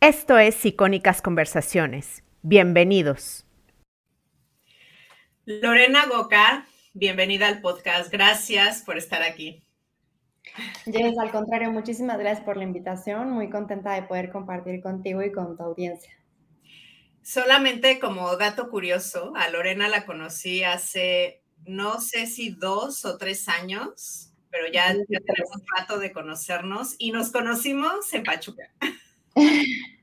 Esto 0.00 0.38
es 0.38 0.64
Icónicas 0.64 1.20
Conversaciones. 1.20 2.22
Bienvenidos. 2.42 3.44
Lorena 5.44 6.06
Goca, 6.06 6.68
bienvenida 6.94 7.48
al 7.48 7.60
podcast. 7.60 8.08
Gracias 8.08 8.82
por 8.82 8.96
estar 8.96 9.24
aquí. 9.24 9.64
Jess, 10.84 11.18
al 11.18 11.32
contrario, 11.32 11.72
muchísimas 11.72 12.16
gracias 12.16 12.44
por 12.44 12.56
la 12.56 12.62
invitación. 12.62 13.32
Muy 13.32 13.50
contenta 13.50 13.94
de 13.94 14.04
poder 14.04 14.30
compartir 14.30 14.80
contigo 14.82 15.20
y 15.24 15.32
con 15.32 15.56
tu 15.56 15.64
audiencia. 15.64 16.12
Solamente 17.22 17.98
como 17.98 18.36
dato 18.36 18.70
curioso, 18.70 19.32
a 19.34 19.50
Lorena 19.50 19.88
la 19.88 20.06
conocí 20.06 20.62
hace, 20.62 21.42
no 21.66 22.00
sé 22.00 22.28
si 22.28 22.50
dos 22.50 23.04
o 23.04 23.18
tres 23.18 23.48
años, 23.48 24.32
pero 24.48 24.68
ya, 24.72 24.92
ya 24.92 25.18
tenemos 25.26 25.60
rato 25.76 25.98
de 25.98 26.12
conocernos 26.12 26.94
y 26.98 27.10
nos 27.10 27.32
conocimos 27.32 28.14
en 28.14 28.22
Pachuca. 28.22 28.70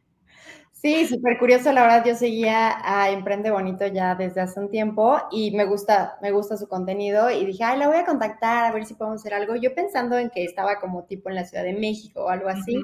Sí, 0.85 1.07
súper 1.07 1.39
curioso, 1.39 1.71
la 1.71 1.81
verdad 1.81 2.05
yo 2.05 2.13
seguía 2.13 2.77
a 2.83 3.09
Emprende 3.09 3.49
Bonito 3.49 3.87
ya 3.87 4.13
desde 4.13 4.41
hace 4.41 4.59
un 4.59 4.69
tiempo 4.69 5.19
y 5.31 5.49
me 5.49 5.65
gusta, 5.65 6.19
me 6.21 6.29
gusta 6.29 6.57
su 6.57 6.67
contenido 6.67 7.31
y 7.31 7.43
dije, 7.43 7.63
ay, 7.63 7.79
la 7.79 7.87
voy 7.87 7.97
a 7.97 8.05
contactar 8.05 8.65
a 8.65 8.71
ver 8.71 8.85
si 8.85 8.93
podemos 8.93 9.19
hacer 9.19 9.33
algo. 9.33 9.55
Yo 9.55 9.73
pensando 9.73 10.15
en 10.19 10.29
que 10.29 10.43
estaba 10.43 10.79
como 10.79 11.05
tipo 11.05 11.29
en 11.29 11.35
la 11.37 11.45
Ciudad 11.45 11.63
de 11.63 11.73
México 11.73 12.25
o 12.25 12.29
algo 12.29 12.49
así. 12.49 12.79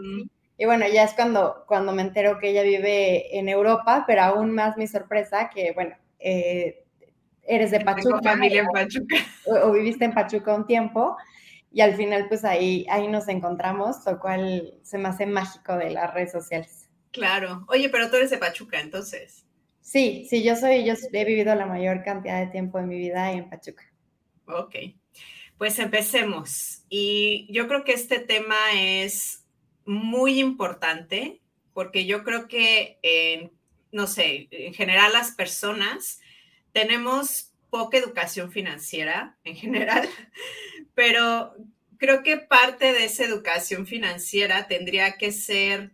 Y 0.57 0.65
bueno, 0.65 0.87
ya 0.91 1.03
es 1.03 1.13
cuando, 1.13 1.63
cuando 1.67 1.91
me 1.91 2.01
entero 2.01 2.39
que 2.39 2.49
ella 2.49 2.63
vive 2.63 3.37
en 3.37 3.47
Europa, 3.49 4.03
pero 4.07 4.23
aún 4.23 4.51
más 4.51 4.77
mi 4.77 4.87
sorpresa 4.87 5.51
que, 5.53 5.71
bueno, 5.73 5.95
eh, 6.17 6.83
eres 7.43 7.70
de 7.70 7.81
Pachuca. 7.81 8.20
familia 8.23 8.61
en 8.61 8.67
Pachuca. 8.73 9.15
O, 9.45 9.73
viviste 9.73 10.05
en 10.05 10.13
Pachuca 10.13 10.55
un 10.55 10.65
tiempo 10.65 11.17
y 11.71 11.81
al 11.81 11.95
final 11.95 12.27
pues 12.27 12.43
ahí, 12.43 12.85
ahí 12.89 13.07
nos 13.07 13.27
encontramos, 13.27 13.98
lo 14.05 14.20
cual 14.20 14.79
se 14.84 14.98
me 14.98 15.09
hace 15.09 15.25
mágico 15.25 15.75
de 15.77 15.91
las 15.91 16.13
redes 16.13 16.31
sociales. 16.31 16.89
Claro. 17.12 17.66
Oye, 17.70 17.89
pero 17.89 18.09
tú 18.09 18.17
eres 18.17 18.29
de 18.29 18.38
Pachuca, 18.38 18.79
entonces. 18.79 19.45
Sí, 19.81 20.26
sí, 20.29 20.43
yo 20.43 20.55
soy, 20.55 20.85
yo 20.85 20.93
he 21.12 21.26
vivido 21.26 21.55
la 21.55 21.65
mayor 21.65 22.04
cantidad 22.04 22.40
de 22.40 22.51
tiempo 22.51 22.77
de 22.77 22.85
mi 22.85 22.98
vida 22.98 23.32
en 23.32 23.49
Pachuca. 23.49 23.84
Ok, 24.45 24.76
pues 25.57 25.79
empecemos. 25.79 26.84
Y 26.90 27.48
yo 27.51 27.68
creo 27.68 27.84
que 27.84 27.93
este 27.93 28.20
tema 28.20 28.55
es 28.76 29.45
muy 29.85 30.40
importante 30.40 31.41
porque 31.73 32.05
yo 32.05 32.23
creo 32.23 32.48
que, 32.48 33.51
no 33.91 34.07
sé, 34.07 34.48
en 34.51 34.73
general 34.73 35.13
las 35.13 35.32
personas 35.32 36.20
tenemos 36.73 37.51
poca 37.71 37.97
educación 37.97 38.51
financiera 38.51 39.35
en 39.43 39.55
general, 39.55 40.07
pero 40.93 41.55
creo 41.97 42.21
que 42.21 42.37
parte 42.37 42.93
de 42.93 43.05
esa 43.05 43.23
educación 43.23 43.87
financiera 43.87 44.67
tendría 44.67 45.17
que 45.17 45.31
ser 45.31 45.91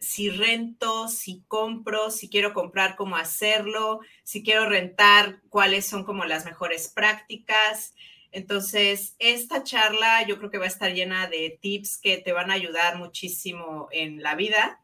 si 0.00 0.30
rento, 0.30 1.08
si 1.08 1.42
compro, 1.48 2.10
si 2.10 2.28
quiero 2.28 2.54
comprar, 2.54 2.96
cómo 2.96 3.16
hacerlo, 3.16 4.00
si 4.22 4.42
quiero 4.42 4.68
rentar, 4.68 5.40
cuáles 5.48 5.86
son 5.86 6.04
como 6.04 6.24
las 6.24 6.44
mejores 6.44 6.88
prácticas. 6.88 7.94
Entonces, 8.30 9.16
esta 9.18 9.64
charla 9.64 10.26
yo 10.26 10.38
creo 10.38 10.50
que 10.50 10.58
va 10.58 10.66
a 10.66 10.68
estar 10.68 10.92
llena 10.92 11.26
de 11.26 11.58
tips 11.60 11.98
que 11.98 12.18
te 12.18 12.32
van 12.32 12.50
a 12.50 12.54
ayudar 12.54 12.96
muchísimo 12.96 13.88
en 13.90 14.22
la 14.22 14.34
vida. 14.34 14.80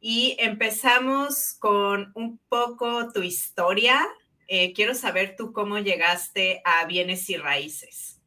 Y 0.00 0.36
empezamos 0.38 1.54
con 1.58 2.12
un 2.14 2.38
poco 2.48 3.12
tu 3.12 3.22
historia. 3.22 4.06
Eh, 4.48 4.72
quiero 4.72 4.94
saber 4.94 5.34
tú 5.36 5.52
cómo 5.52 5.78
llegaste 5.78 6.62
a 6.64 6.86
bienes 6.86 7.28
y 7.30 7.36
raíces. 7.36 8.20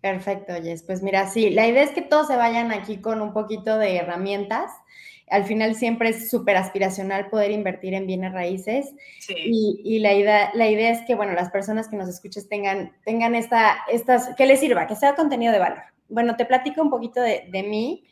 Perfecto, 0.00 0.54
Jess. 0.62 0.82
Pues 0.82 1.02
mira, 1.02 1.28
sí, 1.28 1.50
la 1.50 1.66
idea 1.66 1.82
es 1.82 1.90
que 1.90 2.02
todos 2.02 2.26
se 2.26 2.36
vayan 2.36 2.72
aquí 2.72 2.98
con 2.98 3.20
un 3.20 3.32
poquito 3.32 3.76
de 3.78 3.96
herramientas 3.96 4.70
al 5.30 5.44
final 5.44 5.76
siempre 5.76 6.10
es 6.10 6.28
súper 6.28 6.56
aspiracional 6.56 7.30
poder 7.30 7.52
invertir 7.52 7.94
en 7.94 8.06
bienes 8.06 8.32
raíces. 8.32 8.92
Y, 9.28 10.00
la, 10.00 10.12
idea, 10.12 10.50
la 10.54 10.68
idea 10.68 10.90
es 10.90 11.06
que, 11.06 11.14
bueno, 11.14 11.32
las 11.32 11.50
personas 11.50 11.88
que 11.88 11.96
nos 11.96 12.08
escuches 12.08 12.48
tengan, 12.48 12.92
tengan 13.04 13.34
esta, 13.36 13.78
estas, 13.90 14.34
que 14.34 14.46
les 14.46 14.60
sirva, 14.60 14.88
que 14.88 14.96
sea 14.96 15.14
contenido 15.14 15.52
de 15.52 15.60
valor. 15.60 15.82
Bueno, 16.08 16.36
te 16.36 16.44
platico 16.44 16.82
un 16.82 16.90
poquito 16.90 17.20
de, 17.22 17.62
mí. 17.62 18.04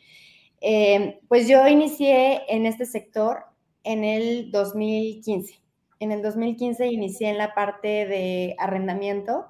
Eh, 0.61 1.19
pues 1.27 1.47
yo 1.47 1.67
inicié 1.67 2.41
en 2.47 2.65
este 2.65 2.85
sector 2.85 3.43
en 3.83 4.05
el 4.05 4.49
2015. 4.51 5.59
En 5.99 6.11
el 6.11 6.21
2015 6.21 6.87
inicié 6.87 7.29
en 7.29 7.37
la 7.37 7.53
parte 7.53 8.05
de 8.05 8.55
arrendamiento 8.57 9.47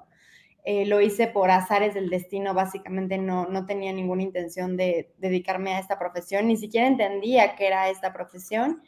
eh, 0.64 0.84
lo 0.84 1.00
hice 1.00 1.26
por 1.26 1.50
azares 1.50 1.94
del 1.94 2.10
destino, 2.10 2.52
básicamente 2.52 3.16
no, 3.16 3.46
no 3.46 3.64
tenía 3.64 3.92
ninguna 3.92 4.22
intención 4.22 4.76
de 4.76 5.10
dedicarme 5.16 5.72
a 5.72 5.78
esta 5.78 5.98
profesión, 5.98 6.48
ni 6.48 6.56
siquiera 6.56 6.86
entendía 6.86 7.56
qué 7.56 7.66
era 7.66 7.88
esta 7.88 8.12
profesión. 8.12 8.82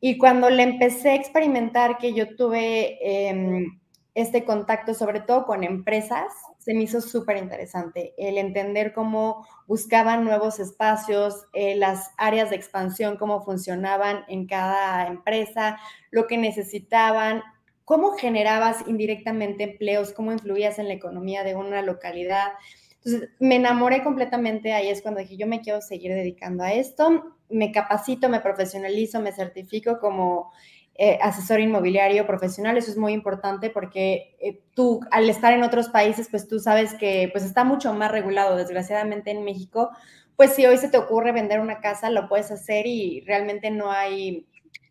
Y 0.00 0.18
cuando 0.18 0.50
le 0.50 0.64
empecé 0.64 1.10
a 1.10 1.14
experimentar 1.14 1.98
que 1.98 2.14
yo 2.14 2.34
tuve 2.34 2.98
em, 3.28 3.80
este 4.14 4.44
contacto, 4.44 4.92
sobre 4.92 5.20
todo 5.20 5.46
con 5.46 5.62
empresas, 5.62 6.32
se 6.64 6.72
me 6.72 6.84
hizo 6.84 7.02
súper 7.02 7.36
interesante 7.36 8.14
el 8.16 8.38
entender 8.38 8.94
cómo 8.94 9.46
buscaban 9.66 10.24
nuevos 10.24 10.60
espacios, 10.60 11.44
eh, 11.52 11.76
las 11.76 12.12
áreas 12.16 12.48
de 12.48 12.56
expansión, 12.56 13.18
cómo 13.18 13.44
funcionaban 13.44 14.24
en 14.28 14.46
cada 14.46 15.06
empresa, 15.06 15.78
lo 16.10 16.26
que 16.26 16.38
necesitaban, 16.38 17.42
cómo 17.84 18.12
generabas 18.12 18.78
indirectamente 18.86 19.64
empleos, 19.64 20.12
cómo 20.12 20.32
influías 20.32 20.78
en 20.78 20.88
la 20.88 20.94
economía 20.94 21.44
de 21.44 21.54
una 21.54 21.82
localidad. 21.82 22.52
Entonces, 22.94 23.28
me 23.40 23.56
enamoré 23.56 24.02
completamente, 24.02 24.72
ahí 24.72 24.88
es 24.88 25.02
cuando 25.02 25.20
dije, 25.20 25.36
yo 25.36 25.46
me 25.46 25.60
quiero 25.60 25.82
seguir 25.82 26.14
dedicando 26.14 26.64
a 26.64 26.72
esto, 26.72 27.34
me 27.50 27.72
capacito, 27.72 28.30
me 28.30 28.40
profesionalizo, 28.40 29.20
me 29.20 29.32
certifico 29.32 29.98
como 29.98 30.50
eh, 30.96 31.18
asesor 31.20 31.60
inmobiliario 31.60 32.26
profesional, 32.26 32.76
eso 32.76 32.90
es 32.90 32.96
muy 32.96 33.12
importante 33.12 33.68
porque 33.68 34.36
eh, 34.40 34.62
tú 34.74 35.00
al 35.10 35.28
estar 35.28 35.52
en 35.52 35.64
otros 35.64 35.88
países, 35.88 36.28
pues 36.30 36.46
tú 36.46 36.60
sabes 36.60 36.94
que 36.94 37.28
pues 37.32 37.44
está 37.44 37.64
mucho 37.64 37.92
más 37.94 38.12
regulado, 38.12 38.56
desgraciadamente 38.56 39.32
en 39.32 39.44
México, 39.44 39.90
pues 40.36 40.54
si 40.54 40.66
hoy 40.66 40.78
se 40.78 40.88
te 40.88 40.98
ocurre 40.98 41.32
vender 41.32 41.60
una 41.60 41.80
casa, 41.80 42.10
lo 42.10 42.28
puedes 42.28 42.50
hacer 42.50 42.86
y 42.86 43.22
realmente 43.26 43.70
no 43.70 43.90
hay 43.90 44.46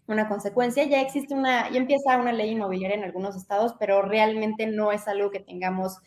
una 0.07 0.27
consecuencia. 0.27 0.83
Ya 0.85 1.01
existe 1.01 1.33
una, 1.33 1.69
ya 1.71 1.77
empieza 1.77 2.17
una 2.17 2.33
ley 2.33 2.51
inmobiliaria 2.51 2.97
en 2.97 3.03
algunos 3.03 3.35
estados, 3.35 3.75
pero 3.79 4.01
realmente 4.01 4.67
no 4.67 4.91
es 4.91 5.07
algo 5.07 5.31
que 5.31 5.39
tengamos 5.39 5.99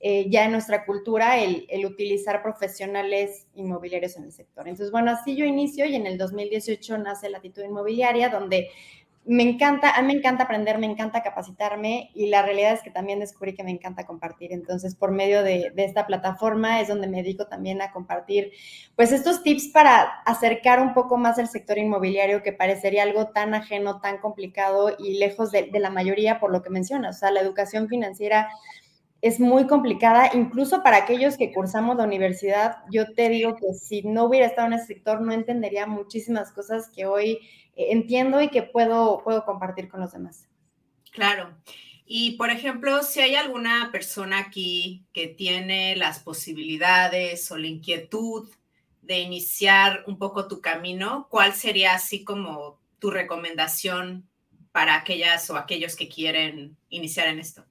eh, 0.00 0.28
ya 0.30 0.44
en 0.44 0.52
nuestra 0.52 0.84
cultura 0.84 1.38
el, 1.38 1.64
el, 1.68 1.86
utilizar 1.86 2.42
profesionales 2.42 3.46
inmobiliarios 3.54 4.16
en 4.16 4.24
el 4.24 4.32
sector. 4.32 4.66
Entonces, 4.66 4.90
bueno, 4.90 5.12
así 5.12 5.36
yo 5.36 5.44
inicio 5.44 5.86
y 5.86 5.94
en 5.94 6.06
el 6.06 6.18
2018 6.18 6.98
nace 6.98 7.28
la 7.28 7.38
Latitud 7.38 7.62
Inmobiliaria, 7.62 8.28
donde 8.28 8.70
me 9.24 9.44
encanta, 9.44 10.00
me 10.02 10.14
encanta 10.14 10.44
aprender, 10.44 10.78
me 10.78 10.86
encanta 10.86 11.22
capacitarme 11.22 12.10
y 12.12 12.26
la 12.26 12.42
realidad 12.42 12.72
es 12.72 12.82
que 12.82 12.90
también 12.90 13.20
descubrí 13.20 13.54
que 13.54 13.62
me 13.62 13.70
encanta 13.70 14.04
compartir. 14.04 14.52
Entonces, 14.52 14.96
por 14.96 15.12
medio 15.12 15.44
de, 15.44 15.72
esta 15.76 16.06
plataforma 16.06 16.80
es 16.80 16.88
donde 16.88 17.06
me 17.06 17.22
dedico 17.22 17.46
también 17.46 17.80
a 17.82 17.92
compartir, 17.92 18.52
pues, 18.96 19.12
estos 19.12 19.44
tips 19.44 19.68
para 19.68 20.02
acercar 20.26 20.80
un 20.80 20.92
poco 20.92 21.18
más 21.18 21.38
el 21.38 21.48
sector 21.48 21.78
inmobiliario 21.78 22.42
que 22.42 22.52
parecería 22.52 23.04
algo 23.04 23.28
tan 23.28 23.54
ajeno, 23.54 24.00
tan 24.00 24.18
complicado 24.18 24.96
y 24.98 25.18
lejos 25.18 25.52
de, 25.52 25.68
de 25.70 25.78
la 25.78 25.90
mayoría 25.90 26.40
por 26.40 26.50
lo 26.50 26.62
que 26.62 26.70
mencionas. 26.70 27.16
O 27.16 27.18
sea, 27.20 27.30
la 27.30 27.40
educación 27.40 27.88
financiera 27.88 28.48
es 29.22 29.38
muy 29.38 29.68
complicada, 29.68 30.30
incluso 30.34 30.82
para 30.82 30.96
aquellos 30.96 31.36
que 31.36 31.52
cursamos 31.52 31.96
la 31.96 32.04
universidad. 32.04 32.78
Yo 32.90 33.14
te 33.14 33.28
digo 33.28 33.54
que 33.54 33.72
si 33.74 34.02
no 34.02 34.24
hubiera 34.24 34.46
estado 34.46 34.66
en 34.66 34.72
ese 34.74 34.86
sector, 34.86 35.20
no 35.20 35.32
entendería 35.32 35.86
muchísimas 35.86 36.50
cosas 36.50 36.90
que 36.90 37.06
hoy 37.06 37.38
entiendo 37.76 38.40
y 38.40 38.48
que 38.48 38.62
puedo, 38.62 39.22
puedo 39.24 39.44
compartir 39.44 39.88
con 39.88 40.00
los 40.00 40.12
demás. 40.12 40.48
Claro. 41.12 41.56
Y, 42.04 42.32
por 42.32 42.50
ejemplo, 42.50 43.02
si 43.02 43.20
hay 43.20 43.36
alguna 43.36 43.90
persona 43.92 44.38
aquí 44.38 45.06
que 45.12 45.28
tiene 45.28 45.96
las 45.96 46.18
posibilidades 46.18 47.50
o 47.50 47.58
la 47.58 47.68
inquietud 47.68 48.50
de 49.02 49.20
iniciar 49.20 50.04
un 50.06 50.18
poco 50.18 50.48
tu 50.48 50.60
camino, 50.60 51.26
¿cuál 51.30 51.54
sería 51.54 51.94
así 51.94 52.24
como 52.24 52.80
tu 52.98 53.10
recomendación 53.10 54.28
para 54.72 54.94
aquellas 54.94 55.48
o 55.50 55.56
aquellos 55.56 55.96
que 55.96 56.08
quieren 56.08 56.76
iniciar 56.88 57.28
en 57.28 57.38
esto? 57.38 57.64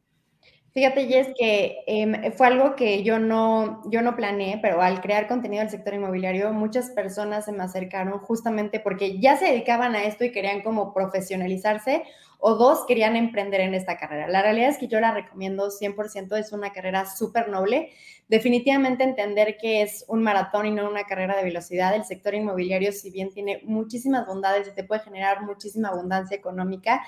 Fíjate, 0.74 1.06
Jess, 1.08 1.28
que 1.38 1.84
em, 1.86 2.32
fue 2.32 2.48
algo 2.48 2.78
que 2.78 3.04
yo 3.04 3.20
no, 3.20 3.82
yo 3.92 4.02
no 4.02 4.16
planeé, 4.16 4.58
pero 4.62 4.82
al 4.82 5.02
crear 5.02 5.28
contenido 5.28 5.62
del 5.62 5.70
sector 5.70 5.94
inmobiliario, 5.94 6.54
muchas 6.54 6.92
personas 6.92 7.44
se 7.44 7.52
me 7.52 7.64
acercaron 7.64 8.20
justamente 8.20 8.80
porque 8.80 9.20
ya 9.20 9.36
se 9.36 9.46
dedicaban 9.46 9.96
a 9.96 10.06
esto 10.06 10.24
y 10.24 10.32
querían 10.32 10.62
como 10.62 10.94
profesionalizarse, 10.94 12.04
o 12.40 12.56
dos, 12.56 12.86
querían 12.88 13.18
emprender 13.18 13.60
en 13.60 13.76
esta 13.76 13.98
carrera. 13.98 14.30
La 14.30 14.42
realidad 14.42 14.70
es 14.70 14.78
que 14.78 14.88
yo 14.88 15.02
la 15.02 15.14
recomiendo 15.14 15.70
100%, 15.70 16.38
es 16.38 16.54
una 16.54 16.72
carrera 16.72 17.06
súper 17.06 17.50
noble. 17.50 17.92
Definitivamente 18.30 19.04
entender 19.04 19.58
que 19.58 19.82
es 19.82 20.06
un 20.08 20.24
maratón 20.24 20.66
y 20.68 20.72
no 20.72 20.90
una 20.90 21.04
carrera 21.04 21.36
de 21.36 21.44
velocidad. 21.44 21.94
El 21.94 22.06
sector 22.06 22.34
inmobiliario, 22.34 22.94
si 22.94 23.12
bien 23.12 23.30
tiene 23.30 23.60
muchísimas 23.66 24.26
bondades 24.26 24.70
y 24.70 24.74
te 24.74 24.86
puede 24.86 25.02
generar 25.02 25.44
muchísima 25.44 25.90
abundancia 25.90 26.36
económica, 26.36 27.04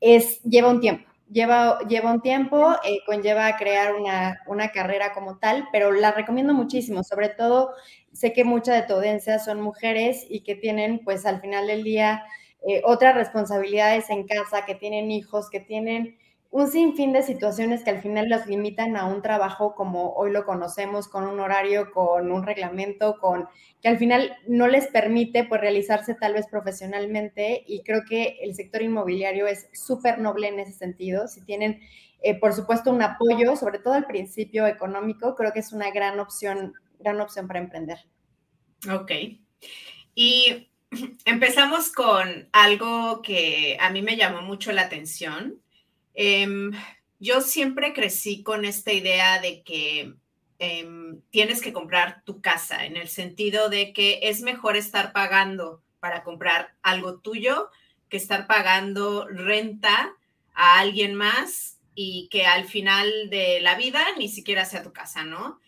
es, 0.00 0.40
lleva 0.44 0.70
un 0.70 0.80
tiempo 0.80 1.09
lleva, 1.30 1.78
lleva 1.88 2.12
un 2.12 2.20
tiempo, 2.20 2.74
eh, 2.84 3.00
conlleva 3.06 3.56
crear 3.56 3.94
una, 3.94 4.40
una, 4.46 4.70
carrera 4.70 5.12
como 5.12 5.38
tal, 5.38 5.68
pero 5.72 5.92
la 5.92 6.12
recomiendo 6.12 6.54
muchísimo, 6.54 7.02
sobre 7.04 7.28
todo 7.28 7.72
sé 8.12 8.32
que 8.32 8.44
mucha 8.44 8.74
de 8.74 8.82
tu 8.82 8.94
audiencia 8.94 9.38
son 9.38 9.60
mujeres 9.60 10.26
y 10.28 10.40
que 10.40 10.56
tienen 10.56 11.00
pues 11.04 11.26
al 11.26 11.40
final 11.40 11.66
del 11.66 11.84
día 11.84 12.24
eh, 12.66 12.82
otras 12.84 13.14
responsabilidades 13.14 14.10
en 14.10 14.26
casa, 14.26 14.66
que 14.66 14.74
tienen 14.74 15.10
hijos, 15.10 15.48
que 15.48 15.60
tienen 15.60 16.18
un 16.50 16.68
sinfín 16.68 17.12
de 17.12 17.22
situaciones 17.22 17.84
que 17.84 17.90
al 17.90 18.02
final 18.02 18.28
los 18.28 18.46
limitan 18.46 18.96
a 18.96 19.04
un 19.04 19.22
trabajo 19.22 19.76
como 19.76 20.14
hoy 20.14 20.32
lo 20.32 20.44
conocemos, 20.44 21.06
con 21.06 21.24
un 21.24 21.38
horario, 21.38 21.92
con 21.92 22.32
un 22.32 22.42
reglamento, 22.42 23.18
con 23.20 23.48
que 23.80 23.88
al 23.88 23.98
final 23.98 24.36
no 24.48 24.66
les 24.66 24.88
permite 24.88 25.44
pues 25.44 25.60
realizarse 25.60 26.14
tal 26.14 26.34
vez 26.34 26.48
profesionalmente 26.48 27.62
y 27.66 27.82
creo 27.82 28.02
que 28.08 28.38
el 28.42 28.56
sector 28.56 28.82
inmobiliario 28.82 29.46
es 29.46 29.68
súper 29.72 30.18
noble 30.18 30.48
en 30.48 30.58
ese 30.58 30.72
sentido. 30.72 31.28
Si 31.28 31.40
tienen, 31.42 31.80
eh, 32.20 32.34
por 32.34 32.52
supuesto, 32.52 32.90
un 32.90 33.02
apoyo, 33.02 33.54
sobre 33.54 33.78
todo 33.78 33.94
al 33.94 34.06
principio 34.06 34.66
económico, 34.66 35.36
creo 35.36 35.52
que 35.52 35.60
es 35.60 35.72
una 35.72 35.92
gran 35.92 36.18
opción, 36.18 36.74
gran 36.98 37.20
opción 37.20 37.46
para 37.46 37.60
emprender. 37.60 37.98
Ok. 38.92 39.12
Y 40.16 40.68
empezamos 41.24 41.92
con 41.92 42.48
algo 42.52 43.22
que 43.22 43.76
a 43.78 43.90
mí 43.90 44.02
me 44.02 44.16
llamó 44.16 44.42
mucho 44.42 44.72
la 44.72 44.82
atención 44.82 45.60
Em, 46.22 46.72
yo 47.18 47.40
siempre 47.40 47.94
crecí 47.94 48.42
con 48.42 48.66
esta 48.66 48.92
idea 48.92 49.40
de 49.40 49.62
que 49.62 50.16
em, 50.58 51.22
tienes 51.30 51.62
que 51.62 51.72
comprar 51.72 52.22
tu 52.26 52.42
casa, 52.42 52.84
en 52.84 52.98
el 52.98 53.08
sentido 53.08 53.70
de 53.70 53.94
que 53.94 54.20
es 54.24 54.42
mejor 54.42 54.76
estar 54.76 55.14
pagando 55.14 55.82
para 55.98 56.22
comprar 56.22 56.74
algo 56.82 57.20
tuyo 57.20 57.70
que 58.10 58.18
estar 58.18 58.46
pagando 58.46 59.26
renta 59.28 60.14
a 60.52 60.78
alguien 60.80 61.14
más 61.14 61.78
y 61.94 62.28
que 62.30 62.44
al 62.44 62.66
final 62.66 63.30
de 63.30 63.60
la 63.62 63.76
vida 63.76 64.04
ni 64.18 64.28
siquiera 64.28 64.66
sea 64.66 64.82
tu 64.82 64.92
casa, 64.92 65.24
¿no? 65.24 65.58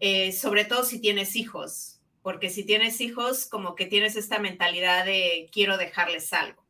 Eh, 0.00 0.32
sobre 0.32 0.64
todo 0.64 0.82
si 0.82 1.00
tienes 1.00 1.36
hijos, 1.36 2.00
porque 2.22 2.50
si 2.50 2.64
tienes 2.64 3.00
hijos, 3.00 3.46
como 3.46 3.76
que 3.76 3.86
tienes 3.86 4.16
esta 4.16 4.40
mentalidad 4.40 5.04
de 5.04 5.48
quiero 5.52 5.76
dejarles 5.76 6.32
algo. 6.32 6.61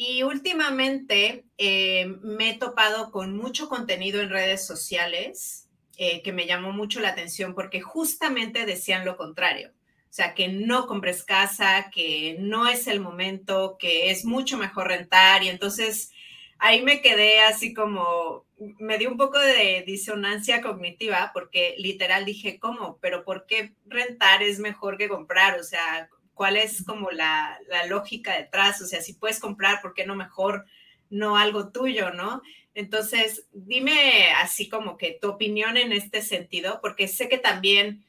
Y 0.00 0.22
últimamente 0.22 1.44
eh, 1.58 2.06
me 2.22 2.50
he 2.50 2.54
topado 2.56 3.10
con 3.10 3.36
mucho 3.36 3.68
contenido 3.68 4.20
en 4.20 4.30
redes 4.30 4.64
sociales 4.64 5.68
eh, 5.96 6.22
que 6.22 6.32
me 6.32 6.46
llamó 6.46 6.70
mucho 6.70 7.00
la 7.00 7.08
atención 7.08 7.52
porque 7.52 7.80
justamente 7.80 8.64
decían 8.64 9.04
lo 9.04 9.16
contrario. 9.16 9.70
O 9.70 10.12
sea, 10.12 10.34
que 10.34 10.46
no 10.46 10.86
compres 10.86 11.24
casa, 11.24 11.90
que 11.92 12.36
no 12.38 12.68
es 12.68 12.86
el 12.86 13.00
momento, 13.00 13.76
que 13.76 14.12
es 14.12 14.24
mucho 14.24 14.56
mejor 14.56 14.86
rentar. 14.86 15.42
Y 15.42 15.48
entonces 15.48 16.12
ahí 16.58 16.80
me 16.82 17.02
quedé 17.02 17.40
así 17.40 17.74
como, 17.74 18.46
me 18.78 18.98
dio 18.98 19.10
un 19.10 19.16
poco 19.16 19.40
de 19.40 19.82
disonancia 19.84 20.62
cognitiva 20.62 21.32
porque 21.34 21.74
literal 21.76 22.24
dije, 22.24 22.60
¿cómo? 22.60 22.98
Pero 23.00 23.24
¿por 23.24 23.46
qué 23.46 23.74
rentar 23.86 24.44
es 24.44 24.60
mejor 24.60 24.96
que 24.96 25.08
comprar? 25.08 25.58
O 25.58 25.64
sea, 25.64 26.08
cuál 26.38 26.56
es 26.56 26.84
como 26.84 27.10
la, 27.10 27.58
lógica 27.88 28.38
detrás, 28.38 28.80
o 28.80 28.86
sea, 28.86 29.02
si 29.02 29.12
puedes 29.12 29.40
comprar, 29.40 29.82
¿por 29.82 29.92
qué 29.92 30.06
no 30.06 30.14
mejor 30.14 30.66
no 31.10 31.36
algo 31.36 31.72
tuyo, 31.72 32.12
no? 32.12 32.42
Entonces, 32.74 33.48
dime 33.52 34.30
así 34.40 34.68
como 34.68 34.96
que 34.96 35.18
tu 35.20 35.30
opinión 35.30 35.76
en 35.76 35.90
este 35.90 36.22
sentido, 36.22 36.78
porque 36.80 37.08
sé 37.08 37.28
que 37.28 37.38
también 37.38 38.04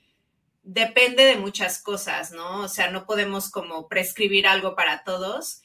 depende 0.61 1.25
de 1.25 1.37
muchas 1.37 1.81
cosas, 1.81 2.31
¿no? 2.31 2.61
O 2.61 2.67
sea, 2.67 2.91
no 2.91 3.07
podemos 3.07 3.49
como 3.49 3.87
prescribir 3.87 4.45
algo 4.45 4.75
para 4.75 5.03
todos. 5.03 5.63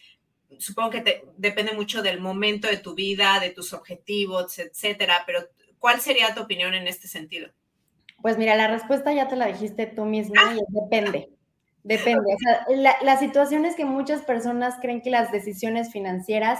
Supongo 0.58 0.88
que 0.88 1.02
te, 1.02 1.24
depende 1.36 1.72
mucho 1.72 2.02
del 2.02 2.18
momento 2.18 2.66
de 2.66 2.78
tu 2.78 2.94
vida, 2.94 3.40
de 3.40 3.50
tus 3.50 3.74
objetivos, 3.74 4.58
etcétera, 4.58 5.24
pero 5.26 5.46
¿cuál 5.78 6.00
sería 6.00 6.34
tu 6.34 6.40
opinión 6.40 6.72
en 6.72 6.86
este 6.86 7.08
sentido? 7.08 7.50
Pues 8.22 8.38
mira, 8.38 8.56
la 8.56 8.68
respuesta 8.68 9.12
ya 9.12 9.28
te 9.28 9.36
la 9.36 9.48
dijiste 9.48 9.86
tú 9.86 10.06
misma 10.06 10.54
y 10.54 10.60
depende. 10.68 11.28
Depende. 11.84 12.34
O 12.34 12.38
sea, 12.38 12.96
la, 13.02 13.16
situación 13.18 13.66
es 13.66 13.76
que 13.76 13.84
muchas 13.84 14.22
personas 14.22 14.76
creen 14.80 15.02
que 15.02 15.10
las 15.10 15.30
decisiones 15.30 15.92
financieras 15.92 16.58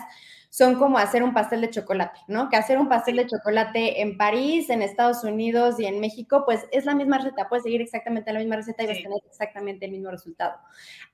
son 0.51 0.77
como 0.77 0.99
hacer 0.99 1.23
un 1.23 1.33
pastel 1.33 1.63
de 1.63 1.71
chocolate, 1.71 2.21
¿no? 2.29 2.51
Que 2.51 2.57
hacer 2.57 2.79
un 2.79 2.91
pastel 2.91 3.17
de 3.17 3.27
chocolate 3.27 4.03
en 4.03 4.19
París, 4.19 4.69
en 4.69 4.83
Estados 4.83 5.25
Unidos 5.25 5.81
y 5.81 5.87
en 5.87 5.99
México, 5.99 6.45
pues 6.45 6.67
es 6.71 6.85
la 6.85 6.95
misma 6.95 7.19
receta, 7.19 7.49
puedes 7.49 7.65
seguir 7.65 7.81
exactamente 7.81 8.33
la 8.33 8.39
misma 8.39 8.57
receta 8.57 8.85
y 8.85 8.87
vas 8.87 8.99
a 8.99 9.03
tener 9.03 9.19
exactamente 9.27 9.87
el 9.87 9.93
mismo 9.93 10.11
resultado. 10.11 10.61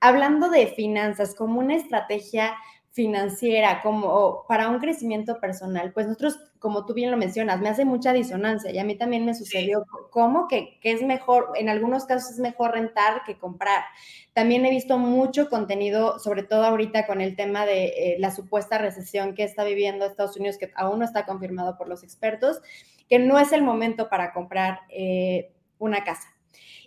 Hablando 0.01 0.49
de 0.49 0.67
finanzas 0.67 1.33
como 1.33 1.59
una 1.59 1.75
estrategia 1.75 2.53
financiera, 2.91 3.81
como 3.81 4.45
para 4.49 4.67
un 4.67 4.79
crecimiento 4.79 5.39
personal, 5.39 5.93
pues 5.93 6.07
nosotros, 6.07 6.37
como 6.59 6.85
tú 6.85 6.93
bien 6.93 7.09
lo 7.09 7.15
mencionas, 7.15 7.61
me 7.61 7.69
hace 7.69 7.85
mucha 7.85 8.11
disonancia 8.11 8.69
y 8.69 8.79
a 8.79 8.83
mí 8.83 8.97
también 8.97 9.25
me 9.25 9.33
sucedió 9.33 9.85
como 10.09 10.49
que, 10.49 10.77
es 10.83 11.01
mejor, 11.01 11.51
en 11.55 11.69
algunos 11.69 12.05
casos 12.05 12.31
es 12.31 12.39
mejor 12.39 12.71
rentar 12.71 13.23
que 13.25 13.37
comprar. 13.37 13.85
También 14.33 14.65
he 14.65 14.69
visto 14.69 14.97
mucho 14.97 15.49
contenido, 15.49 16.19
sobre 16.19 16.43
todo 16.43 16.65
ahorita 16.65 17.07
con 17.07 17.21
el 17.21 17.37
tema 17.37 17.65
de 17.65 17.85
eh, 17.85 18.15
la 18.19 18.29
supuesta 18.29 18.77
recesión 18.77 19.35
que 19.35 19.43
está 19.43 19.63
viviendo 19.63 20.05
Estados 20.05 20.35
Unidos, 20.35 20.57
que 20.57 20.71
aún 20.75 20.99
no 20.99 21.05
está 21.05 21.25
confirmado 21.25 21.77
por 21.77 21.87
los 21.87 22.03
expertos, 22.03 22.61
que 23.07 23.19
no 23.19 23.39
es 23.39 23.53
el 23.53 23.63
momento 23.63 24.09
para 24.09 24.33
comprar 24.33 24.81
eh, 24.89 25.53
una 25.79 26.03
casa. 26.03 26.27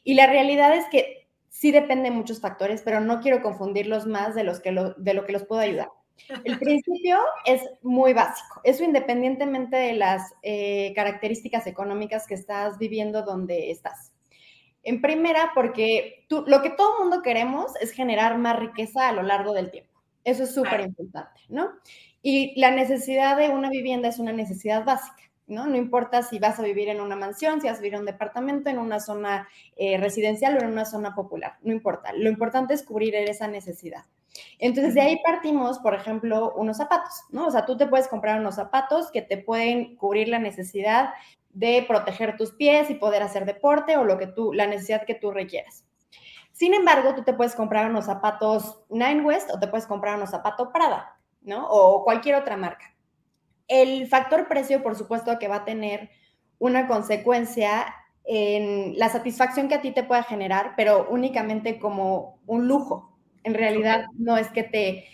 Y 0.04 0.14
la 0.14 0.26
realidad 0.26 0.76
es 0.76 0.84
que 0.90 1.23
sí 1.54 1.70
depende 1.70 2.10
de 2.10 2.16
muchos 2.16 2.40
factores, 2.40 2.82
pero 2.82 2.98
no 2.98 3.20
quiero 3.20 3.40
confundirlos 3.40 4.06
más 4.06 4.34
de, 4.34 4.42
los 4.42 4.58
que 4.58 4.72
de 4.96 5.14
lo 5.14 5.24
que 5.24 5.32
los 5.32 5.44
puedo 5.44 5.60
ayudar. 5.60 5.88
El 6.42 6.58
principio 6.58 7.20
es 7.44 7.62
muy 7.80 8.12
básico. 8.12 8.60
Eso 8.64 8.82
independientemente 8.82 9.76
de 9.76 9.92
las 9.92 10.34
eh, 10.42 10.92
características 10.96 11.68
económicas 11.68 12.26
que 12.26 12.34
estás 12.34 12.76
viviendo 12.76 13.22
donde 13.22 13.70
estás. 13.70 14.12
En 14.82 15.00
primera, 15.00 15.52
porque 15.54 16.26
tú, 16.28 16.42
lo 16.48 16.60
que 16.60 16.70
todo 16.70 16.98
mundo 16.98 17.22
queremos 17.22 17.72
es 17.80 17.92
generar 17.92 18.36
más 18.36 18.58
riqueza 18.58 19.08
a 19.08 19.12
lo 19.12 19.22
largo 19.22 19.52
del 19.52 19.70
tiempo. 19.70 19.92
Eso 20.24 20.42
es 20.42 20.52
súper 20.52 20.80
importante, 20.80 21.40
¿no? 21.48 21.70
Y 22.20 22.58
la 22.58 22.72
necesidad 22.72 23.36
de 23.36 23.50
una 23.50 23.70
vivienda 23.70 24.08
es 24.08 24.18
una 24.18 24.32
necesidad 24.32 24.84
básica. 24.84 25.22
¿No? 25.46 25.66
No 25.66 25.76
importa 25.76 26.22
si 26.22 26.38
vas 26.38 26.58
a 26.58 26.62
vivir 26.62 26.88
en 26.88 27.00
una 27.00 27.16
mansión, 27.16 27.60
si 27.60 27.68
vas 27.68 27.78
a 27.78 27.80
vivir 27.80 27.94
en 27.94 28.00
un 28.00 28.06
departamento, 28.06 28.70
en 28.70 28.78
una 28.78 29.00
zona 29.00 29.48
eh, 29.76 29.98
residencial 29.98 30.56
o 30.56 30.60
en 30.60 30.72
una 30.72 30.84
zona 30.84 31.14
popular, 31.14 31.58
no 31.62 31.72
importa. 31.72 32.12
Lo 32.12 32.28
importante 32.28 32.74
es 32.74 32.82
cubrir 32.82 33.14
esa 33.14 33.48
necesidad. 33.48 34.04
Entonces, 34.58 34.94
de 34.94 35.00
ahí 35.00 35.20
partimos, 35.24 35.78
por 35.78 35.94
ejemplo, 35.94 36.52
unos 36.56 36.76
zapatos, 36.76 37.22
¿no? 37.30 37.46
O 37.46 37.50
sea, 37.50 37.66
tú 37.66 37.76
te 37.76 37.86
puedes 37.86 38.08
comprar 38.08 38.40
unos 38.40 38.56
zapatos 38.56 39.10
que 39.10 39.22
te 39.22 39.38
pueden 39.38 39.96
cubrir 39.96 40.28
la 40.28 40.38
necesidad 40.38 41.10
de 41.50 41.84
proteger 41.86 42.36
tus 42.36 42.52
pies 42.52 42.90
y 42.90 42.94
poder 42.94 43.22
hacer 43.22 43.44
deporte 43.44 43.96
o 43.96 44.04
lo 44.04 44.18
que 44.18 44.26
tú, 44.26 44.52
la 44.52 44.66
necesidad 44.66 45.06
que 45.06 45.14
tú 45.14 45.30
requieras. 45.30 45.84
Sin 46.52 46.74
embargo, 46.74 47.14
tú 47.14 47.22
te 47.22 47.32
puedes 47.32 47.54
comprar 47.54 47.90
unos 47.90 48.06
zapatos 48.06 48.80
Nine 48.88 49.22
West 49.22 49.50
o 49.52 49.58
te 49.58 49.68
puedes 49.68 49.86
comprar 49.86 50.16
unos 50.16 50.30
zapatos 50.30 50.68
Prada, 50.72 51.16
¿no? 51.42 51.68
O 51.68 52.04
cualquier 52.04 52.36
otra 52.36 52.56
marca. 52.56 52.93
El 53.68 54.06
factor 54.06 54.48
precio, 54.48 54.82
por 54.82 54.96
supuesto, 54.96 55.38
que 55.38 55.48
va 55.48 55.56
a 55.56 55.64
tener 55.64 56.10
una 56.58 56.86
consecuencia 56.86 57.94
en 58.24 58.98
la 58.98 59.08
satisfacción 59.08 59.68
que 59.68 59.74
a 59.74 59.82
ti 59.82 59.90
te 59.90 60.02
pueda 60.02 60.22
generar, 60.22 60.72
pero 60.76 61.06
únicamente 61.10 61.78
como 61.78 62.40
un 62.46 62.68
lujo. 62.68 63.18
En 63.42 63.54
realidad 63.54 64.06
no 64.16 64.36
es 64.36 64.48
que 64.48 64.62
te 64.62 65.04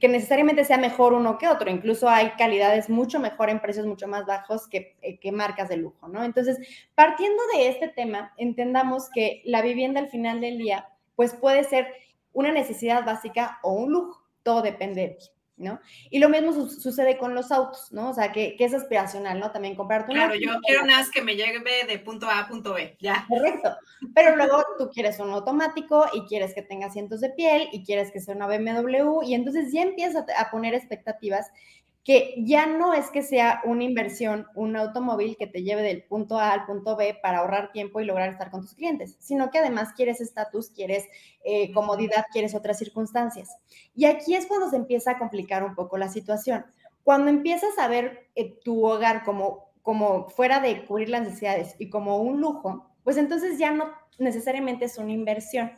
que, 0.00 0.08
necesariamente 0.08 0.64
sea 0.64 0.78
mejor 0.78 1.12
uno 1.12 1.38
que 1.38 1.48
otro, 1.48 1.70
incluso 1.70 2.08
hay 2.08 2.30
calidades 2.30 2.88
mucho 2.88 3.20
mejor 3.20 3.50
en 3.50 3.60
precios 3.60 3.86
mucho 3.86 4.08
más 4.08 4.26
bajos 4.26 4.66
que, 4.68 4.96
eh, 5.02 5.18
que 5.20 5.32
marcas 5.32 5.68
de 5.68 5.76
lujo, 5.76 6.08
¿no? 6.08 6.24
Entonces, 6.24 6.58
partiendo 6.94 7.40
de 7.54 7.68
este 7.68 7.88
tema, 7.88 8.32
entendamos 8.36 9.08
que 9.10 9.42
la 9.44 9.62
vivienda 9.62 10.00
al 10.00 10.08
final 10.08 10.40
del 10.40 10.58
día, 10.58 10.88
pues 11.14 11.34
puede 11.34 11.64
ser 11.64 11.86
una 12.32 12.52
necesidad 12.52 13.04
básica 13.04 13.58
o 13.62 13.72
un 13.72 13.92
lujo, 13.92 14.24
todo 14.42 14.62
depende 14.62 15.02
de 15.02 15.08
ti. 15.10 15.26
¿No? 15.60 15.80
Y 16.08 16.18
lo 16.18 16.28
mismo 16.28 16.68
sucede 16.68 17.18
con 17.18 17.34
los 17.34 17.52
autos, 17.52 17.92
¿no? 17.92 18.10
O 18.10 18.14
sea, 18.14 18.32
que, 18.32 18.56
es 18.58 18.74
aspiracional, 18.74 19.38
¿no? 19.38 19.52
También 19.52 19.76
comprarte 19.76 20.10
un 20.10 20.16
Claro, 20.16 20.34
yo 20.34 20.58
quiero 20.66 20.82
un 20.82 20.90
que 21.12 21.22
me 21.22 21.36
lleve 21.36 21.60
de 21.86 21.98
punto 21.98 22.28
A 22.28 22.40
a 22.40 22.48
punto 22.48 22.74
B, 22.74 22.96
ya. 22.98 23.26
Correcto. 23.28 23.76
Pero 24.14 24.36
luego 24.36 24.64
tú 24.78 24.90
quieres 24.90 25.18
un 25.20 25.30
automático 25.30 26.06
y 26.14 26.22
quieres 26.22 26.54
que 26.54 26.62
tenga 26.62 26.86
asientos 26.86 27.20
de 27.20 27.30
piel 27.30 27.68
y 27.72 27.84
quieres 27.84 28.10
que 28.10 28.20
sea 28.20 28.34
una 28.34 28.46
BMW 28.46 29.22
y 29.22 29.34
entonces 29.34 29.72
ya 29.72 29.82
empiezas 29.82 30.24
a 30.36 30.50
poner 30.50 30.74
expectativas 30.74 31.50
que 32.04 32.34
ya 32.38 32.66
no 32.66 32.94
es 32.94 33.10
que 33.10 33.22
sea 33.22 33.60
una 33.64 33.84
inversión, 33.84 34.46
un 34.54 34.74
automóvil 34.76 35.36
que 35.38 35.46
te 35.46 35.62
lleve 35.62 35.82
del 35.82 36.02
punto 36.04 36.38
A 36.38 36.52
al 36.52 36.64
punto 36.64 36.96
B 36.96 37.18
para 37.22 37.38
ahorrar 37.38 37.72
tiempo 37.72 38.00
y 38.00 38.04
lograr 38.04 38.30
estar 38.30 38.50
con 38.50 38.62
tus 38.62 38.74
clientes, 38.74 39.16
sino 39.20 39.50
que 39.50 39.58
además 39.58 39.92
quieres 39.94 40.20
estatus, 40.20 40.70
quieres 40.70 41.04
eh, 41.44 41.72
comodidad, 41.72 42.24
quieres 42.32 42.54
otras 42.54 42.78
circunstancias. 42.78 43.50
Y 43.94 44.06
aquí 44.06 44.34
es 44.34 44.46
cuando 44.46 44.70
se 44.70 44.76
empieza 44.76 45.12
a 45.12 45.18
complicar 45.18 45.62
un 45.62 45.74
poco 45.74 45.98
la 45.98 46.08
situación. 46.08 46.64
Cuando 47.04 47.30
empiezas 47.30 47.78
a 47.78 47.88
ver 47.88 48.30
eh, 48.34 48.58
tu 48.64 48.86
hogar 48.86 49.22
como, 49.22 49.70
como 49.82 50.28
fuera 50.30 50.60
de 50.60 50.86
cubrir 50.86 51.10
las 51.10 51.22
necesidades 51.22 51.76
y 51.78 51.90
como 51.90 52.18
un 52.18 52.40
lujo, 52.40 52.90
pues 53.04 53.18
entonces 53.18 53.58
ya 53.58 53.72
no 53.72 53.90
necesariamente 54.18 54.86
es 54.86 54.96
una 54.96 55.12
inversión. 55.12 55.72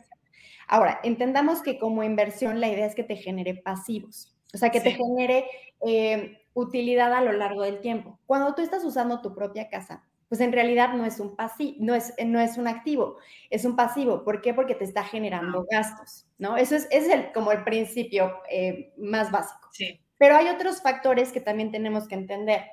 Ahora, 0.67 0.99
entendamos 1.03 1.61
que 1.61 1.77
como 1.77 2.03
inversión 2.03 2.61
la 2.61 2.69
idea 2.69 2.85
es 2.85 2.95
que 2.95 3.03
te 3.03 3.17
genere 3.17 3.55
pasivos. 3.55 4.32
O 4.53 4.57
sea, 4.57 4.69
que 4.69 4.81
te 4.81 4.91
genere 4.91 5.45
eh, 5.85 6.45
utilidad 6.53 7.13
a 7.13 7.21
lo 7.21 7.31
largo 7.31 7.63
del 7.63 7.79
tiempo. 7.81 8.19
Cuando 8.25 8.53
tú 8.53 8.61
estás 8.61 8.83
usando 8.83 9.21
tu 9.21 9.33
propia 9.33 9.69
casa, 9.69 10.03
pues 10.29 10.41
en 10.41 10.51
realidad 10.51 10.93
no 10.93 11.05
es 11.05 11.19
un 11.19 11.35
pasivo, 11.35 11.75
no 11.79 11.93
es, 11.93 12.13
no 12.25 12.39
es 12.39 12.57
un 12.57 12.67
activo, 12.67 13.17
es 13.49 13.65
un 13.65 13.75
pasivo. 13.75 14.23
¿Por 14.23 14.41
qué? 14.41 14.53
Porque 14.53 14.75
te 14.75 14.83
está 14.83 15.03
generando 15.03 15.65
gastos, 15.69 16.27
¿no? 16.37 16.57
Eso 16.57 16.75
es, 16.75 16.87
es 16.89 17.07
el, 17.07 17.31
como 17.33 17.51
el 17.51 17.63
principio 17.63 18.41
eh, 18.49 18.93
más 18.97 19.31
básico. 19.31 19.69
Sí. 19.71 19.99
Pero 20.17 20.35
hay 20.35 20.47
otros 20.47 20.81
factores 20.81 21.31
que 21.31 21.41
también 21.41 21.71
tenemos 21.71 22.07
que 22.07 22.15
entender. 22.15 22.63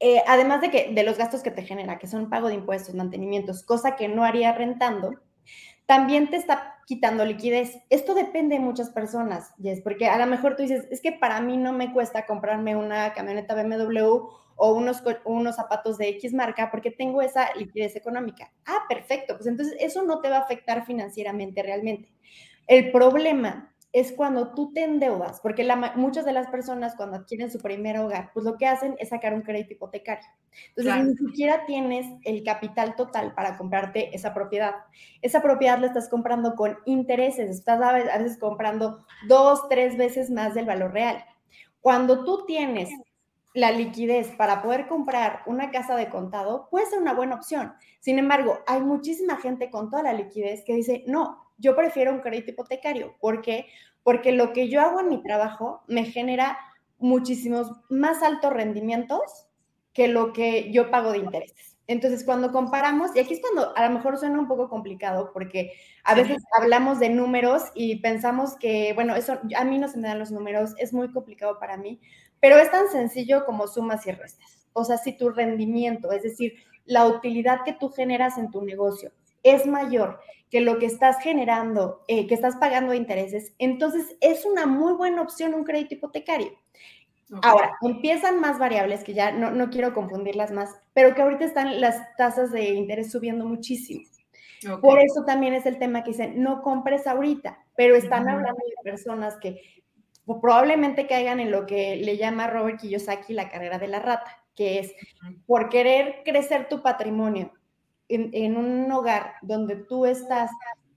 Eh, 0.00 0.22
además 0.26 0.60
de, 0.60 0.70
que, 0.70 0.92
de 0.92 1.02
los 1.02 1.18
gastos 1.18 1.42
que 1.42 1.50
te 1.50 1.62
genera, 1.62 1.98
que 1.98 2.06
son 2.06 2.30
pago 2.30 2.48
de 2.48 2.54
impuestos, 2.54 2.94
mantenimientos, 2.94 3.64
cosa 3.64 3.96
que 3.96 4.06
no 4.06 4.24
haría 4.24 4.52
rentando, 4.52 5.14
también 5.88 6.28
te 6.28 6.36
está 6.36 6.82
quitando 6.86 7.24
liquidez. 7.24 7.78
Esto 7.88 8.12
depende 8.12 8.56
de 8.56 8.60
muchas 8.60 8.90
personas, 8.90 9.54
Jess, 9.58 9.80
porque 9.80 10.06
a 10.06 10.18
lo 10.18 10.26
mejor 10.26 10.54
tú 10.54 10.62
dices, 10.62 10.86
es 10.90 11.00
que 11.00 11.12
para 11.12 11.40
mí 11.40 11.56
no 11.56 11.72
me 11.72 11.94
cuesta 11.94 12.26
comprarme 12.26 12.76
una 12.76 13.14
camioneta 13.14 13.54
BMW 13.54 14.04
o 14.56 14.72
unos, 14.74 15.02
unos 15.24 15.56
zapatos 15.56 15.96
de 15.96 16.10
X 16.10 16.34
marca 16.34 16.70
porque 16.70 16.90
tengo 16.90 17.22
esa 17.22 17.54
liquidez 17.54 17.96
económica. 17.96 18.52
Ah, 18.66 18.84
perfecto, 18.86 19.34
pues 19.36 19.46
entonces 19.46 19.76
eso 19.80 20.02
no 20.02 20.20
te 20.20 20.28
va 20.28 20.36
a 20.36 20.40
afectar 20.40 20.84
financieramente 20.84 21.62
realmente. 21.62 22.12
El 22.66 22.92
problema 22.92 23.74
es 23.92 24.12
cuando 24.12 24.52
tú 24.52 24.72
te 24.72 24.84
endeudas, 24.84 25.40
porque 25.40 25.66
muchas 25.96 26.24
de 26.26 26.32
las 26.32 26.48
personas 26.48 26.94
cuando 26.94 27.16
adquieren 27.16 27.50
su 27.50 27.58
primer 27.58 27.98
hogar, 27.98 28.30
pues 28.34 28.44
lo 28.44 28.58
que 28.58 28.66
hacen 28.66 28.96
es 28.98 29.08
sacar 29.08 29.32
un 29.32 29.42
crédito 29.42 29.72
hipotecario. 29.72 30.28
Entonces, 30.76 31.04
ni 31.04 31.16
siquiera 31.16 31.64
tienes 31.64 32.06
el 32.24 32.42
capital 32.44 32.96
total 32.96 33.34
para 33.34 33.56
comprarte 33.56 34.14
esa 34.14 34.34
propiedad. 34.34 34.74
Esa 35.22 35.40
propiedad 35.40 35.78
la 35.78 35.86
estás 35.86 36.08
comprando 36.08 36.54
con 36.54 36.76
intereses, 36.84 37.48
estás 37.48 37.80
a 37.80 37.92
veces 37.92 38.38
comprando 38.38 39.04
dos, 39.26 39.68
tres 39.68 39.96
veces 39.96 40.30
más 40.30 40.54
del 40.54 40.66
valor 40.66 40.92
real. 40.92 41.24
Cuando 41.80 42.24
tú 42.24 42.44
tienes 42.46 42.90
la 43.54 43.72
liquidez 43.72 44.28
para 44.36 44.62
poder 44.62 44.86
comprar 44.86 45.40
una 45.46 45.70
casa 45.70 45.96
de 45.96 46.10
contado, 46.10 46.68
puede 46.70 46.86
ser 46.86 47.00
una 47.00 47.14
buena 47.14 47.36
opción. 47.36 47.72
Sin 48.00 48.18
embargo, 48.18 48.58
hay 48.66 48.82
muchísima 48.82 49.36
gente 49.36 49.70
con 49.70 49.88
toda 49.88 50.02
la 50.02 50.12
liquidez 50.12 50.62
que 50.64 50.74
dice, 50.74 51.04
no, 51.06 51.47
yo 51.58 51.76
prefiero 51.76 52.12
un 52.12 52.20
crédito 52.20 52.52
hipotecario. 52.52 53.16
¿Por 53.20 53.42
qué? 53.42 53.66
Porque 54.02 54.32
lo 54.32 54.52
que 54.52 54.68
yo 54.68 54.80
hago 54.80 55.00
en 55.00 55.08
mi 55.08 55.22
trabajo 55.22 55.82
me 55.86 56.04
genera 56.04 56.58
muchísimos 56.98 57.72
más 57.88 58.22
altos 58.22 58.52
rendimientos 58.52 59.48
que 59.92 60.08
lo 60.08 60.32
que 60.32 60.70
yo 60.72 60.90
pago 60.90 61.12
de 61.12 61.18
intereses. 61.18 61.76
Entonces, 61.88 62.22
cuando 62.22 62.52
comparamos, 62.52 63.16
y 63.16 63.20
aquí 63.20 63.34
es 63.34 63.40
cuando 63.40 63.74
a 63.74 63.88
lo 63.88 63.94
mejor 63.94 64.18
suena 64.18 64.38
un 64.38 64.46
poco 64.46 64.68
complicado, 64.68 65.30
porque 65.32 65.72
a 66.04 66.14
veces 66.14 66.36
hablamos 66.58 67.00
de 67.00 67.08
números 67.08 67.62
y 67.74 67.96
pensamos 67.96 68.56
que, 68.56 68.92
bueno, 68.92 69.16
eso 69.16 69.40
a 69.56 69.64
mí 69.64 69.78
no 69.78 69.88
se 69.88 69.98
me 69.98 70.06
dan 70.06 70.18
los 70.18 70.30
números, 70.30 70.74
es 70.76 70.92
muy 70.92 71.10
complicado 71.10 71.58
para 71.58 71.78
mí, 71.78 71.98
pero 72.40 72.58
es 72.58 72.70
tan 72.70 72.88
sencillo 72.88 73.46
como 73.46 73.66
sumas 73.66 74.06
y 74.06 74.12
restas. 74.12 74.68
O 74.74 74.84
sea, 74.84 74.98
si 74.98 75.16
tu 75.16 75.30
rendimiento, 75.30 76.12
es 76.12 76.22
decir, 76.22 76.54
la 76.84 77.06
utilidad 77.06 77.64
que 77.64 77.72
tú 77.72 77.88
generas 77.88 78.36
en 78.36 78.50
tu 78.50 78.62
negocio 78.62 79.10
es 79.50 79.66
mayor 79.66 80.20
que 80.50 80.60
lo 80.60 80.78
que 80.78 80.86
estás 80.86 81.20
generando, 81.22 82.04
eh, 82.08 82.26
que 82.26 82.34
estás 82.34 82.56
pagando 82.56 82.92
de 82.92 82.98
intereses, 82.98 83.52
entonces 83.58 84.16
es 84.20 84.44
una 84.44 84.66
muy 84.66 84.94
buena 84.94 85.22
opción 85.22 85.54
un 85.54 85.64
crédito 85.64 85.94
hipotecario. 85.94 86.52
Ahora, 87.42 87.76
empiezan 87.82 88.40
más 88.40 88.58
variables 88.58 89.04
que 89.04 89.12
ya 89.12 89.32
no, 89.32 89.50
no, 89.50 89.68
quiero 89.68 89.92
confundirlas 89.92 90.50
más, 90.50 90.74
pero 90.94 91.14
que 91.14 91.20
ahorita 91.20 91.44
están 91.44 91.78
las 91.78 92.16
tasas 92.16 92.50
de 92.50 92.70
interés 92.70 93.12
subiendo 93.12 93.44
muchísimo. 93.44 94.02
Por 94.80 94.98
eso 94.98 95.24
también 95.24 95.52
es 95.52 95.66
el 95.66 95.78
tema 95.78 96.02
que 96.02 96.12
dicen, 96.12 96.42
no 96.42 96.62
compres 96.62 97.06
ahorita, 97.06 97.58
pero 97.76 97.94
están 97.94 98.28
hablando 98.28 98.56
de 98.56 98.90
personas 98.90 99.36
que 99.40 99.60
probablemente 100.24 101.06
caigan 101.06 101.38
en 101.38 101.50
lo 101.50 101.66
que 101.66 101.96
le 101.96 102.16
llama 102.16 102.48
Robert 102.48 102.80
Kiyosaki 102.80 103.34
la 103.34 103.50
carrera 103.50 103.78
de 103.78 103.88
la 103.88 104.00
rata, 104.00 104.42
que 104.56 104.80
es 104.80 104.94
por 105.46 105.68
querer 105.68 106.22
crecer 106.24 106.68
tu 106.68 106.82
patrimonio 106.82 107.52
en, 108.08 108.56
un 108.56 108.90
hogar 108.90 109.34
donde 109.42 109.76
tú 109.76 110.06
estás 110.06 110.50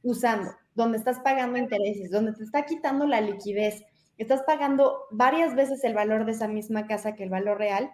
usando, 0.03 0.51
donde 0.75 0.97
estás 0.97 1.19
pagando 1.19 1.57
intereses, 1.57 2.11
donde 2.11 2.33
te 2.33 2.43
está 2.43 2.65
quitando 2.65 3.05
la 3.05 3.21
liquidez, 3.21 3.83
estás 4.17 4.43
pagando 4.43 5.03
varias 5.11 5.55
veces 5.55 5.83
el 5.83 5.93
valor 5.93 6.25
de 6.25 6.31
esa 6.31 6.47
misma 6.47 6.87
casa 6.87 7.15
que 7.15 7.23
el 7.23 7.29
valor 7.29 7.57
real, 7.57 7.91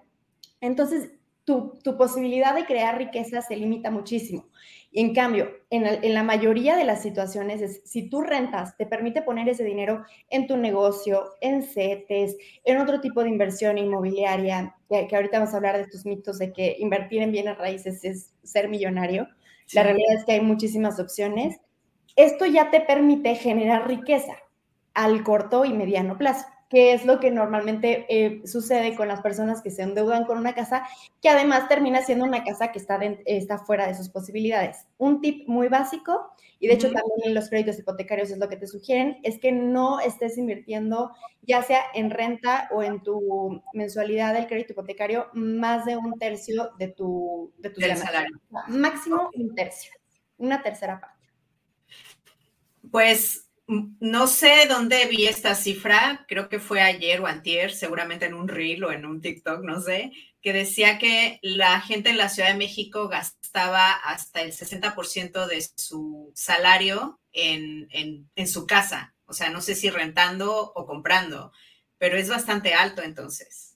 entonces 0.62 1.12
tu, 1.48 1.96
posibilidad 1.98 2.54
de 2.54 2.66
crear 2.66 2.98
riqueza 2.98 3.42
se 3.42 3.56
limita 3.56 3.90
muchísimo. 3.90 4.50
Y 4.92 5.00
en 5.00 5.14
cambio, 5.14 5.50
en, 5.70 6.14
la 6.14 6.24
mayoría 6.24 6.76
de 6.76 6.84
las 6.84 7.02
situaciones, 7.02 7.62
es, 7.62 7.82
si 7.86 8.10
tú 8.10 8.22
rentas, 8.22 8.76
te 8.76 8.86
permite 8.86 9.22
poner 9.22 9.48
ese 9.48 9.64
dinero 9.64 10.04
en 10.30 10.46
tu 10.48 10.58
negocio, 10.58 11.36
en 11.40 11.64
CETES, 11.64 12.36
en 12.66 12.80
otro 12.80 13.00
tipo 13.00 13.24
de 13.24 13.30
inversión 13.30 13.78
inmobiliaria, 13.78 14.76
que, 14.90 15.08
ahorita 15.16 15.40
vamos 15.40 15.54
a 15.54 15.58
hablar 15.58 15.78
de 15.78 15.84
estos 15.84 16.06
mitos 16.06 16.38
de 16.38 16.52
que 16.52 16.76
invertir 16.80 17.22
en 17.22 17.32
bienes 17.32 17.58
raíces 17.58 18.04
es 18.04 18.34
ser 18.44 18.68
millonario. 18.68 19.30
La 19.74 19.84
realidad 19.84 20.16
es 20.18 20.26
que 20.26 20.34
hay 20.34 20.42
muchísimas 20.42 21.00
opciones. 21.00 21.62
Esto 22.18 22.46
ya 22.46 22.72
te 22.72 22.82
permite 22.82 23.36
generar 23.36 23.88
riqueza 23.88 24.36
al 24.94 25.24
corto 25.24 25.64
y 25.64 25.72
mediano 25.72 26.18
plazo 26.18 26.46
que 26.70 26.94
es 26.94 27.06
lo 27.06 27.20
que 27.20 27.32
normalmente 27.32 28.06
eh, 28.10 28.42
sucede 28.46 28.96
con 28.96 29.08
las 29.08 29.22
personas 29.22 29.62
que 29.62 29.72
se 29.72 29.84
endeudan 29.84 30.26
con 30.26 30.38
una 30.38 30.54
casa, 30.54 30.88
que 31.22 31.30
además 31.30 31.68
termina 31.70 32.02
siendo 32.02 32.26
una 32.26 32.44
casa 32.44 32.72
que 32.72 32.80
está, 32.80 33.00
está 33.26 33.60
fuera 33.60 33.88
de 33.88 33.96
sus 33.96 34.10
posibilidades. 34.10 34.86
Un 34.98 35.22
tip 35.22 35.48
muy 35.48 35.70
básico, 35.70 36.34
y 36.60 36.68
de 36.68 36.74
hecho 36.74 36.92
también 36.92 37.20
en 37.24 37.34
los 37.34 37.50
créditos 37.50 37.80
hipotecarios 37.80 38.32
es 38.32 38.38
lo 38.38 38.50
que 38.50 38.58
te 38.58 38.68
sugieren, 38.68 39.18
es 39.24 39.40
que 39.40 39.52
no 39.52 40.00
estés 40.00 40.38
invirtiendo 40.38 41.12
ya 41.44 41.64
sea 41.64 41.82
en 41.94 42.10
renta 42.10 42.68
o 42.72 42.84
en 42.84 43.02
tu 43.02 43.62
mensualidad 43.74 44.34
del 44.34 44.48
crédito 44.48 44.74
hipotecario 44.74 45.28
más 45.34 45.86
de 45.86 45.96
un 45.96 46.20
tercio 46.20 46.72
de 46.78 46.90
tu, 46.90 47.54
de 47.58 47.70
tu 47.70 47.80
salario. 47.80 48.42
Máximo 48.68 49.30
un 49.34 49.56
tercio, 49.56 49.94
una 50.38 50.62
tercera 50.62 51.00
parte. 51.00 51.16
Pues 52.92 53.47
no 53.68 54.28
sé 54.28 54.66
dónde 54.70 55.06
vi 55.08 55.28
esta 55.28 55.54
cifra, 55.54 56.26
creo 56.28 56.48
que 56.48 56.60
fue 56.60 56.82
ayer 56.82 57.20
o 57.20 57.28
antier, 57.28 57.72
seguramente 57.72 58.26
en 58.26 58.34
un 58.34 58.48
reel 58.48 58.84
o 58.86 58.92
en 58.92 59.06
un 59.06 59.20
TikTok, 59.20 59.62
no 59.64 59.82
sé, 59.82 60.14
que 60.42 60.54
decía 60.54 60.98
que 60.98 61.40
la 61.42 61.82
gente 61.82 62.10
en 62.10 62.18
la 62.18 62.30
Ciudad 62.30 62.50
de 62.50 62.58
México 62.58 63.10
gastaba 63.10 63.92
hasta 63.92 64.42
el 64.42 64.54
60% 64.54 65.48
de 65.48 65.66
su 65.76 66.32
salario 66.34 67.20
en, 67.34 68.30
su 68.48 68.66
casa. 68.66 69.14
O 69.26 69.34
sea, 69.34 69.50
no 69.50 69.60
sé 69.60 69.76
si 69.76 69.90
rentando 69.90 70.72
o 70.74 70.86
comprando, 70.86 71.52
pero 71.98 72.18
es 72.18 72.30
bastante 72.30 72.74
alto 72.74 73.02
entonces. 73.02 73.76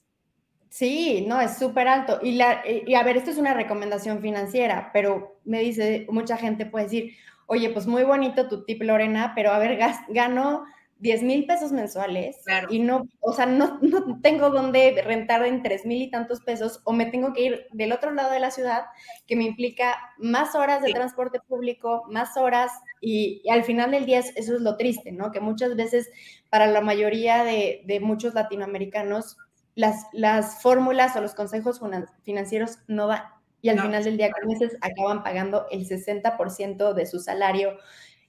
Sí, 0.70 1.26
no, 1.28 1.38
es 1.38 1.58
súper 1.58 1.86
alto. 1.88 2.18
Y, 2.22 2.32
la, 2.32 2.62
y 2.66 2.94
a 2.94 3.02
ver, 3.02 3.18
esto 3.18 3.30
es 3.30 3.36
una 3.36 3.52
recomendación 3.52 4.22
financiera, 4.22 4.88
pero 4.94 5.38
me 5.44 5.60
dice, 5.60 6.06
mucha 6.08 6.38
gente 6.38 6.64
puede 6.64 6.86
decir, 6.86 7.16
oye, 7.52 7.68
pues 7.68 7.86
muy 7.86 8.02
bonito 8.02 8.48
tu 8.48 8.64
tip, 8.64 8.82
Lorena, 8.82 9.32
pero 9.34 9.52
a 9.52 9.58
ver, 9.58 9.78
gano 10.08 10.64
10 11.00 11.22
mil 11.22 11.44
pesos 11.44 11.70
mensuales 11.70 12.42
y 12.70 12.78
no, 12.78 13.06
o 13.20 13.34
sea, 13.34 13.44
no, 13.44 13.78
no 13.82 14.20
tengo 14.22 14.48
dónde 14.48 15.02
rentar 15.04 15.44
en 15.44 15.62
3 15.62 15.84
mil 15.84 16.00
y 16.00 16.10
tantos 16.10 16.40
pesos 16.40 16.80
o 16.84 16.94
me 16.94 17.04
tengo 17.04 17.34
que 17.34 17.42
ir 17.42 17.66
del 17.72 17.92
otro 17.92 18.10
lado 18.12 18.32
de 18.32 18.40
la 18.40 18.50
ciudad, 18.50 18.84
que 19.26 19.36
me 19.36 19.44
implica 19.44 19.98
más 20.16 20.54
horas 20.54 20.80
de 20.80 20.94
transporte 20.94 21.40
público, 21.46 22.04
más 22.08 22.38
horas 22.38 22.72
y, 23.02 23.42
al 23.50 23.64
final 23.64 23.90
del 23.90 24.06
día 24.06 24.20
eso 24.20 24.54
es 24.54 24.62
lo 24.62 24.78
triste, 24.78 25.12
¿no? 25.12 25.30
Que 25.30 25.40
muchas 25.40 25.76
veces 25.76 26.08
para 26.48 26.66
la 26.68 26.80
mayoría 26.80 27.44
de, 27.44 27.82
de 27.84 28.00
muchos 28.00 28.32
latinoamericanos 28.32 29.36
las, 29.74 30.06
las 30.12 30.62
fórmulas 30.62 31.16
o 31.16 31.20
los 31.20 31.34
consejos 31.34 31.82
financieros 32.22 32.78
no 32.88 33.08
van 33.08 33.24
y 33.62 33.68
al 33.68 33.80
final 33.80 34.04
del 34.04 34.16
día 34.16 34.30
con 34.30 34.48
meses 34.48 34.76
acaban 34.80 35.22
pagando 35.22 35.66
el 35.70 35.88
60% 35.88 36.92
de 36.92 37.06
su 37.06 37.20
salario 37.20 37.78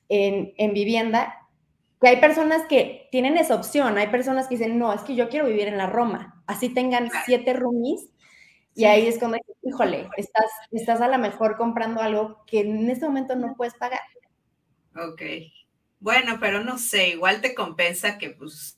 en, 0.07 0.53
en, 0.57 0.73
vivienda. 0.73 1.47
Que 1.99 2.09
hay 2.09 2.21
personas 2.21 2.65
que 2.69 3.07
tienen 3.11 3.37
esa 3.37 3.55
opción, 3.55 3.97
hay 3.97 4.07
personas 4.07 4.47
que 4.47 4.55
dicen, 4.55 4.77
no, 4.77 4.93
es 4.93 5.01
que 5.01 5.15
yo 5.15 5.29
quiero 5.29 5.47
vivir 5.47 5.67
en 5.67 5.77
la 5.77 5.87
Roma, 5.87 6.43
así 6.47 6.69
tengan 6.69 7.09
siete 7.25 7.53
roomies, 7.53 8.09
y 8.75 8.85
ahí 8.85 9.07
es 9.07 9.19
como, 9.19 9.35
híjole, 9.61 10.09
estás, 10.17 10.49
estás 10.71 11.01
a 11.01 11.07
lo 11.07 11.17
mejor 11.17 11.57
comprando 11.57 12.01
algo 12.01 12.43
que 12.45 12.61
en 12.61 12.89
este 12.89 13.05
momento 13.05 13.35
no 13.35 13.55
puedes 13.55 13.75
pagar. 13.75 13.99
Ok. 14.95 15.21
Bueno, 15.99 16.37
pero 16.39 16.63
no 16.63 16.77
sé, 16.77 17.09
igual 17.09 17.41
te 17.41 17.55
compensa 17.55 18.17
que 18.17 18.31
pues 18.31 18.75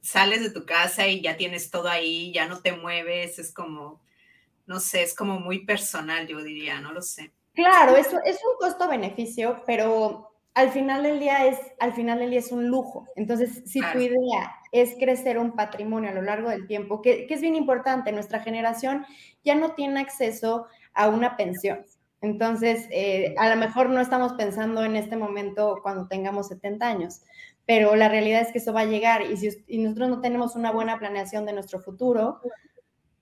sales 0.00 0.42
de 0.42 0.50
tu 0.50 0.64
casa 0.64 1.06
y 1.06 1.20
ya 1.20 1.36
tienes 1.36 1.70
todo 1.70 1.88
ahí, 1.88 2.32
ya 2.32 2.46
no 2.48 2.60
te 2.60 2.72
mueves, 2.72 3.38
es 3.38 3.52
como, 3.52 4.00
no 4.66 4.80
sé, 4.80 5.02
es 5.02 5.14
como 5.14 5.40
muy 5.40 5.64
personal, 5.64 6.26
yo 6.26 6.42
diría, 6.42 6.80
no 6.80 6.92
lo 6.92 7.02
sé. 7.02 7.32
Claro, 7.54 7.96
eso 7.96 8.18
es 8.24 8.36
un 8.36 8.56
costo-beneficio, 8.58 9.62
pero 9.66 10.32
al 10.54 10.70
final 10.70 11.02
del 11.02 11.18
día 11.18 11.46
es, 11.46 11.58
al 11.80 11.92
final 11.94 12.18
del 12.18 12.30
día 12.30 12.38
es 12.38 12.52
un 12.52 12.68
lujo. 12.68 13.06
Entonces, 13.16 13.62
si 13.66 13.80
tu 13.80 13.98
idea 13.98 14.54
es 14.70 14.94
crecer 14.98 15.38
un 15.38 15.52
patrimonio 15.52 16.10
a 16.10 16.14
lo 16.14 16.22
largo 16.22 16.50
del 16.50 16.66
tiempo, 16.66 17.02
que, 17.02 17.26
es 17.28 17.40
bien 17.40 17.54
importante, 17.54 18.12
nuestra 18.12 18.40
generación 18.40 19.06
ya 19.44 19.54
no 19.54 19.72
tiene 19.72 20.00
acceso 20.00 20.66
a 20.94 21.08
una 21.08 21.36
pensión. 21.36 21.84
Entonces, 22.20 22.86
eh, 22.90 23.34
a 23.38 23.48
lo 23.48 23.56
mejor 23.56 23.90
no 23.90 24.00
estamos 24.00 24.34
pensando 24.34 24.84
en 24.84 24.96
este 24.96 25.16
momento 25.16 25.80
cuando 25.82 26.06
tengamos 26.06 26.48
70 26.48 26.86
años, 26.86 27.22
pero 27.66 27.96
la 27.96 28.08
realidad 28.08 28.42
es 28.42 28.52
que 28.52 28.58
eso 28.58 28.72
va 28.72 28.80
a 28.80 28.86
llegar 28.86 29.22
y 29.22 29.36
si 29.36 29.50
y 29.66 29.78
nosotros 29.78 30.08
no 30.08 30.20
tenemos 30.20 30.54
una 30.54 30.70
buena 30.70 30.98
planeación 30.98 31.46
de 31.46 31.52
nuestro 31.52 31.80
futuro, 31.80 32.40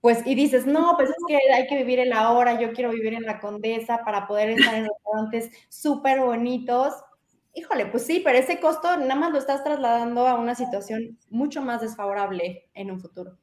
pues, 0.00 0.26
y 0.26 0.35
dices, 0.35 0.66
no, 0.66 0.95
pues 0.97 1.11
es 1.11 1.16
que 1.28 1.38
hay 1.52 1.66
que 1.66 1.76
vivir 1.76 1.99
en 1.99 2.11
la 2.11 2.30
hora, 2.30 2.59
yo 2.59 2.73
quiero 2.73 2.90
vivir 2.90 3.14
en 3.14 3.25
la 3.25 3.38
Condesa 3.38 4.02
para 4.04 4.26
poder 4.26 4.50
estar 4.50 4.75
en 4.75 4.87
restaurantes 4.87 5.50
súper 5.69 6.21
bonitos. 6.21 6.95
Híjole, 7.54 7.87
pues 7.87 8.07
sí, 8.07 8.23
pero 8.25 8.38
ese 8.38 8.61
costo 8.61 8.97
nada 8.97 9.16
más 9.16 9.33
lo 9.33 9.38
estás 9.38 9.62
trasladando 9.62 10.26
a 10.26 10.38
una 10.38 10.54
situación 10.54 11.19
mucho 11.28 11.61
más 11.61 11.83
desfavorable 11.83 12.71
en 12.75 12.90
un 12.90 13.00
futuro. 13.00 13.37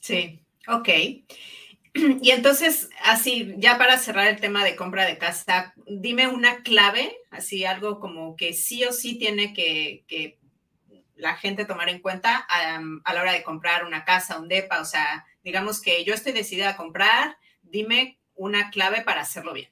Sí, 0.00 0.40
ok. 0.68 0.88
Y 2.20 2.30
entonces, 2.30 2.90
así, 3.02 3.54
ya 3.56 3.76
para 3.76 3.98
cerrar 3.98 4.28
el 4.28 4.40
tema 4.40 4.62
de 4.62 4.76
compra 4.76 5.04
de 5.04 5.18
casa, 5.18 5.74
dime 5.86 6.28
una 6.28 6.62
clave, 6.62 7.16
así 7.30 7.64
algo 7.64 7.98
como 7.98 8.36
que 8.36 8.52
sí 8.52 8.84
o 8.84 8.92
sí 8.92 9.18
tiene 9.18 9.52
que, 9.52 10.04
que 10.06 10.38
la 11.18 11.36
gente 11.36 11.64
tomar 11.64 11.88
en 11.88 12.00
cuenta 12.00 12.36
a 12.36 13.14
la 13.14 13.20
hora 13.20 13.32
de 13.32 13.42
comprar 13.42 13.84
una 13.84 14.04
casa, 14.04 14.38
un 14.38 14.48
DEPA, 14.48 14.80
o 14.80 14.84
sea, 14.84 15.26
digamos 15.48 15.80
que 15.80 16.04
yo 16.04 16.12
estoy 16.12 16.32
decidida 16.32 16.68
a 16.68 16.76
comprar, 16.76 17.38
dime 17.62 18.18
una 18.34 18.68
clave 18.68 19.00
para 19.00 19.22
hacerlo 19.22 19.54
bien. 19.54 19.70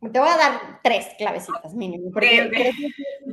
Te 0.00 0.20
voy 0.20 0.28
a 0.28 0.36
dar 0.36 0.80
tres 0.84 1.08
clavecitas 1.18 1.74
mínimo, 1.74 2.12
porque 2.12 2.48
creo 2.48 2.72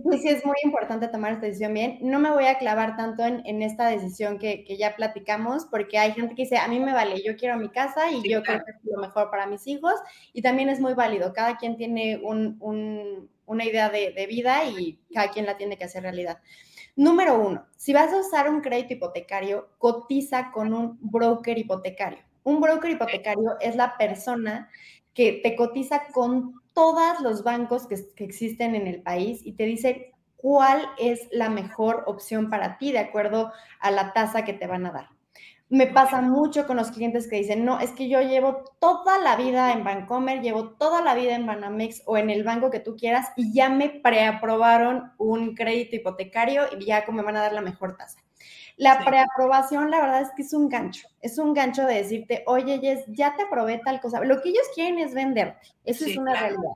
que 0.10 0.18
sí 0.18 0.30
es 0.30 0.44
muy 0.44 0.56
importante 0.64 1.08
tomar 1.08 1.34
esta 1.34 1.46
decisión 1.46 1.72
bien. 1.72 2.00
No 2.02 2.20
me 2.20 2.32
voy 2.32 2.46
a 2.46 2.58
clavar 2.58 2.98
tanto 2.98 3.24
en, 3.24 3.62
esta 3.62 3.90
decisión 3.90 4.40
que, 4.40 4.66
ya 4.76 4.96
platicamos, 4.96 5.66
porque 5.70 6.00
hay 6.00 6.14
gente 6.14 6.34
que 6.34 6.44
dice, 6.44 6.58
a 6.58 6.68
mí 6.68 6.80
me 6.80 6.94
vale, 6.94 7.22
yo 7.24 7.36
quiero 7.38 7.58
mi 7.58 7.70
casa 7.70 8.10
y 8.10 8.28
yo 8.28 8.42
creo 8.42 8.64
que 8.66 8.72
es 8.72 8.78
lo 8.84 9.00
mejor 9.00 9.30
para 9.30 9.46
mis 9.46 9.68
hijos, 9.68 9.94
y 10.34 10.42
también 10.42 10.70
es 10.70 10.80
muy 10.80 10.96
válido. 10.96 11.32
Cada 11.32 11.58
quien 11.58 11.78
tiene 11.78 12.20
una 12.24 13.66
idea 13.66 13.90
de 13.90 14.26
vida 14.28 14.66
y 14.66 14.98
cada 15.14 15.30
quien 15.30 15.46
la 15.46 15.58
tiene 15.58 15.78
que 15.78 15.84
hacer 15.84 16.02
realidad. 16.02 16.40
Número 16.96 17.40
uno, 17.40 17.66
si 17.76 17.92
vas 17.92 18.14
a 18.14 18.20
usar 18.20 18.48
un 18.50 18.62
crédito 18.62 18.94
hipotecario, 18.94 19.70
cotiza 19.80 20.52
con 20.52 20.74
un 20.74 21.00
broker 21.02 21.58
hipotecario. 21.58 22.20
Un 22.44 22.62
broker 22.62 22.92
hipotecario 22.92 23.58
es 23.60 23.76
la 23.76 23.98
persona 23.98 24.70
que 25.14 25.40
te 25.44 25.56
cotiza 25.56 26.08
con 26.12 26.62
todos 26.74 27.20
los 27.22 27.44
bancos 27.44 27.88
que, 27.88 27.96
existen 28.24 28.76
en 28.76 28.86
el 28.88 29.02
país 29.02 29.42
y 29.44 29.54
te 29.54 29.66
dice 29.66 30.12
cuál 30.36 30.88
es 31.00 31.28
la 31.32 31.50
mejor 31.50 32.04
opción 32.06 32.50
para 32.50 32.78
ti 32.78 32.92
de 32.92 33.00
acuerdo 33.00 33.52
a 33.80 33.90
la 33.90 34.14
tasa 34.14 34.44
que 34.44 34.54
te 34.54 34.68
van 34.68 34.86
a 34.86 34.92
dar. 34.92 35.10
Me 35.74 35.88
pasa 35.88 36.22
mucho 36.22 36.68
con 36.68 36.78
los 36.78 36.92
clientes 36.92 37.28
que 37.28 37.38
dicen, 37.38 37.66
no, 37.66 37.80
es 37.80 37.90
que 37.94 38.08
yo 38.08 38.22
llevo 38.22 38.64
toda 38.80 39.18
la 39.18 39.36
vida 39.36 39.72
en 39.72 39.84
Bancomer, 39.84 40.40
llevo 40.40 40.70
toda 40.70 41.02
la 41.02 41.16
vida 41.16 41.34
en 41.34 41.48
Banamex 41.48 42.04
o 42.06 42.16
en 42.16 42.30
el 42.30 42.44
banco 42.44 42.70
que 42.70 42.80
tú 42.80 42.96
quieras 42.96 43.30
y 43.36 43.52
ya 43.56 43.70
me 43.70 43.90
preaprobaron 43.90 45.14
un 45.18 45.56
crédito 45.56 45.96
hipotecario 45.96 46.66
y 46.80 46.86
ya 46.86 47.04
me 47.12 47.24
van 47.24 47.38
a 47.38 47.42
dar 47.42 47.54
la 47.54 47.62
mejor 47.62 47.98
tasa. 47.98 48.20
La 48.78 49.04
preaprobación, 49.04 49.90
la 49.90 50.00
verdad 50.00 50.22
es 50.22 50.30
que 50.36 50.44
es 50.44 50.54
un 50.54 50.70
gancho, 50.70 51.08
es 51.22 51.40
un 51.40 51.56
gancho 51.56 51.88
de 51.88 51.96
decirte, 51.96 52.44
oye, 52.46 52.78
Jess, 52.78 53.06
ya 53.08 53.36
te 53.36 53.42
aprobé 53.42 53.82
tal 53.84 54.00
cosa. 54.00 54.24
Lo 54.24 54.44
que 54.44 54.50
ellos 54.50 54.68
quieren 54.76 55.00
es 55.00 55.16
venderte, 55.16 55.74
eso 55.86 56.06
es 56.06 56.16
una 56.18 56.36
realidad. 56.36 56.74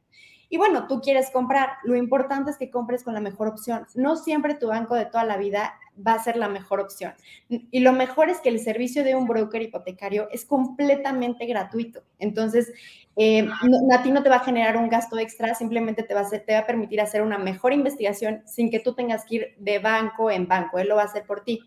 Y 0.50 0.58
bueno, 0.58 0.88
tú 0.88 1.02
quieres 1.02 1.30
comprar, 1.30 1.74
lo 1.84 1.96
importante 1.96 2.50
es 2.50 2.58
que 2.58 2.72
compres 2.72 3.04
con 3.04 3.14
la 3.14 3.20
mejor 3.20 3.48
opción. 3.48 3.86
No 3.94 4.16
siempre 4.16 4.56
tu 4.56 4.70
banco 4.70 4.96
de 4.96 5.06
toda 5.06 5.24
la 5.24 5.38
vida 5.38 5.76
va 6.06 6.14
a 6.14 6.24
ser 6.24 6.38
la 6.38 6.48
mejor 6.50 6.80
opción. 6.80 7.14
Y 7.50 7.80
lo 7.80 7.94
mejor 7.94 8.30
es 8.30 8.40
que 8.40 8.50
el 8.50 8.60
servicio 8.60 9.04
de 9.04 9.16
un 9.16 9.28
broker 9.28 9.62
hipotecario 9.62 10.28
es 10.32 10.46
completamente 10.46 11.46
gratuito. 11.46 12.04
Entonces, 12.20 12.72
eh, 13.16 13.48
a 13.92 14.04
ti 14.04 14.12
no 14.12 14.22
te 14.22 14.30
va 14.30 14.36
a 14.38 14.44
generar 14.44 14.78
un 14.78 14.90
gasto 14.90 15.18
extra, 15.18 15.56
simplemente 15.56 16.04
te 16.04 16.14
va, 16.14 16.22
a 16.22 16.30
te 16.30 16.54
va 16.54 16.60
a 16.60 16.66
permitir 16.68 17.02
hacer 17.02 17.22
una 17.22 17.40
mejor 17.40 17.74
investigación 17.74 18.44
sin 18.46 18.70
que 18.70 18.80
tú 18.80 18.94
tengas 18.94 19.26
que 19.26 19.36
ir 19.36 19.56
de 19.58 19.80
banco 19.80 20.30
en 20.30 20.48
banco. 20.48 20.78
Él 20.78 20.88
lo 20.88 20.96
va 20.96 21.02
a 21.04 21.06
hacer 21.06 21.26
por 21.26 21.44
ti. 21.44 21.62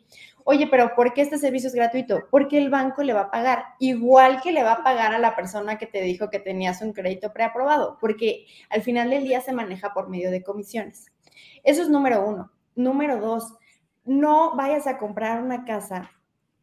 Oye, 0.44 0.66
pero 0.68 0.94
¿por 0.94 1.12
qué 1.12 1.22
este 1.22 1.38
servicio 1.38 1.68
es 1.68 1.74
gratuito? 1.74 2.26
Porque 2.30 2.58
el 2.58 2.70
banco 2.70 3.02
le 3.02 3.12
va 3.12 3.22
a 3.22 3.30
pagar, 3.30 3.64
igual 3.78 4.40
que 4.40 4.52
le 4.52 4.62
va 4.62 4.72
a 4.72 4.84
pagar 4.84 5.12
a 5.12 5.18
la 5.18 5.36
persona 5.36 5.76
que 5.76 5.86
te 5.86 6.00
dijo 6.02 6.30
que 6.30 6.38
tenías 6.38 6.82
un 6.82 6.92
crédito 6.92 7.32
preaprobado, 7.32 7.98
porque 8.00 8.46
al 8.68 8.82
final 8.82 9.10
del 9.10 9.24
día 9.24 9.40
se 9.40 9.52
maneja 9.52 9.92
por 9.92 10.08
medio 10.08 10.30
de 10.30 10.42
comisiones. 10.42 11.06
Eso 11.62 11.82
es 11.82 11.88
número 11.88 12.26
uno. 12.26 12.50
Número 12.74 13.20
dos, 13.20 13.54
no 14.04 14.56
vayas 14.56 14.86
a 14.86 14.98
comprar 14.98 15.42
una 15.42 15.64
casa 15.64 16.10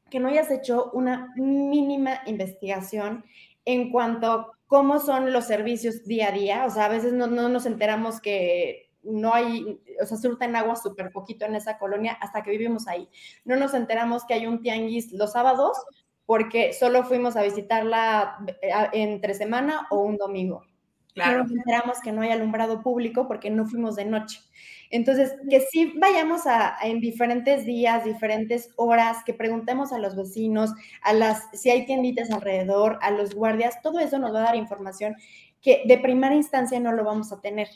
que 0.10 0.20
no 0.20 0.30
hayas 0.30 0.50
hecho 0.52 0.90
una 0.94 1.34
mínima 1.36 2.22
investigación 2.26 3.26
en 3.66 3.92
cuanto 3.92 4.32
a 4.32 4.52
cómo 4.68 5.00
son 5.00 5.34
los 5.34 5.46
servicios 5.46 6.06
día 6.06 6.30
a 6.30 6.32
día. 6.32 6.66
O 6.66 6.70
sea, 6.70 6.86
a 6.86 6.90
veces 6.90 7.14
no, 7.14 7.28
nos 7.28 7.66
enteramos 7.66 8.22
que 8.22 8.90
no 9.04 9.34
hay, 9.34 9.80
o 10.02 10.06
sea, 10.06 10.18
surten 10.18 10.56
agua 10.56 10.76
súper 10.76 11.12
poquito 11.12 11.46
en 11.46 11.56
esa 11.56 11.78
colonia 11.78 12.18
hasta 12.22 12.44
que 12.44 12.52
vivimos 12.52 12.88
ahí. 12.88 13.10
No 13.46 13.56
nos 13.56 13.74
enteramos 13.74 14.26
que 14.26 14.34
hay 14.34 14.48
un 14.48 14.62
tianguis 14.62 15.12
los 15.14 15.34
sábados 15.34 15.78
porque 16.26 16.74
solo 16.74 17.04
fuimos 17.04 17.38
a 17.38 17.44
visitarla 17.44 18.38
eh, 18.62 18.72
entre 18.94 19.34
semana 19.34 19.88
o 19.90 20.00
un 20.00 20.18
domingo. 20.18 20.66
Claro. 21.14 21.38
No 21.38 21.44
nos 21.44 21.52
enteramos 21.52 22.00
que 22.02 22.12
no 22.12 22.22
hay 22.22 22.30
alumbrado 22.30 22.82
público 22.82 23.28
porque 23.28 23.50
no 23.50 23.66
fuimos 23.66 23.96
de 23.96 24.06
noche. 24.06 24.42
Entonces, 24.90 25.36
que 25.50 25.62
sí 25.62 25.94
vayamos 25.98 26.48
a, 26.48 26.78
en 26.82 27.00
diferentes 27.00 27.66
días, 27.66 28.04
diferentes 28.04 28.72
horas, 28.76 29.18
que 29.26 29.34
preguntemos 29.34 29.92
a 29.92 30.00
los 30.00 30.16
vecinos, 30.16 30.72
a 31.02 31.14
las, 31.14 31.44
si 31.54 31.70
hay 31.70 31.86
tienditas 31.86 32.32
alrededor, 32.32 33.00
a 33.02 33.12
los 33.12 33.36
guardias, 33.36 33.82
todo 33.82 34.00
eso 34.00 34.18
nos 34.18 34.34
va 34.34 34.40
a 34.40 34.44
dar 34.44 34.56
información 34.56 35.16
que 35.62 35.84
de 35.86 35.98
primera 35.98 36.36
instancia 36.36 36.80
no 36.80 36.92
lo 36.92 37.04
vamos 37.04 37.32
a 37.32 37.42
tener. 37.42 37.68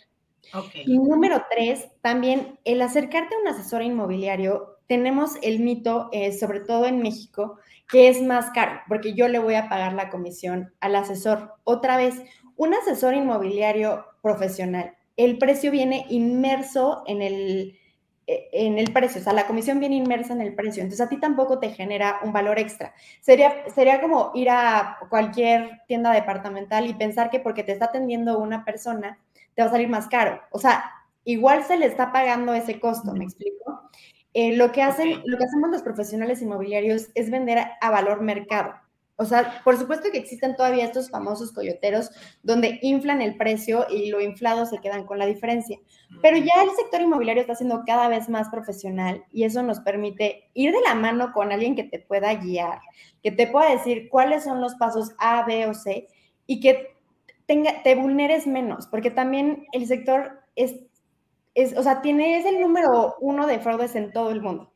Y 0.86 0.98
número 0.98 1.44
tres, 1.50 1.88
también 2.02 2.60
el 2.66 2.82
acercarte 2.82 3.36
a 3.36 3.40
un 3.40 3.48
asesor 3.48 3.84
inmobiliario, 3.84 4.80
tenemos 4.88 5.36
el 5.42 5.60
mito, 5.60 6.10
eh, 6.12 6.34
sobre 6.34 6.60
todo 6.60 6.86
en 6.86 7.02
México, 7.02 7.58
que 7.88 8.10
es 8.10 8.22
más 8.22 8.50
caro, 8.52 8.82
porque 8.88 9.14
yo 9.14 9.28
le 9.28 9.40
voy 9.40 9.56
a 9.56 9.70
pagar 9.70 9.94
la 9.94 10.10
comisión 10.10 10.74
al 10.80 10.96
asesor. 10.96 11.54
Otra 11.64 11.96
vez, 11.96 12.22
un 12.56 12.74
asesor 12.74 13.14
inmobiliario 13.14 14.06
profesional 14.22 14.96
el 15.26 15.38
precio 15.38 15.72
viene 15.72 16.06
inmerso 16.10 17.04
en 17.08 17.22
el, 17.22 17.80
e, 18.28 18.50
en 18.54 18.78
el 18.78 18.92
precio, 18.94 19.22
o 19.22 19.24
sea, 19.24 19.34
la 19.34 19.48
comisión 19.48 19.80
viene 19.80 19.96
inmersa 19.96 20.34
en 20.34 20.42
el 20.42 20.54
precio, 20.56 20.82
entonces 20.82 21.06
a 21.06 21.10
ti 21.10 21.20
tampoco 21.20 21.60
te 21.60 21.70
genera 21.72 22.20
un 22.24 22.34
valor 22.34 22.60
extra. 22.60 22.94
Sería, 23.20 23.70
sería 23.74 24.02
como 24.02 24.32
ir 24.36 24.50
a 24.50 24.98
cualquier 25.10 25.82
tienda 25.88 26.12
departamental 26.12 26.88
y 26.88 26.94
pensar 26.94 27.30
que 27.30 27.40
porque 27.40 27.64
te 27.64 27.74
está 27.74 27.86
atendiendo 27.86 28.40
una 28.40 28.64
persona, 28.66 29.20
te 29.56 29.62
va 29.62 29.68
a 29.68 29.72
salir 29.72 29.90
más 29.90 30.08
caro. 30.08 30.42
O 30.52 30.60
sea, 30.60 30.84
igual 31.24 31.64
se 31.64 31.78
le 31.78 31.86
está 31.86 32.12
pagando 32.12 32.54
ese 32.54 32.80
costo, 32.80 33.14
¿me 33.14 33.26
explico? 33.26 33.90
Eh, 34.34 34.56
lo, 34.56 34.72
que 34.72 34.82
hacen, 34.82 35.22
lo 35.26 35.38
que 35.38 35.44
hacemos 35.44 35.72
los 35.72 35.82
profesionales 35.82 36.42
inmobiliarios 36.42 37.10
es 37.16 37.30
vender 37.30 37.60
a 37.80 37.90
valor 37.90 38.22
mercado. 38.22 38.76
O 39.22 39.26
sea, 39.26 39.62
por 39.64 39.78
supuesto 39.78 40.10
que 40.12 40.18
existen 40.18 40.56
todavía 40.56 40.84
estos 40.84 41.12
famosos 41.12 41.52
coyoteros 41.52 42.10
donde 42.42 42.80
inflan 42.82 43.22
el 43.22 43.38
precio 43.38 43.86
y 43.88 44.10
lo 44.10 44.20
inflado 44.20 44.66
se 44.66 44.80
quedan 44.80 45.06
con 45.06 45.20
la 45.20 45.28
diferencia. 45.28 45.78
Pero 46.24 46.38
ya 46.38 46.64
el 46.64 46.72
sector 46.72 47.02
inmobiliario 47.02 47.42
está 47.42 47.54
siendo 47.54 47.84
cada 47.86 48.08
vez 48.08 48.30
más 48.30 48.50
profesional 48.50 49.24
y 49.32 49.44
eso 49.44 49.62
nos 49.62 49.80
permite 49.82 50.50
ir 50.56 50.72
de 50.72 50.82
la 50.82 50.96
mano 50.96 51.34
con 51.34 51.52
alguien 51.52 51.76
que 51.76 51.84
te 51.84 52.00
pueda 52.00 52.34
guiar, 52.34 52.80
que 53.22 53.32
te 53.32 53.46
pueda 53.46 53.70
decir 53.70 54.10
cuáles 54.10 54.44
son 54.44 54.60
los 54.60 54.74
pasos 54.74 55.12
A, 55.20 55.46
B 55.46 55.68
o 55.68 55.76
C 55.76 56.08
y 56.48 56.60
que 56.60 56.96
tenga, 57.46 57.84
te 57.84 57.94
vulneres 57.94 58.48
menos, 58.48 58.88
porque 58.88 59.12
también 59.12 59.68
el 59.72 59.86
sector 59.86 60.42
es, 60.56 60.78
es, 61.54 61.78
o 61.78 61.84
sea, 61.84 62.02
tiene, 62.02 62.40
es 62.40 62.46
el 62.48 62.60
número 62.60 63.18
uno 63.22 63.46
de 63.46 63.60
fraudes 63.60 63.96
en 63.96 64.12
todo 64.12 64.32
el 64.32 64.42
mundo. 64.42 64.72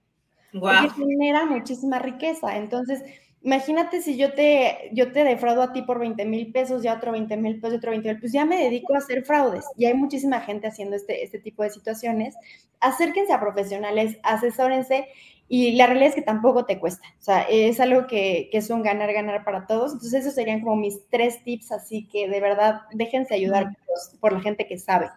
Wow. 0.53 0.89
genera 0.95 1.45
muchísima 1.45 1.99
riqueza. 1.99 2.55
Entonces, 2.57 3.03
Imagínate 3.45 4.01
si 4.01 4.17
yo 4.17 4.33
te, 4.33 4.89
yo 4.91 5.11
te 5.11 5.23
defraudo 5.23 5.61
a 5.61 5.71
ti 5.71 5.83
por 5.83 5.99
20 5.99 6.25
mil 6.25 6.51
pesos 6.51 6.83
y 6.83 6.87
a 6.87 6.95
otro 6.95 7.11
20 7.11 7.37
mil 7.37 7.59
pesos 7.59 7.75
y 7.75 7.77
otro 7.77 7.91
20 7.91 8.09
mil, 8.09 8.19
pues 8.19 8.31
ya 8.31 8.43
me 8.43 8.57
dedico 8.57 8.95
a 8.95 8.97
hacer 8.97 9.23
fraudes 9.23 9.63
y 9.77 9.85
hay 9.85 9.93
muchísima 9.93 10.41
gente 10.41 10.65
haciendo 10.65 10.95
este, 10.95 11.23
este 11.23 11.37
tipo 11.37 11.61
de 11.61 11.69
situaciones. 11.69 12.33
Acérquense 12.79 13.31
a 13.31 13.39
profesionales, 13.39 14.17
asesórense 14.23 15.09
y 15.47 15.73
la 15.73 15.85
realidad 15.85 16.09
es 16.09 16.15
que 16.15 16.23
tampoco 16.23 16.65
te 16.65 16.79
cuesta. 16.79 17.07
O 17.19 17.23
sea, 17.23 17.43
es 17.43 17.79
algo 17.79 18.07
que, 18.07 18.49
que 18.51 18.57
es 18.57 18.71
un 18.71 18.81
ganar-ganar 18.81 19.43
para 19.43 19.67
todos. 19.67 19.93
Entonces, 19.93 20.21
esos 20.21 20.33
serían 20.33 20.61
como 20.61 20.77
mis 20.77 21.07
tres 21.11 21.43
tips, 21.43 21.71
así 21.71 22.07
que 22.07 22.27
de 22.27 22.41
verdad 22.41 22.81
déjense 22.93 23.35
ayudar 23.35 23.65
por, 23.85 24.19
por 24.19 24.33
la 24.33 24.41
gente 24.41 24.65
que 24.65 24.79
sabe. 24.79 25.11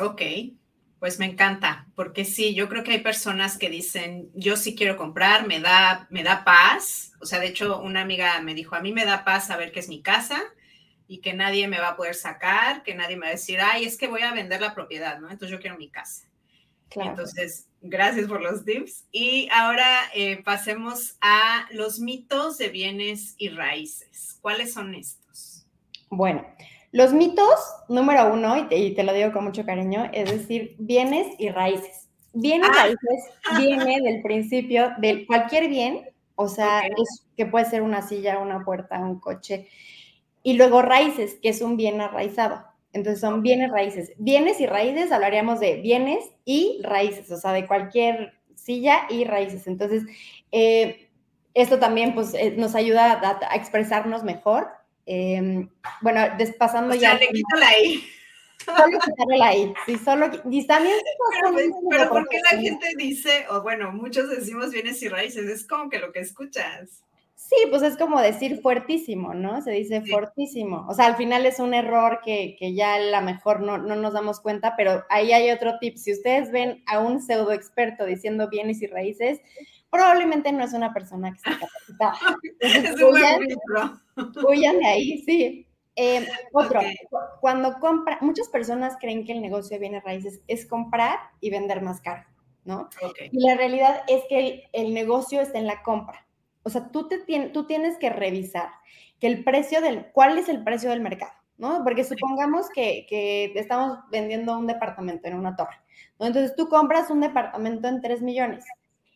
Ok, 0.00 0.22
pues 1.00 1.18
me 1.18 1.24
encanta, 1.24 1.86
porque 1.94 2.26
sí, 2.26 2.54
yo 2.54 2.68
creo 2.68 2.84
que 2.84 2.92
hay 2.92 3.00
personas 3.00 3.56
que 3.56 3.70
dicen, 3.70 4.30
yo 4.34 4.56
sí 4.56 4.76
quiero 4.76 4.98
comprar, 4.98 5.46
me 5.46 5.58
da, 5.58 6.06
me 6.10 6.22
da 6.22 6.44
paz. 6.44 7.12
O 7.22 7.26
sea, 7.26 7.40
de 7.40 7.48
hecho, 7.48 7.80
una 7.80 8.02
amiga 8.02 8.38
me 8.42 8.54
dijo, 8.54 8.76
a 8.76 8.80
mí 8.80 8.92
me 8.92 9.06
da 9.06 9.24
paz 9.24 9.46
saber 9.46 9.72
que 9.72 9.80
es 9.80 9.88
mi 9.88 10.02
casa 10.02 10.38
y 11.08 11.22
que 11.22 11.32
nadie 11.32 11.68
me 11.68 11.80
va 11.80 11.88
a 11.88 11.96
poder 11.96 12.14
sacar, 12.14 12.82
que 12.82 12.94
nadie 12.94 13.16
me 13.16 13.22
va 13.22 13.28
a 13.28 13.32
decir, 13.32 13.60
ay, 13.62 13.86
es 13.86 13.96
que 13.96 14.08
voy 14.08 14.20
a 14.20 14.34
vender 14.34 14.60
la 14.60 14.74
propiedad, 14.74 15.18
¿no? 15.18 15.30
Entonces 15.30 15.50
yo 15.50 15.58
quiero 15.58 15.78
mi 15.78 15.88
casa. 15.88 16.28
Entonces, 16.94 17.68
gracias 17.80 18.26
por 18.26 18.42
los 18.42 18.64
tips. 18.64 19.06
Y 19.10 19.48
ahora 19.52 20.02
eh, 20.14 20.42
pasemos 20.42 21.16
a 21.22 21.66
los 21.72 21.98
mitos 22.00 22.58
de 22.58 22.68
bienes 22.68 23.36
y 23.38 23.48
raíces. 23.48 24.38
¿Cuáles 24.42 24.74
son 24.74 24.94
estos? 24.94 25.64
Bueno, 26.10 26.46
los 26.92 27.12
mitos, 27.12 27.58
número 27.88 28.32
uno, 28.32 28.66
y 28.70 28.94
te, 28.94 29.02
lo 29.02 29.12
digo 29.12 29.32
con 29.32 29.44
mucho 29.44 29.64
cariño, 29.64 30.10
es 30.12 30.30
decir, 30.30 30.74
bienes 30.78 31.28
y 31.38 31.50
raíces. 31.50 32.08
Bienes 32.32 32.68
y 32.68 32.72
ah. 32.72 32.82
raíces 32.82 33.34
viene 33.58 34.00
del 34.00 34.22
principio 34.22 34.92
de 34.98 35.26
cualquier 35.26 35.68
bien 35.68 36.08
O 36.36 36.48
sea, 36.48 36.80
es 36.80 37.26
que 37.36 37.46
puede 37.46 37.64
ser 37.64 37.82
una 37.82 38.02
silla, 38.02 38.38
una 38.38 38.64
puerta, 38.64 38.98
un 38.98 39.20
coche. 39.20 39.68
Y 40.42 40.54
luego 40.54 40.82
raíces, 40.82 41.38
que 41.42 41.50
es 41.50 41.60
un 41.60 41.76
bien 41.76 42.00
arraizado. 42.00 42.64
Entonces 42.92 43.20
son 43.20 43.42
bienes 43.42 43.70
raíces. 43.70 44.12
Bienes 44.18 44.60
y 44.60 44.66
raíces, 44.66 45.12
hablaríamos 45.12 45.60
de 45.60 45.76
bienes 45.80 46.24
y 46.44 46.80
raíces, 46.82 47.30
o 47.30 47.36
sea, 47.36 47.52
de 47.52 47.66
cualquier 47.66 48.34
silla 48.54 49.02
y 49.08 49.24
raíces. 49.24 49.66
Entonces, 49.66 50.04
eh, 50.50 51.08
esto 51.54 51.78
también 51.78 52.14
pues, 52.14 52.34
eh, 52.34 52.54
nos 52.56 52.74
ayuda 52.74 53.20
a, 53.22 53.56
expresarnos 53.56 54.24
mejor. 54.24 54.68
Em, 55.06 55.68
bueno, 56.02 56.20
despasando 56.38 56.94
ya. 56.94 57.14
le 57.14 57.28
quito 57.28 57.56
la 57.56 57.78
I. 57.78 58.04
Solo 58.64 58.98
quitarle 58.98 59.38
la 59.38 59.56
I, 59.56 59.74
sí, 59.86 59.96
solo. 59.98 60.30
Y 60.50 60.66
también. 60.66 60.98
Pero, 61.32 61.52
pues, 61.52 61.70
pero 61.88 62.10
¿por 62.10 62.28
qué 62.28 62.38
la 62.52 62.60
gente 62.60 62.88
dice, 62.96 63.46
o 63.50 63.62
bueno, 63.62 63.92
muchos 63.92 64.28
decimos 64.28 64.70
bienes 64.70 65.02
y 65.02 65.08
raíces? 65.08 65.48
Es 65.48 65.66
como 65.66 65.88
que 65.88 65.98
lo 65.98 66.12
que 66.12 66.20
escuchas. 66.20 67.02
Sí, 67.50 67.56
pues 67.68 67.82
es 67.82 67.96
como 67.96 68.20
decir 68.20 68.60
fuertísimo, 68.60 69.34
¿no? 69.34 69.60
Se 69.62 69.72
dice 69.72 70.02
fuertísimo. 70.02 70.86
O 70.88 70.94
sea, 70.94 71.06
al 71.06 71.16
final 71.16 71.46
es 71.46 71.58
un 71.58 71.74
error 71.74 72.20
que, 72.22 72.54
que 72.58 72.74
ya 72.74 72.94
a 72.94 73.00
lo 73.00 73.22
mejor 73.22 73.60
no, 73.60 73.78
no, 73.78 73.96
nos 73.96 74.12
damos 74.12 74.40
cuenta, 74.40 74.76
pero 74.76 75.04
ahí 75.08 75.32
hay 75.32 75.50
otro 75.50 75.78
tip. 75.80 75.96
Si 75.96 76.12
ustedes 76.12 76.52
ven 76.52 76.84
a 76.86 77.00
un 77.00 77.20
pseudo 77.20 77.50
experto 77.50 78.04
diciendo 78.04 78.48
bienes 78.50 78.82
y 78.82 78.86
raíces, 78.86 79.40
probablemente 79.90 80.52
no 80.52 80.64
es 80.64 80.72
una 80.72 80.94
persona 80.94 81.32
que 81.32 81.36
está 81.36 81.58
capacitada. 81.58 82.14
huyan, 84.48 84.78
de 84.78 84.86
ahí, 84.86 85.22
sí. 85.24 85.66
Eh, 85.96 86.26
otro, 86.52 86.80
cuando 87.40 87.74
compra, 87.74 88.18
muchas 88.20 88.48
personas 88.48 88.96
creen 89.00 89.24
que 89.24 89.32
el 89.32 89.42
negocio 89.42 89.74
de 89.74 89.80
bienes 89.80 90.04
raíces 90.04 90.40
es 90.46 90.64
comprar 90.64 91.18
y 91.40 91.50
vender 91.50 91.82
más 91.82 92.00
caro, 92.00 92.24
¿no? 92.64 92.88
Y 93.30 93.46
la 93.46 93.56
realidad 93.56 94.02
es 94.06 94.22
que 94.28 94.68
el, 94.72 94.94
negocio 94.94 95.40
está 95.40 95.58
en 95.58 95.66
la 95.66 95.82
compra. 95.82 96.26
O 96.62 96.70
sea, 96.70 96.88
tú, 96.90 97.08
te 97.08 97.18
tú 97.52 97.66
tienes 97.66 97.98
que 97.98 98.08
revisar 98.08 98.70
que 99.18 99.26
el 99.26 99.44
precio 99.44 99.80
del, 99.80 100.06
cuál 100.12 100.38
es 100.38 100.48
el 100.48 100.62
precio 100.62 100.90
del 100.90 101.00
mercado, 101.00 101.32
¿no? 101.58 101.82
Porque 101.84 102.04
supongamos 102.04 102.70
que, 102.70 103.04
que 103.08 103.52
estamos 103.56 103.98
vendiendo 104.10 104.56
un 104.56 104.66
departamento 104.66 105.28
en 105.28 105.34
una 105.34 105.56
torre, 105.56 105.76
¿no? 106.18 106.26
Entonces 106.26 106.54
tú 106.56 106.68
compras 106.68 107.10
un 107.10 107.20
departamento 107.20 107.88
en 107.88 108.00
3 108.00 108.22
millones 108.22 108.64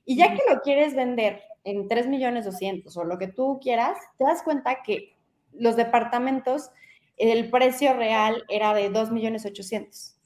y 0.05 0.17
ya 0.17 0.35
que 0.35 0.43
lo 0.53 0.61
quieres 0.61 0.95
vender 0.95 1.43
en 1.65 1.89
3 1.89 2.07
millones 2.09 2.45
200 2.45 2.97
o 2.97 3.05
lo 3.05 3.19
que 3.19 3.29
tú 3.29 3.59
quieras, 3.63 3.99
te 4.19 4.25
das 4.25 4.43
cuenta 4.43 4.83
que 4.83 5.15
los 5.53 5.77
departamentos, 5.77 6.71
el 7.17 7.51
precio 7.51 7.95
real 7.95 8.45
era 8.49 8.75
de 8.75 8.91
2 8.91 9.11
millones 9.11 9.47
800. 9.47 10.17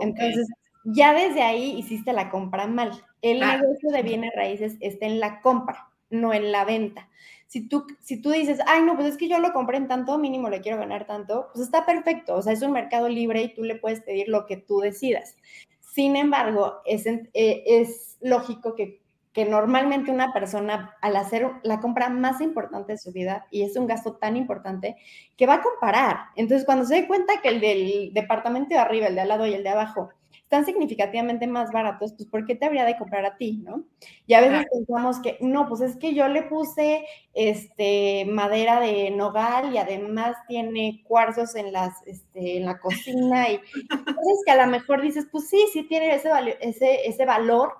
Entonces, 0.00 0.48
ya 0.84 1.14
desde 1.14 1.42
ahí 1.42 1.78
hiciste 1.78 2.12
la 2.12 2.30
compra 2.30 2.66
mal. 2.66 3.04
El 3.20 3.40
negocio 3.40 3.90
de 3.90 4.02
bienes 4.02 4.32
raíces 4.34 4.76
está 4.80 5.06
en 5.06 5.20
la 5.20 5.40
compra, 5.40 5.88
no 6.10 6.34
en 6.34 6.52
la 6.52 6.64
venta. 6.64 7.08
Si 7.46 7.68
tú, 7.68 7.86
si 8.00 8.20
tú 8.20 8.30
dices, 8.30 8.58
ay, 8.66 8.82
no, 8.82 8.96
pues 8.96 9.08
es 9.08 9.16
que 9.16 9.28
yo 9.28 9.38
lo 9.38 9.52
compré 9.52 9.76
en 9.76 9.86
tanto, 9.86 10.18
mínimo 10.18 10.48
le 10.48 10.60
quiero 10.60 10.78
ganar 10.78 11.06
tanto, 11.06 11.48
pues 11.52 11.64
está 11.64 11.84
perfecto. 11.84 12.34
O 12.34 12.42
sea, 12.42 12.52
es 12.52 12.62
un 12.62 12.72
mercado 12.72 13.08
libre 13.08 13.42
y 13.42 13.54
tú 13.54 13.62
le 13.62 13.76
puedes 13.76 14.00
pedir 14.00 14.28
lo 14.28 14.46
que 14.46 14.56
tú 14.56 14.80
decidas. 14.80 15.36
Sin 15.80 16.16
embargo, 16.16 16.80
es, 16.86 17.06
eh, 17.06 17.28
es 17.34 18.16
lógico 18.22 18.74
que 18.74 19.01
que 19.32 19.44
normalmente 19.44 20.10
una 20.10 20.32
persona 20.32 20.94
al 21.00 21.16
hacer 21.16 21.50
la 21.62 21.80
compra 21.80 22.08
más 22.10 22.40
importante 22.40 22.92
de 22.92 22.98
su 22.98 23.12
vida, 23.12 23.46
y 23.50 23.62
es 23.62 23.76
un 23.76 23.86
gasto 23.86 24.14
tan 24.16 24.36
importante, 24.36 24.96
que 25.36 25.46
va 25.46 25.54
a 25.54 25.62
comparar. 25.62 26.16
Entonces, 26.36 26.66
cuando 26.66 26.84
se 26.84 27.00
da 27.00 27.06
cuenta 27.06 27.40
que 27.42 27.48
el 27.48 27.60
del 27.60 28.10
departamento 28.12 28.74
de 28.74 28.80
arriba, 28.80 29.06
el 29.06 29.14
de 29.14 29.20
al 29.22 29.28
lado 29.28 29.46
y 29.46 29.54
el 29.54 29.62
de 29.62 29.70
abajo 29.70 30.10
están 30.52 30.66
significativamente 30.66 31.46
más 31.46 31.72
baratos, 31.72 32.12
pues 32.12 32.28
¿por 32.28 32.44
qué 32.44 32.54
te 32.54 32.66
habría 32.66 32.84
de 32.84 32.98
comprar 32.98 33.24
a 33.24 33.38
ti, 33.38 33.62
no? 33.64 33.84
Y 34.26 34.34
a 34.34 34.42
veces 34.42 34.66
pensamos 34.70 35.18
que, 35.20 35.38
no, 35.40 35.66
pues 35.66 35.80
es 35.80 35.96
que 35.96 36.12
yo 36.12 36.28
le 36.28 36.42
puse 36.42 37.06
este, 37.32 38.26
madera 38.26 38.78
de 38.78 39.10
nogal 39.12 39.72
y 39.72 39.78
además 39.78 40.36
tiene 40.48 41.02
cuarzos 41.08 41.54
en, 41.54 41.72
las, 41.72 42.06
este, 42.06 42.58
en 42.58 42.66
la 42.66 42.78
cocina 42.80 43.48
y 43.48 43.54
entonces 43.90 44.42
que 44.44 44.52
a 44.52 44.66
lo 44.66 44.70
mejor 44.70 45.00
dices, 45.00 45.26
pues 45.32 45.48
sí, 45.48 45.64
sí 45.72 45.84
tiene 45.84 46.14
ese, 46.14 46.28
ese, 46.60 47.08
ese 47.08 47.24
valor, 47.24 47.72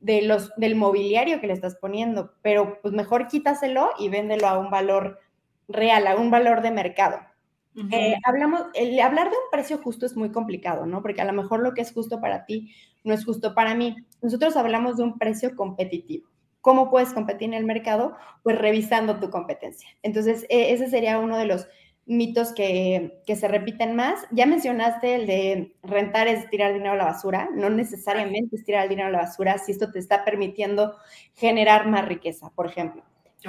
de 0.00 0.22
los, 0.22 0.54
del 0.56 0.76
mobiliario 0.76 1.40
que 1.40 1.46
le 1.46 1.52
estás 1.52 1.76
poniendo, 1.76 2.32
pero 2.42 2.78
pues 2.82 2.94
mejor 2.94 3.28
quítaselo 3.28 3.90
y 3.98 4.08
véndelo 4.08 4.46
a 4.46 4.58
un 4.58 4.70
valor 4.70 5.18
real, 5.68 6.06
a 6.06 6.16
un 6.16 6.30
valor 6.30 6.62
de 6.62 6.70
mercado. 6.70 7.20
Eh, 7.92 8.16
hablamos, 8.24 8.62
el 8.74 8.98
hablar 8.98 9.30
de 9.30 9.36
un 9.36 9.50
precio 9.52 9.78
justo 9.78 10.04
es 10.04 10.16
muy 10.16 10.32
complicado, 10.32 10.84
¿no? 10.84 11.00
Porque 11.00 11.22
a 11.22 11.24
lo 11.24 11.32
mejor 11.32 11.60
lo 11.60 11.74
que 11.74 11.80
es 11.80 11.92
justo 11.92 12.20
para 12.20 12.44
ti 12.44 12.74
no 13.04 13.14
es 13.14 13.24
justo 13.24 13.54
para 13.54 13.76
mí. 13.76 13.96
Nosotros 14.20 14.56
hablamos 14.56 14.96
de 14.96 15.04
un 15.04 15.16
precio 15.16 15.54
competitivo. 15.54 16.28
¿Cómo 16.60 16.90
puedes 16.90 17.12
competir 17.12 17.48
en 17.48 17.54
el 17.54 17.64
mercado? 17.64 18.16
Pues 18.42 18.58
revisando 18.58 19.20
tu 19.20 19.30
competencia. 19.30 19.88
Entonces, 20.02 20.44
e, 20.48 20.72
ese 20.72 20.90
sería 20.90 21.20
uno 21.20 21.38
de 21.38 21.46
los 21.46 21.68
mitos 22.08 22.52
que, 22.52 23.20
se 23.26 23.48
repiten 23.48 23.94
más. 23.94 24.26
Ya 24.30 24.46
mencionaste 24.46 25.14
el 25.14 25.26
de 25.26 25.72
rentar 25.82 26.26
es 26.26 26.48
tirar 26.50 26.72
dinero 26.72 26.92
a 26.92 26.96
la 26.96 27.04
basura. 27.04 27.48
No 27.54 27.70
necesariamente 27.70 28.56
es 28.56 28.64
tirar 28.64 28.84
el 28.84 28.88
dinero 28.88 29.08
a 29.08 29.12
la 29.12 29.18
basura 29.18 29.58
si 29.58 29.72
esto 29.72 29.92
te 29.92 29.98
está 29.98 30.24
permitiendo 30.24 30.96
generar 31.34 31.86
más 31.86 32.08
riqueza, 32.08 32.50
por 32.54 32.66
ejemplo. 32.66 33.04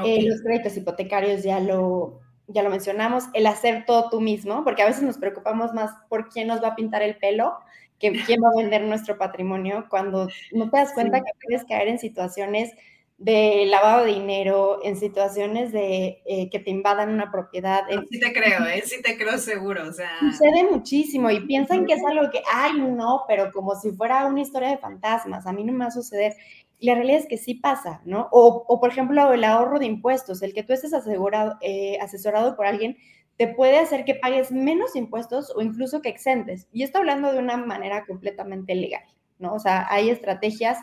Eh, 0.05 0.23
los 0.23 0.41
créditos 0.41 0.77
hipotecarios 0.77 1.41
ya 1.41 1.59
lo, 1.59 2.19
ya 2.47 2.61
lo 2.61 2.69
mencionamos. 2.69 3.25
El 3.33 3.47
hacer 3.47 3.85
todo 3.85 4.09
tú 4.09 4.21
mismo, 4.21 4.63
porque 4.63 4.83
a 4.83 4.87
veces 4.87 5.03
nos 5.03 5.17
preocupamos 5.17 5.73
más 5.73 5.91
por 6.09 6.29
quién 6.29 6.47
nos 6.47 6.61
va 6.61 6.69
a 6.69 6.75
pintar 6.75 7.01
el 7.01 7.17
pelo 7.17 7.57
que 7.97 8.13
quién 8.25 8.41
va 8.41 8.49
a 8.49 8.61
vender 8.61 8.83
nuestro 8.83 9.17
patrimonio, 9.17 9.85
cuando 9.89 10.29
no 10.53 10.69
te 10.69 10.77
das 10.77 10.93
cuenta 10.93 11.19
que 11.19 11.31
puedes 11.43 11.65
caer 11.65 11.89
en 11.89 11.99
situaciones 11.99 12.71
de 13.19 13.65
lavado 13.65 14.05
de 14.05 14.13
dinero, 14.13 14.79
en 14.81 14.95
situaciones 14.95 15.73
de 15.73 16.21
eh, 16.25 16.49
que 16.49 16.59
te 16.59 16.71
invadan 16.71 17.09
una 17.09 17.29
propiedad. 17.29 17.83
sí 18.09 18.17
te 18.17 18.31
creo, 18.31 18.65
¿eh? 18.65 18.81
sí 18.85 19.01
te 19.01 19.17
creo 19.17 19.37
seguro, 19.37 19.89
o 19.89 19.91
sea. 19.91 20.09
Sucede 20.21 20.63
muchísimo 20.63 21.29
y 21.29 21.41
piensan 21.41 21.85
que 21.85 21.95
es 21.95 22.05
algo 22.05 22.31
que, 22.31 22.41
ay, 22.51 22.79
no, 22.79 23.25
pero 23.27 23.51
como 23.51 23.75
si 23.75 23.91
fuera 23.91 24.25
una 24.25 24.39
historia 24.39 24.69
de 24.69 24.77
fantasmas, 24.77 25.45
a 25.45 25.51
mí 25.51 25.65
no 25.65 25.73
me 25.73 25.79
va 25.79 25.87
a 25.87 25.91
suceder. 25.91 26.33
Y 26.79 26.87
la 26.87 26.95
realidad 26.95 27.19
es 27.19 27.27
que 27.27 27.37
sí 27.37 27.55
pasa, 27.55 28.01
¿no? 28.05 28.29
O, 28.31 28.63
o 28.65 28.79
por 28.79 28.89
ejemplo, 28.89 29.33
el 29.33 29.43
ahorro 29.43 29.79
de 29.79 29.85
impuestos, 29.85 30.41
el 30.41 30.53
que 30.53 30.63
tú 30.63 30.71
estés 30.71 30.93
asegurado, 30.93 31.57
eh, 31.59 31.97
asesorado 31.99 32.55
por 32.55 32.67
alguien, 32.67 32.95
te 33.35 33.47
puede 33.47 33.79
hacer 33.79 34.05
que 34.05 34.15
pagues 34.15 34.49
menos 34.53 34.95
impuestos 34.95 35.51
o 35.53 35.61
incluso 35.61 36.01
que 36.01 36.07
exentes. 36.07 36.67
Y 36.71 36.83
esto 36.83 36.99
hablando 36.99 37.33
de 37.33 37.39
una 37.39 37.57
manera 37.57 38.05
completamente 38.05 38.75
legal, 38.75 39.03
¿no? 39.39 39.53
O 39.55 39.59
sea, 39.59 39.87
hay 39.89 40.09
estrategias 40.09 40.77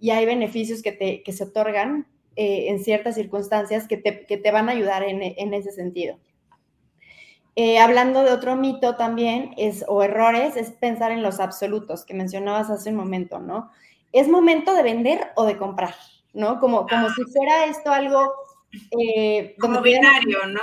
y 0.00 0.10
hay 0.10 0.26
beneficios 0.26 0.82
que, 0.82 0.92
te, 0.92 1.32
se 1.32 1.44
otorgan 1.44 2.06
eh, 2.36 2.66
en 2.68 2.82
ciertas 2.82 3.16
circunstancias 3.16 3.88
que 3.88 3.96
te, 3.96 4.50
van 4.50 4.68
a 4.68 4.72
ayudar 4.72 5.02
en, 5.02 5.54
ese 5.54 5.72
sentido. 5.72 6.18
Eh, 7.56 7.78
hablando 7.80 8.22
de 8.22 8.30
otro 8.30 8.54
mito 8.54 8.96
también, 8.96 9.52
es, 9.56 9.84
o 9.88 10.02
errores, 10.04 10.56
es 10.56 10.70
pensar 10.70 11.10
en 11.10 11.22
los 11.22 11.40
absolutos 11.40 12.04
que 12.04 12.14
mencionabas 12.14 12.70
hace 12.70 12.90
un 12.90 12.96
momento, 12.96 13.40
¿no? 13.40 13.70
Es 14.12 14.28
momento 14.28 14.74
de 14.74 14.84
vender 14.84 15.32
o 15.34 15.44
de 15.44 15.56
comprar, 15.56 15.94
¿no? 16.32 16.60
Como, 16.60 16.86
como 16.86 17.10
si 17.10 17.24
fuera 17.24 17.66
esto 17.66 17.90
algo... 17.90 18.32
Eh, 18.96 19.56
como 19.58 19.80
binario, 19.80 20.46
¿no? 20.46 20.60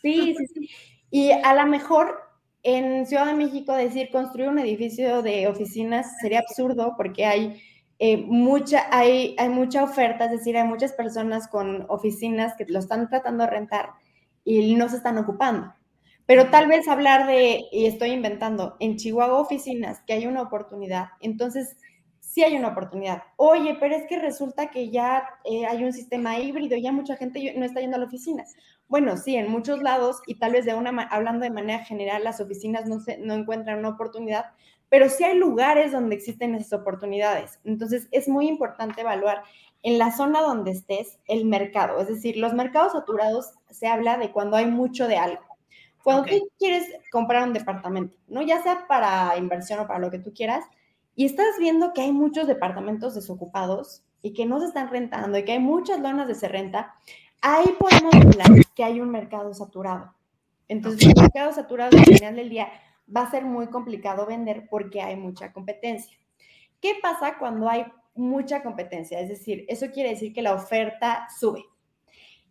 Sí, 0.00 0.34
sí, 0.38 0.46
sí. 0.54 0.70
Y 1.10 1.30
a 1.32 1.54
lo 1.54 1.66
mejor 1.66 2.28
en 2.62 3.06
Ciudad 3.06 3.26
de 3.26 3.34
México 3.34 3.74
decir 3.74 4.10
construir 4.10 4.48
un 4.48 4.58
edificio 4.58 5.22
de 5.22 5.46
oficinas 5.46 6.18
sería 6.20 6.40
absurdo 6.40 6.94
porque 6.96 7.24
hay 7.24 7.60
eh, 7.98 8.18
mucha, 8.18 8.86
hay, 8.90 9.34
hay 9.38 9.48
mucha 9.48 9.82
oferta, 9.82 10.26
es 10.26 10.30
decir, 10.30 10.56
hay 10.56 10.66
muchas 10.66 10.92
personas 10.92 11.48
con 11.48 11.86
oficinas 11.88 12.54
que 12.56 12.64
lo 12.68 12.78
están 12.78 13.08
tratando 13.08 13.44
de 13.44 13.50
rentar 13.50 13.90
y 14.44 14.74
no 14.76 14.88
se 14.88 14.96
están 14.96 15.18
ocupando. 15.18 15.74
Pero 16.26 16.50
tal 16.50 16.68
vez 16.68 16.86
hablar 16.88 17.26
de, 17.26 17.64
y 17.72 17.86
estoy 17.86 18.10
inventando, 18.10 18.76
en 18.80 18.96
Chihuahua 18.96 19.40
oficinas, 19.40 20.02
que 20.06 20.12
hay 20.12 20.26
una 20.26 20.42
oportunidad, 20.42 21.06
entonces 21.20 21.76
sí 22.20 22.44
hay 22.44 22.54
una 22.54 22.68
oportunidad. 22.68 23.22
Oye, 23.36 23.76
pero 23.80 23.96
es 23.96 24.06
que 24.06 24.18
resulta 24.18 24.70
que 24.70 24.90
ya 24.90 25.24
eh, 25.44 25.64
hay 25.66 25.82
un 25.84 25.92
sistema 25.92 26.38
híbrido, 26.38 26.76
ya 26.76 26.92
mucha 26.92 27.16
gente 27.16 27.54
no 27.56 27.64
está 27.64 27.80
yendo 27.80 27.96
a 27.96 28.00
la 28.00 28.06
oficina. 28.06 28.44
Bueno, 28.86 29.16
sí, 29.16 29.36
en 29.36 29.50
muchos 29.50 29.82
lados, 29.82 30.20
y 30.26 30.34
tal 30.34 30.52
vez 30.52 30.66
de 30.66 30.74
una, 30.74 30.90
hablando 31.10 31.44
de 31.44 31.50
manera 31.50 31.84
general, 31.84 32.22
las 32.24 32.40
oficinas 32.40 32.86
no, 32.86 33.00
se, 33.00 33.18
no 33.18 33.34
encuentran 33.34 33.78
una 33.78 33.88
oportunidad, 33.88 34.44
pero 34.88 35.08
sí 35.08 35.24
hay 35.24 35.36
lugares 35.36 35.92
donde 35.92 36.14
existen 36.14 36.54
esas 36.54 36.80
oportunidades. 36.80 37.60
Entonces, 37.64 38.08
es 38.10 38.28
muy 38.28 38.48
importante 38.48 39.02
evaluar 39.02 39.42
en 39.82 39.98
la 39.98 40.10
zona 40.10 40.40
donde 40.40 40.72
estés 40.72 41.18
el 41.26 41.44
mercado. 41.44 42.00
Es 42.00 42.08
decir, 42.08 42.36
los 42.36 42.54
mercados 42.54 42.92
saturados 42.92 43.52
se 43.70 43.86
habla 43.86 44.18
de 44.18 44.32
cuando 44.32 44.56
hay 44.56 44.66
mucho 44.66 45.06
de 45.06 45.16
algo. 45.16 45.42
Cuando 46.02 46.24
tú 46.24 46.48
quieres 46.58 46.86
comprar 47.10 47.46
un 47.46 47.52
departamento, 47.52 48.16
¿no? 48.28 48.42
Ya 48.42 48.62
sea 48.62 48.86
para 48.86 49.36
inversión 49.36 49.80
o 49.80 49.86
para 49.86 49.98
lo 49.98 50.10
que 50.10 50.18
tú 50.18 50.32
quieras, 50.32 50.64
y 51.14 51.26
estás 51.26 51.58
viendo 51.58 51.92
que 51.92 52.00
hay 52.00 52.12
muchos 52.12 52.46
departamentos 52.46 53.14
desocupados 53.14 54.04
y 54.22 54.32
que 54.32 54.46
no 54.46 54.60
se 54.60 54.66
están 54.66 54.88
rentando 54.88 55.36
y 55.36 55.44
que 55.44 55.52
hay 55.52 55.58
muchas 55.58 56.00
lonas 56.00 56.28
de 56.28 56.34
se 56.34 56.48
renta, 56.48 56.94
ahí 57.42 57.74
podemos 57.78 58.14
hablar 58.14 58.64
que 58.74 58.84
hay 58.84 59.00
un 59.00 59.10
mercado 59.10 59.52
saturado. 59.52 60.14
Entonces, 60.68 61.08
el 61.08 61.20
mercado 61.20 61.52
saturado 61.52 61.96
al 61.98 62.04
final 62.04 62.36
del 62.36 62.48
día 62.48 62.68
va 63.14 63.22
a 63.22 63.30
ser 63.30 63.44
muy 63.44 63.68
complicado 63.68 64.26
vender 64.26 64.66
porque 64.68 65.00
hay 65.00 65.16
mucha 65.16 65.52
competencia. 65.52 66.18
¿Qué 66.80 66.94
pasa 67.02 67.38
cuando 67.38 67.68
hay 67.68 67.84
mucha 68.14 68.62
competencia? 68.62 69.20
Es 69.20 69.28
decir, 69.28 69.64
eso 69.68 69.90
quiere 69.90 70.10
decir 70.10 70.32
que 70.32 70.42
la 70.42 70.54
oferta 70.54 71.26
sube. 71.38 71.64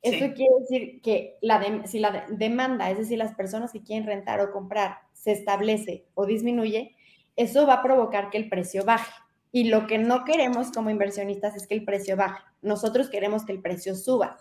Eso 0.02 0.34
quiere 0.34 0.54
decir 0.60 1.02
que 1.02 1.38
la 1.42 1.86
si 1.88 2.00
la 2.00 2.26
demanda, 2.30 2.90
es 2.90 2.98
decir, 2.98 3.18
las 3.18 3.36
personas 3.36 3.72
que 3.72 3.84
quieren 3.84 4.06
rentar 4.06 4.40
o 4.40 4.52
comprar, 4.52 5.00
se 5.14 5.32
establece 5.32 6.06
o 6.14 6.26
disminuye, 6.26 6.96
eso 7.36 7.68
va 7.68 7.76
a 7.76 7.84
provocar 7.84 8.30
que 8.30 8.38
el 8.38 8.50
precio 8.50 8.86
baje. 8.86 9.12
Y 9.52 9.66
lo 9.66 9.88
que 9.88 9.98
no 9.98 10.24
queremos 10.24 10.72
como 10.72 10.90
inversionistas 10.90 11.56
es 11.56 11.68
que 11.68 11.74
el 11.74 11.84
precio 11.84 12.16
baje. 12.16 12.44
Nosotros 12.62 13.10
queremos 13.10 13.46
que 13.46 13.54
el 13.54 13.62
precio 13.62 13.96
suba. 13.96 14.38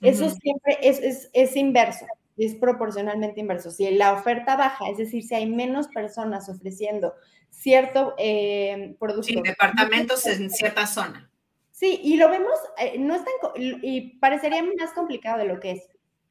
Eso 0.00 0.28
siempre 0.30 0.78
es, 0.82 1.30
es, 1.32 1.56
inverso, 1.56 2.06
es 2.36 2.54
proporcionalmente 2.54 3.40
inverso. 3.40 3.70
Si 3.70 3.90
la 3.92 4.12
oferta 4.12 4.56
baja, 4.56 4.88
es 4.90 4.98
decir, 4.98 5.22
si 5.22 5.34
hay 5.34 5.46
menos 5.46 5.88
personas 5.88 6.48
ofreciendo 6.48 7.14
cierto 7.50 8.14
eh, 8.18 8.96
producto. 8.98 9.28
Sí, 9.28 9.40
departamentos 9.42 10.26
en 10.26 10.50
cierta 10.50 10.86
zona. 10.86 11.30
Sí, 11.72 12.00
y 12.02 12.16
lo 12.16 12.30
vemos, 12.30 12.58
eh, 12.78 12.98
no 12.98 13.14
es 13.14 13.22
tan, 13.22 13.34
y 13.56 14.18
parecería 14.18 14.62
más 14.62 14.92
complicado 14.94 15.38
de 15.38 15.44
lo 15.44 15.60
que 15.60 15.72
es. 15.72 15.88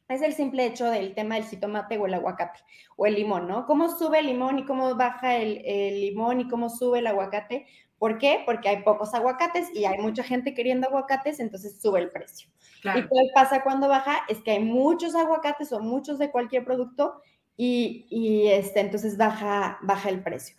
Es 0.08 0.22
el 0.22 0.34
simple 0.34 0.66
hecho 0.66 0.90
del 0.90 1.16
tema 1.16 1.36
del 1.36 1.46
jitomate 1.46 1.98
o 1.98 2.06
el 2.06 2.14
aguacate 2.14 2.60
o 2.96 3.08
el 3.08 3.16
limón, 3.16 3.48
¿no? 3.48 3.66
¿Cómo 3.66 3.90
sube 3.90 4.20
el 4.20 4.28
limón 4.28 4.60
y 4.60 4.66
cómo 4.66 4.94
baja 4.96 5.36
el, 5.38 5.62
limón 6.00 6.42
y 6.42 6.48
cómo 6.48 6.70
sube 6.70 7.00
el 7.00 7.08
aguacate? 7.08 7.66
¿Por 7.98 8.18
qué? 8.18 8.44
Porque 8.46 8.70
hay 8.70 8.84
pocos 8.84 9.14
aguacates 9.14 9.70
y 9.74 9.86
hay 9.86 9.98
mucha 9.98 10.24
gente 10.24 10.54
queriendo 10.54 10.88
aguacates, 10.88 11.40
entonces 11.40 11.82
sube 11.82 12.00
el 12.00 12.10
precio. 12.10 12.50
¿Y 12.84 13.02
qué 13.02 13.32
pasa 13.34 13.64
cuando 13.64 13.88
baja? 13.88 14.20
Es 14.28 14.42
que 14.42 14.52
hay 14.52 14.60
muchos 14.60 15.16
aguacates 15.16 15.72
o 15.72 15.80
muchos 15.80 16.20
de 16.20 16.30
cualquier 16.30 16.66
producto 16.66 17.22
y, 17.58 18.06
y 18.10 18.48
este, 18.48 18.82
entonces 18.82 19.18
baja, 19.18 19.80
baja 19.82 20.10
el 20.10 20.22
precio. 20.22 20.56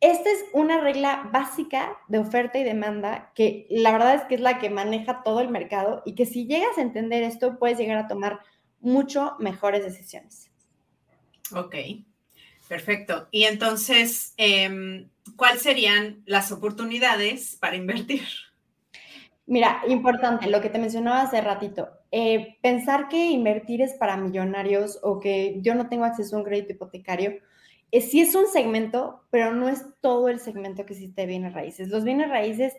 Esta 0.00 0.30
es 0.30 0.44
una 0.54 0.80
regla 0.80 1.28
básica 1.30 1.98
de 2.08 2.18
oferta 2.18 2.58
y 2.58 2.64
demanda 2.64 3.32
que 3.34 3.66
la 3.68 3.92
verdad 3.92 4.14
es 4.14 4.22
que 4.22 4.36
es 4.36 4.40
la 4.40 4.58
que 4.58 4.70
maneja 4.70 5.22
todo 5.22 5.40
el 5.40 5.50
mercado 5.50 6.02
y 6.06 6.14
que 6.14 6.24
si 6.24 6.46
llegas 6.46 6.78
a 6.78 6.82
entender 6.82 7.22
esto 7.22 7.58
puedes 7.58 7.76
llegar 7.76 7.98
a 7.98 8.08
tomar 8.08 8.40
mucho 8.80 9.36
mejores 9.40 9.84
decisiones. 9.84 10.50
Ok, 11.54 11.74
perfecto. 12.70 13.26
Y 13.32 13.44
entonces, 13.44 14.32
em, 14.36 15.10
¿cuáles 15.34 15.62
serían 15.62 16.22
las 16.24 16.52
oportunidades 16.52 17.56
para 17.60 17.74
invertir? 17.74 18.22
Mira, 19.46 19.82
importante, 19.88 20.48
lo 20.48 20.60
que 20.60 20.70
te 20.70 20.78
mencionaba 20.78 21.22
hace 21.22 21.40
ratito, 21.40 21.88
eh, 22.12 22.58
pensar 22.62 23.08
que 23.08 23.30
invertir 23.30 23.82
es 23.82 23.94
para 23.94 24.16
millonarios 24.16 25.00
o 25.02 25.18
que 25.18 25.56
yo 25.62 25.74
no 25.74 25.88
tengo 25.88 26.04
acceso 26.04 26.36
a 26.36 26.38
un 26.38 26.44
crédito 26.44 26.74
hipotecario 26.74 27.40
sí 27.98 28.20
es 28.20 28.34
un 28.36 28.46
segmento, 28.46 29.24
pero 29.30 29.52
no 29.52 29.68
es 29.68 29.84
todo 30.00 30.28
el 30.28 30.38
segmento 30.38 30.86
que 30.86 30.92
existe 30.92 31.22
de 31.22 31.26
bienes 31.26 31.54
raíces. 31.54 31.88
Los 31.88 32.04
bienes 32.04 32.28
raíces 32.28 32.74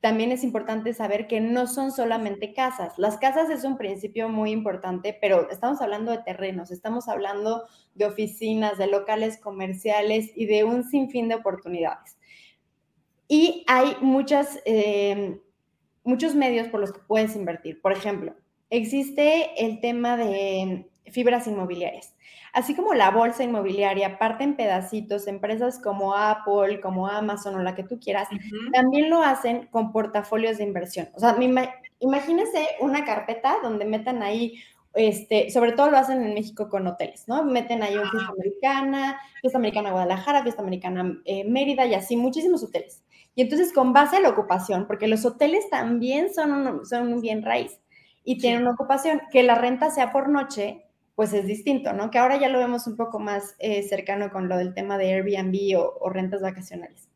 también 0.00 0.32
es 0.32 0.44
importante 0.44 0.94
saber 0.94 1.26
que 1.26 1.40
no 1.40 1.66
son 1.66 1.92
solamente 1.92 2.54
casas. 2.54 2.94
Las 2.98 3.18
casas 3.18 3.50
es 3.50 3.64
un 3.64 3.76
principio 3.76 4.28
muy 4.28 4.50
importante, 4.50 5.16
pero 5.20 5.50
estamos 5.50 5.82
hablando 5.82 6.10
de 6.10 6.18
terrenos, 6.18 6.70
estamos 6.70 7.08
hablando 7.08 7.66
de 7.94 8.06
oficinas, 8.06 8.78
de 8.78 8.86
locales 8.86 9.38
comerciales 9.38 10.30
y 10.34 10.46
de 10.46 10.64
un 10.64 10.84
sinfín 10.84 11.28
de 11.28 11.34
oportunidades. 11.34 12.16
Y 13.28 13.64
hay 13.68 13.96
muchas, 14.00 14.60
eh, 14.64 15.38
muchos 16.02 16.34
medios 16.34 16.68
por 16.68 16.80
los 16.80 16.92
que 16.92 17.00
puedes 17.00 17.36
invertir. 17.36 17.80
Por 17.82 17.92
ejemplo, 17.92 18.34
existe 18.70 19.50
el 19.64 19.80
tema 19.80 20.16
de 20.16 20.89
fibras 21.10 21.46
inmobiliarias. 21.46 22.14
Así 22.52 22.74
como 22.74 22.94
la 22.94 23.10
bolsa 23.10 23.44
inmobiliaria 23.44 24.18
parte 24.18 24.42
en 24.42 24.56
pedacitos, 24.56 25.28
empresas 25.28 25.78
como 25.78 26.16
Apple, 26.16 26.80
como 26.80 27.06
Amazon 27.06 27.54
o 27.54 27.62
la 27.62 27.74
que 27.74 27.84
tú 27.84 28.00
quieras, 28.00 28.28
también 28.72 29.08
lo 29.08 29.22
hacen 29.22 29.66
con 29.66 29.92
portafolios 29.92 30.58
de 30.58 30.64
inversión. 30.64 31.08
O 31.14 31.20
sea, 31.20 31.36
imagínese 32.00 32.66
una 32.80 33.04
carpeta 33.04 33.56
donde 33.62 33.84
metan 33.84 34.22
ahí 34.22 34.60
este, 34.94 35.50
sobre 35.50 35.72
todo 35.72 35.90
lo 35.90 35.98
hacen 35.98 36.22
en 36.22 36.34
México 36.34 36.68
con 36.68 36.86
hoteles, 36.86 37.28
¿no? 37.28 37.44
Meten 37.44 37.82
ahí 37.82 37.96
un 37.96 38.10
Fiesta 38.10 38.32
Americana, 38.32 39.20
Fiesta 39.40 39.58
Americana 39.58 39.92
Guadalajara, 39.92 40.42
Fiesta 40.42 40.62
Americana 40.62 41.20
eh, 41.24 41.44
Mérida 41.44 41.86
y 41.86 41.94
así, 41.94 42.16
muchísimos 42.16 42.64
hoteles. 42.64 43.04
Y 43.36 43.42
entonces 43.42 43.72
con 43.72 43.92
base 43.92 44.16
a 44.16 44.20
la 44.20 44.30
ocupación, 44.30 44.86
porque 44.86 45.06
los 45.06 45.24
hoteles 45.24 45.70
también 45.70 46.34
son 46.34 46.52
un, 46.52 46.86
son 46.86 47.12
un 47.12 47.20
bien 47.20 47.44
raíz 47.44 47.80
y 48.24 48.38
tienen 48.38 48.62
una 48.62 48.72
ocupación, 48.72 49.22
que 49.30 49.42
la 49.42 49.54
renta 49.54 49.90
sea 49.90 50.10
por 50.10 50.28
noche, 50.28 50.84
pues 51.20 51.34
es 51.34 51.46
distinto, 51.46 51.92
¿no? 51.92 52.10
Que 52.10 52.16
ahora 52.16 52.40
ya 52.40 52.48
lo 52.48 52.58
vemos 52.58 52.86
un 52.86 52.96
poco 52.96 53.18
más 53.18 53.54
eh, 53.58 53.82
cercano 53.82 54.30
con 54.32 54.48
lo 54.48 54.56
del 54.56 54.72
tema 54.72 54.96
de 54.96 55.12
Airbnb 55.12 55.78
o, 55.78 56.08
rentas 56.08 56.40
vacacionales. 56.40 57.10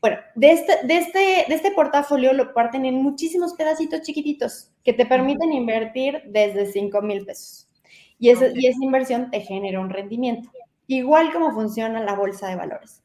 Bueno, 0.00 0.16
de 0.34 0.52
este, 0.52 0.86
de, 0.86 0.96
este, 0.96 1.18
de 1.18 1.54
este 1.54 1.70
portafolio 1.72 2.32
lo 2.32 2.54
parten 2.54 2.86
en 2.86 2.94
muchísimos 2.94 3.52
pedacitos 3.52 4.00
chiquititos 4.00 4.70
que 4.82 4.94
te 4.94 5.04
permiten 5.04 5.52
invertir 5.52 6.22
desde 6.28 6.64
5 6.64 7.02
mil 7.02 7.26
pesos. 7.26 7.68
Y, 8.18 8.30
eso, 8.30 8.46
y 8.54 8.68
esa 8.68 8.82
inversión 8.82 9.30
te 9.30 9.42
genera 9.42 9.80
un 9.80 9.90
rendimiento, 9.90 10.50
igual 10.86 11.30
como 11.30 11.52
funciona 11.52 12.02
la 12.02 12.14
bolsa 12.14 12.48
de 12.48 12.56
valores. 12.56 13.01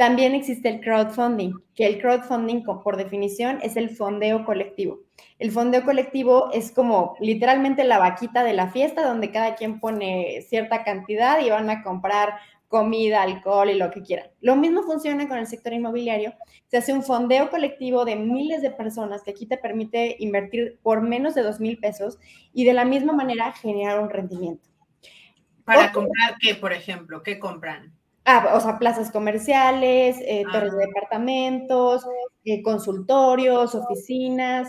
También 0.00 0.34
existe 0.34 0.70
el 0.70 0.80
crowdfunding, 0.80 1.52
que 1.74 1.84
el 1.84 2.00
crowdfunding 2.00 2.64
por 2.64 2.96
definición 2.96 3.58
es 3.60 3.76
el 3.76 3.90
fondeo 3.90 4.46
colectivo. 4.46 5.00
El 5.38 5.50
fondeo 5.50 5.84
colectivo 5.84 6.48
es 6.54 6.72
como 6.72 7.16
literalmente 7.20 7.84
la 7.84 7.98
vaquita 7.98 8.42
de 8.42 8.54
la 8.54 8.70
fiesta 8.70 9.06
donde 9.06 9.30
cada 9.30 9.56
quien 9.56 9.78
pone 9.78 10.40
cierta 10.48 10.84
cantidad 10.84 11.38
y 11.42 11.50
van 11.50 11.68
a 11.68 11.82
comprar 11.82 12.36
comida, 12.68 13.20
alcohol 13.20 13.68
y 13.68 13.74
lo 13.74 13.90
que 13.90 14.00
quieran. 14.00 14.28
Lo 14.40 14.56
mismo 14.56 14.84
funciona 14.84 15.28
con 15.28 15.36
el 15.36 15.46
sector 15.46 15.74
inmobiliario. 15.74 16.32
Se 16.68 16.78
hace 16.78 16.94
un 16.94 17.02
fondeo 17.02 17.50
colectivo 17.50 18.06
de 18.06 18.16
miles 18.16 18.62
de 18.62 18.70
personas 18.70 19.22
que 19.22 19.32
aquí 19.32 19.44
te 19.44 19.58
permite 19.58 20.16
invertir 20.18 20.78
por 20.82 21.02
menos 21.02 21.34
de 21.34 21.42
dos 21.42 21.60
mil 21.60 21.76
pesos 21.76 22.18
y 22.54 22.64
de 22.64 22.72
la 22.72 22.86
misma 22.86 23.12
manera 23.12 23.52
generar 23.52 24.00
un 24.00 24.08
rendimiento. 24.08 24.66
¿Para 25.66 25.92
comprar 25.92 26.36
qué, 26.40 26.54
por 26.54 26.72
ejemplo? 26.72 27.22
¿Qué 27.22 27.38
compran? 27.38 27.99
Ah, 28.32 28.52
o 28.54 28.60
sea, 28.60 28.78
plazas 28.78 29.10
comerciales, 29.10 30.16
eh, 30.20 30.44
torres 30.52 30.72
de 30.76 30.84
ah. 30.84 30.86
departamentos, 30.86 32.06
eh, 32.44 32.62
consultorios, 32.62 33.74
oficinas. 33.74 34.68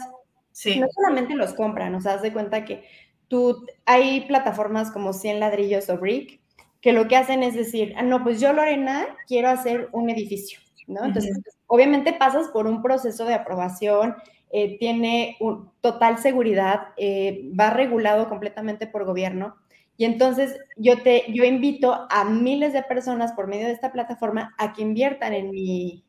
No 0.79 0.87
solamente 0.89 1.35
los 1.35 1.53
compran, 1.53 1.93
o 1.93 2.01
sea, 2.01 2.15
haz 2.15 2.23
de 2.23 2.33
cuenta 2.33 2.65
que 2.65 2.83
tú, 3.27 3.65
hay 3.85 4.21
plataformas 4.21 4.91
como 4.91 5.13
100 5.13 5.39
ladrillos 5.39 5.89
o 5.89 5.97
Brick, 5.97 6.41
que 6.81 6.91
lo 6.91 7.07
que 7.07 7.15
hacen 7.15 7.43
es 7.43 7.53
decir, 7.53 7.93
ah, 7.97 8.01
no, 8.01 8.23
pues 8.23 8.41
yo, 8.41 8.51
Lorena, 8.51 9.05
quiero 9.27 9.49
hacer 9.49 9.89
un 9.91 10.09
edificio, 10.09 10.59
¿no? 10.87 11.05
Entonces, 11.05 11.39
obviamente 11.67 12.13
pasas 12.13 12.47
por 12.47 12.65
un 12.65 12.81
proceso 12.81 13.25
de 13.25 13.35
aprobación, 13.35 14.15
eh, 14.49 14.77
tiene 14.79 15.37
un, 15.39 15.71
total 15.81 16.17
seguridad, 16.17 16.87
eh, 16.97 17.49
va 17.57 17.69
regulado 17.69 18.27
completamente 18.27 18.87
por 18.87 19.05
gobierno. 19.05 19.55
Y 20.01 20.05
entonces 20.05 20.57
yo 20.77 21.03
te, 21.03 21.25
yo 21.31 21.43
invito 21.43 22.07
a 22.09 22.23
miles 22.25 22.73
de 22.73 22.81
personas 22.81 23.33
por 23.33 23.45
medio 23.45 23.67
de 23.67 23.73
esta 23.73 23.91
plataforma 23.91 24.55
a 24.57 24.73
que 24.73 24.81
inviertan 24.81 25.31
en 25.31 25.51
mi, 25.51 26.03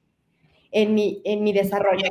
en 0.70 0.94
mi, 0.94 1.20
en 1.26 1.44
mi 1.44 1.52
desarrollo 1.52 2.08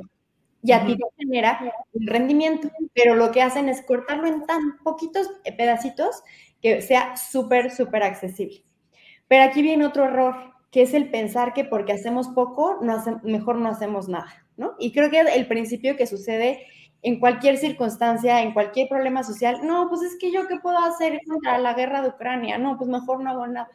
y 0.62 0.74
a 0.74 0.86
ti 0.86 0.96
te 0.96 1.04
genera 1.18 1.74
un 1.94 2.06
rendimiento, 2.06 2.70
pero 2.94 3.16
lo 3.16 3.32
que 3.32 3.42
hacen 3.42 3.68
es 3.68 3.82
cortarlo 3.82 4.28
en 4.28 4.46
tan 4.46 4.78
poquitos 4.84 5.28
pedacitos 5.58 6.22
que 6.62 6.84
sea 6.84 7.18
súper, 7.18 7.72
súper 7.72 8.04
accesible. 8.04 8.64
Pero 9.28 9.46
aquí 9.46 9.64
viene 9.64 9.84
otro 9.84 10.04
error, 10.04 10.36
que 10.70 10.84
es 10.84 10.94
el 10.94 11.10
pensar 11.10 11.56
que 11.56 11.64
porque 11.64 11.94
hacemos 11.94 12.28
poco, 12.28 12.78
no 12.84 13.04
mejor 13.24 13.56
no 13.56 13.70
hacemos 13.70 14.08
nada, 14.08 14.46
¿no? 14.56 14.76
Y 14.78 14.92
creo 14.92 15.10
que 15.10 15.22
el 15.22 15.48
principio 15.48 15.98
que 15.98 16.06
sucede 16.06 16.64
en 17.04 17.20
cualquier 17.20 17.58
circunstancia, 17.58 18.42
en 18.42 18.54
cualquier 18.54 18.88
problema 18.90 19.24
social, 19.24 19.60
no, 19.64 19.88
pues 19.90 20.02
es 20.02 20.18
que 20.20 20.32
yo 20.32 20.48
qué 20.48 20.58
puedo 20.60 20.78
hacer 20.80 21.20
contra 21.28 21.58
la 21.58 21.74
guerra 21.74 22.02
de 22.02 22.10
Ucrania, 22.10 22.58
no, 22.58 22.78
pues 22.78 22.90
mejor 22.90 23.24
no 23.24 23.32
hago 23.32 23.48
nada 23.48 23.70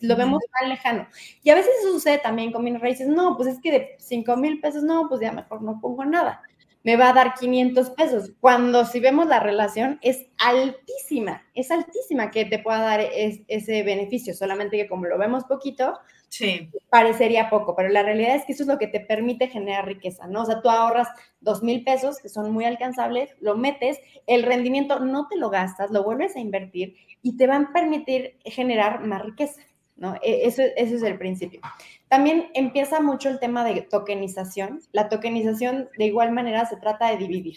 lo 0.00 0.16
vemos 0.16 0.42
tan 0.58 0.68
lejano. 0.68 1.06
Y 1.42 1.50
a 1.50 1.54
veces 1.54 1.70
eso 1.80 1.92
sucede 1.92 2.18
también 2.18 2.52
con 2.52 2.62
bienes 2.62 2.82
raíces, 2.82 3.08
no, 3.08 3.36
pues 3.36 3.48
es 3.48 3.60
que 3.60 3.72
de 3.72 3.96
5 3.98 4.36
mil 4.36 4.60
pesos, 4.60 4.82
no, 4.82 5.08
pues 5.08 5.20
ya 5.20 5.32
mejor 5.32 5.62
no 5.62 5.80
pongo 5.80 6.04
nada. 6.04 6.42
Me 6.82 6.96
va 6.96 7.10
a 7.10 7.12
dar 7.12 7.34
500 7.34 7.90
pesos. 7.90 8.32
Cuando 8.40 8.84
si 8.84 9.00
vemos 9.00 9.26
la 9.26 9.40
relación 9.40 9.98
es 10.02 10.26
altísima, 10.38 11.42
es 11.54 11.70
altísima 11.70 12.30
que 12.30 12.44
te 12.46 12.58
pueda 12.58 12.80
dar 12.80 13.00
ese 13.00 13.82
beneficio, 13.82 14.34
solamente 14.34 14.76
que 14.76 14.88
como 14.88 15.06
lo 15.06 15.18
vemos 15.18 15.44
poquito, 15.44 15.98
Sí. 16.30 16.70
Parecería 16.90 17.50
poco, 17.50 17.74
pero 17.74 17.88
la 17.88 18.04
realidad 18.04 18.36
es 18.36 18.44
que 18.44 18.52
eso 18.52 18.62
es 18.62 18.68
lo 18.68 18.78
que 18.78 18.86
te 18.86 19.00
permite 19.00 19.48
generar 19.48 19.86
riqueza, 19.86 20.28
¿no? 20.28 20.42
O 20.42 20.46
sea, 20.46 20.62
tú 20.62 20.70
ahorras 20.70 21.08
dos 21.40 21.62
mil 21.62 21.82
pesos, 21.82 22.18
que 22.20 22.28
son 22.28 22.52
muy 22.52 22.64
alcanzables, 22.64 23.30
lo 23.40 23.56
metes, 23.56 23.98
el 24.28 24.44
rendimiento 24.44 25.00
no 25.00 25.26
te 25.28 25.36
lo 25.36 25.50
gastas, 25.50 25.90
lo 25.90 26.04
vuelves 26.04 26.36
a 26.36 26.40
invertir 26.40 26.94
y 27.20 27.36
te 27.36 27.48
van 27.48 27.66
a 27.66 27.72
permitir 27.72 28.38
generar 28.44 29.04
más 29.04 29.22
riqueza, 29.22 29.60
¿no? 29.96 30.14
E, 30.22 30.46
eso, 30.46 30.62
eso 30.76 30.94
es 30.94 31.02
el 31.02 31.18
principio. 31.18 31.60
También 32.10 32.48
empieza 32.52 33.00
mucho 33.00 33.30
el 33.30 33.38
tema 33.38 33.64
de 33.64 33.80
tokenización. 33.80 34.80
La 34.92 35.08
tokenización, 35.08 35.88
de 35.96 36.04
igual 36.04 36.32
manera, 36.32 36.66
se 36.66 36.76
trata 36.76 37.08
de 37.08 37.16
dividir 37.16 37.56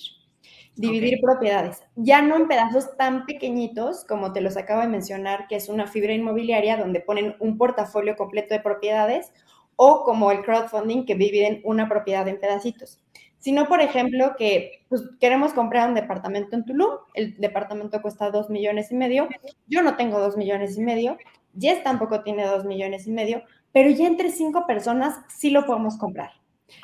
dividir 0.76 1.20
propiedades, 1.22 1.84
ya 1.96 2.22
no 2.22 2.36
en 2.36 2.48
pedazos 2.48 2.98
tan 2.98 3.26
pequeñitos 3.26 4.06
como 4.06 4.34
te 4.34 4.42
los 4.42 4.58
acabo 4.58 4.82
de 4.82 4.88
mencionar, 4.88 5.48
que 5.48 5.56
es 5.56 5.70
una 5.70 5.88
fibra 5.88 6.13
inmobiliaria 6.13 6.78
donde 6.78 7.00
ponen 7.00 7.36
un 7.39 7.58
portafolio 7.58 8.16
completo 8.16 8.56
de 8.56 8.60
propiedades, 8.60 9.32
o 9.76 10.04
como 10.04 10.32
el 10.32 10.42
crowdfunding 10.42 11.06
que 11.06 11.16
dividen 11.16 11.62
una 11.63 11.89
propiedad 11.89 12.28
en 12.28 12.39
pedacitos, 12.39 13.00
sino, 13.39 13.68
por 13.68 13.82
ejemplo, 13.82 14.36
que 14.38 14.86
pues, 14.89 15.04
queremos 15.20 15.54
comprar 15.54 15.89
un 15.89 15.96
departamento 15.96 16.56
en 16.56 16.66
Tulum, 16.66 16.92
el 17.13 17.36
departamento 17.38 18.02
cuesta 18.02 18.32
dos 18.32 18.50
millones 18.50 18.92
y 18.92 18.96
medio, 18.96 19.28
yo 19.68 19.82
no 19.82 19.96
tengo 19.96 20.20
dos 20.20 20.38
millones 20.38 20.78
y 20.78 20.82
medio, 20.82 21.18
Jess 21.60 21.84
tampoco 21.84 22.24
tiene 22.24 22.46
dos 22.46 22.66
millones 22.66 23.06
y 23.08 23.12
medio, 23.12 23.44
pero 23.73 23.89
ya 23.89 24.07
entre 24.07 24.31
cinco 24.31 24.65
personas 24.65 25.19
sí 25.27 25.49
lo 25.49 25.65
podemos 25.65 25.97
comprar. 25.97 26.31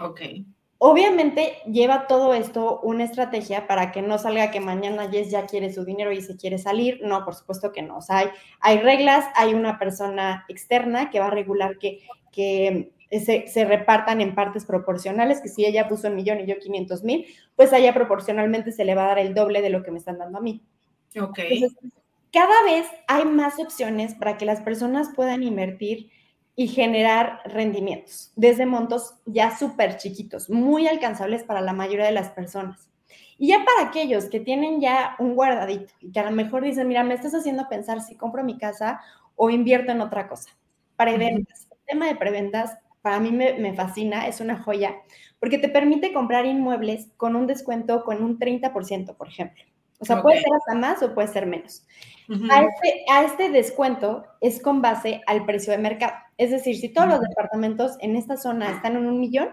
Ok. 0.02 0.22
Obviamente 0.82 1.58
lleva 1.66 2.08
todo 2.08 2.34
esto 2.34 2.80
una 2.82 3.04
estrategia 3.04 3.68
para 3.68 3.92
que 3.92 4.02
no 4.02 4.18
salga 4.18 4.50
que 4.50 4.60
mañana 4.60 5.10
Jess 5.10 5.30
ya 5.30 5.46
quiere 5.46 5.72
su 5.72 5.86
dinero 5.86 6.12
y 6.12 6.22
se 6.22 6.36
quiere 6.36 6.58
salir. 6.58 7.02
No, 7.04 7.24
por 7.26 7.36
supuesto 7.36 7.72
que 7.72 7.82
no. 7.82 7.98
O 7.98 8.02
sea, 8.02 8.18
hay, 8.18 8.30
hay 8.62 8.78
reglas, 8.80 9.26
hay 9.36 9.54
una 9.54 9.78
persona 9.78 10.46
externa 10.48 11.10
que 11.10 11.20
va 11.20 11.28
a 11.28 11.32
regular 11.32 11.78
que, 11.78 12.00
que 12.32 12.94
se, 13.12 13.48
se, 13.48 13.66
repartan 13.66 14.22
en 14.22 14.36
partes 14.36 14.66
proporcionales, 14.66 15.42
que 15.42 15.50
si 15.50 15.66
ella 15.66 15.90
puso 15.90 16.08
un 16.08 16.16
millón 16.16 16.40
y 16.40 16.46
yo 16.46 16.58
500 16.58 17.04
mil, 17.04 17.26
pues 17.56 17.74
a 17.74 17.78
ella 17.78 17.94
proporcionalmente 17.94 18.72
se 18.72 18.86
le 18.86 18.96
va 18.96 19.04
a 19.04 19.08
dar 19.10 19.20
el 19.20 19.34
doble 19.34 19.62
de 19.62 19.70
lo 19.70 19.84
que 19.84 19.92
me 19.92 19.98
están 19.98 20.18
dando 20.18 20.38
a 20.38 20.42
mí. 20.42 20.64
Ok. 21.20 21.40
cada 22.32 22.64
vez 22.64 22.86
hay 23.08 23.26
más 23.26 23.60
opciones 23.60 24.14
para 24.14 24.38
que 24.38 24.46
las 24.46 24.62
personas 24.62 25.10
puedan 25.16 25.44
invertir 25.44 26.12
y 26.60 26.68
generar 26.68 27.40
rendimientos 27.46 28.34
desde 28.36 28.66
montos 28.66 29.14
ya 29.26 29.58
súper 29.58 29.96
chiquitos, 29.96 30.50
muy 30.50 30.88
alcanzables 30.88 31.44
para 31.44 31.62
la 31.62 31.72
mayoría 31.72 32.04
de 32.08 32.12
las 32.12 32.32
personas. 32.32 32.90
Y 33.38 33.48
ya 33.48 33.64
para 33.64 33.88
aquellos 33.88 34.26
que 34.26 34.42
tienen 34.42 34.82
ya 34.82 35.16
un 35.20 35.36
guardadito 35.36 35.94
y 36.02 36.12
que 36.12 36.20
a 36.20 36.30
lo 36.30 36.32
mejor 36.32 36.62
dicen, 36.62 36.90
mira, 36.90 37.06
me 37.06 37.14
estás 37.14 37.34
haciendo 37.34 37.70
pensar 37.70 38.02
si 38.02 38.18
compro 38.18 38.44
mi 38.44 38.58
casa 38.58 39.00
o 39.38 39.50
invierto 39.50 39.94
en 39.94 40.02
otra 40.02 40.28
cosa. 40.28 40.50
Preventas. 40.98 41.70
El 41.72 41.78
tema 41.88 42.08
de 42.08 42.18
preventas 42.18 42.78
para 43.02 43.22
mí 43.22 43.32
me, 43.32 43.74
fascina, 43.74 44.28
es 44.28 44.42
una 44.42 44.62
joya, 44.62 44.98
porque 45.40 45.60
te 45.60 45.70
permite 45.70 46.12
comprar 46.12 46.46
inmuebles 46.46 47.08
con 47.16 47.38
un 47.38 47.48
descuento 47.48 48.04
con 48.04 48.22
un 48.22 48.38
30%, 48.38 49.16
por 49.16 49.30
ejemplo. 49.30 49.64
O 50.00 50.06
sea, 50.06 50.22
puede 50.22 50.40
ser 50.40 50.52
hasta 50.54 50.76
más 50.76 51.04
o 51.04 51.14
puede 51.14 51.28
ser 51.28 51.46
menos. 51.46 51.86
a, 52.50 52.62
este, 52.62 53.06
a, 53.12 53.24
este, 53.24 53.50
descuento 53.50 54.26
es 54.40 54.62
con 54.62 54.82
base 54.82 55.22
al 55.28 55.46
precio 55.46 55.72
de 55.72 55.80
mercado. 55.80 56.14
Es 56.38 56.52
decir, 56.52 56.78
si 56.78 56.90
todos 56.90 57.10
los 57.10 57.20
departamentos 57.20 57.98
en 58.00 58.16
esta 58.16 58.38
zona 58.38 58.72
están 58.72 58.96
en 58.96 59.08
un 59.08 59.20
millón, 59.20 59.50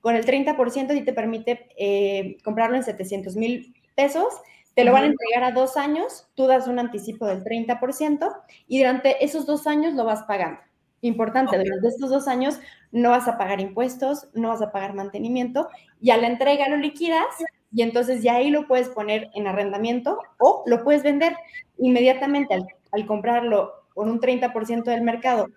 con 0.00 0.14
el 0.14 0.24
30% 0.24 0.96
y 0.96 1.04
te 1.04 1.12
permite 1.12 1.68
eh, 1.76 2.36
comprarlo 2.44 2.76
en 2.76 2.82
700 2.82 3.34
mil 3.36 3.74
pesos, 3.96 4.26
te 4.74 4.84
lo 4.84 4.92
van 4.92 5.04
a 5.04 5.06
entregar 5.06 5.42
a 5.42 5.52
dos 5.52 5.76
años, 5.76 6.28
tú 6.34 6.46
das 6.46 6.68
un 6.68 6.78
anticipo 6.78 7.26
del 7.26 7.42
30% 7.42 8.32
y 8.68 8.78
durante 8.78 9.24
esos 9.24 9.44
dos 9.44 9.66
años 9.66 9.94
lo 9.94 10.04
vas 10.04 10.22
pagando. 10.22 10.60
Importante, 11.00 11.58
durante 11.58 11.88
estos 11.88 12.10
dos 12.10 12.28
años 12.28 12.60
no 12.92 13.10
vas 13.10 13.26
a 13.26 13.38
pagar 13.38 13.60
impuestos, 13.60 14.28
no 14.34 14.48
vas 14.48 14.62
a 14.62 14.70
pagar 14.70 14.94
mantenimiento 14.94 15.68
y 16.00 16.10
a 16.10 16.16
la 16.16 16.28
entrega 16.28 16.68
lo 16.68 16.76
liquidas 16.76 17.26
y 17.72 17.82
entonces 17.82 18.22
ya 18.22 18.36
ahí 18.36 18.50
lo 18.50 18.66
puedes 18.66 18.88
poner 18.88 19.30
en 19.34 19.46
arrendamiento 19.46 20.18
o 20.38 20.62
lo 20.66 20.82
puedes 20.84 21.02
vender 21.02 21.36
inmediatamente 21.78 22.54
al, 22.92 23.06
comprarlo 23.06 23.72
con 23.94 24.10
un 24.10 24.20
30% 24.20 24.84
del 24.84 25.02
mercado. 25.02 25.48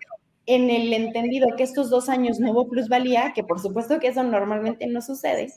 En 0.46 0.70
el 0.70 0.92
entendido 0.92 1.48
que 1.56 1.62
estos 1.62 1.88
dos 1.88 2.08
años 2.08 2.40
no 2.40 2.50
hubo 2.50 2.68
plusvalía, 2.68 3.32
que 3.34 3.44
por 3.44 3.60
supuesto 3.60 3.98
que 4.00 4.08
eso 4.08 4.22
normalmente 4.22 4.86
no 4.86 5.00
sucede, 5.00 5.52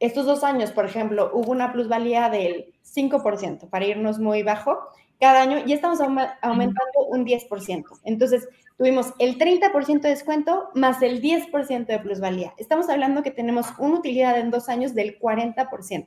estos 0.00 0.26
dos 0.26 0.44
años, 0.44 0.70
por 0.70 0.84
ejemplo, 0.84 1.30
hubo 1.34 1.50
una 1.50 1.72
plusvalía 1.72 2.28
del 2.30 2.72
5% 2.84 3.68
para 3.68 3.84
irnos 3.84 4.20
muy 4.20 4.44
bajo 4.44 4.78
cada 5.18 5.42
año 5.42 5.58
y 5.66 5.72
estamos 5.72 5.98
aumentando 6.00 7.06
un 7.08 7.24
10%. 7.24 7.84
Entonces, 8.04 8.48
tuvimos 8.78 9.12
el 9.18 9.36
30% 9.38 10.00
de 10.00 10.08
descuento 10.08 10.70
más 10.74 11.02
el 11.02 11.20
10% 11.20 11.86
de 11.86 11.98
plusvalía. 11.98 12.54
Estamos 12.56 12.88
hablando 12.88 13.22
que 13.22 13.32
tenemos 13.32 13.66
una 13.78 13.98
utilidad 13.98 14.38
en 14.38 14.50
dos 14.50 14.68
años 14.68 14.94
del 14.94 15.18
40%. 15.18 16.06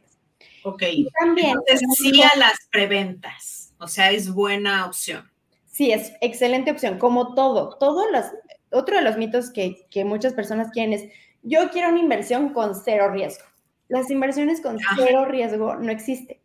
Ok. 0.63 0.83
Y 0.91 1.07
también. 1.19 1.49
Entonces, 1.49 1.81
sí 1.97 2.21
a 2.23 2.37
las 2.37 2.57
preventas. 2.71 3.73
O 3.77 3.87
sea, 3.87 4.11
es 4.11 4.33
buena 4.33 4.85
opción. 4.85 5.29
Sí, 5.65 5.91
es 5.91 6.13
excelente 6.21 6.71
opción. 6.71 6.97
Como 6.97 7.35
todo, 7.35 7.77
todos 7.77 8.05
los. 8.11 8.25
Otro 8.71 8.95
de 8.95 9.01
los 9.01 9.17
mitos 9.17 9.51
que, 9.51 9.85
que 9.91 10.05
muchas 10.05 10.33
personas 10.33 10.71
quieren 10.71 10.93
es: 10.93 11.03
yo 11.43 11.69
quiero 11.71 11.89
una 11.89 11.99
inversión 11.99 12.53
con 12.53 12.73
cero 12.75 13.09
riesgo. 13.11 13.45
Las 13.89 14.09
inversiones 14.09 14.61
con 14.61 14.77
cero 14.95 15.25
riesgo 15.25 15.75
no 15.75 15.91
existen. 15.91 16.37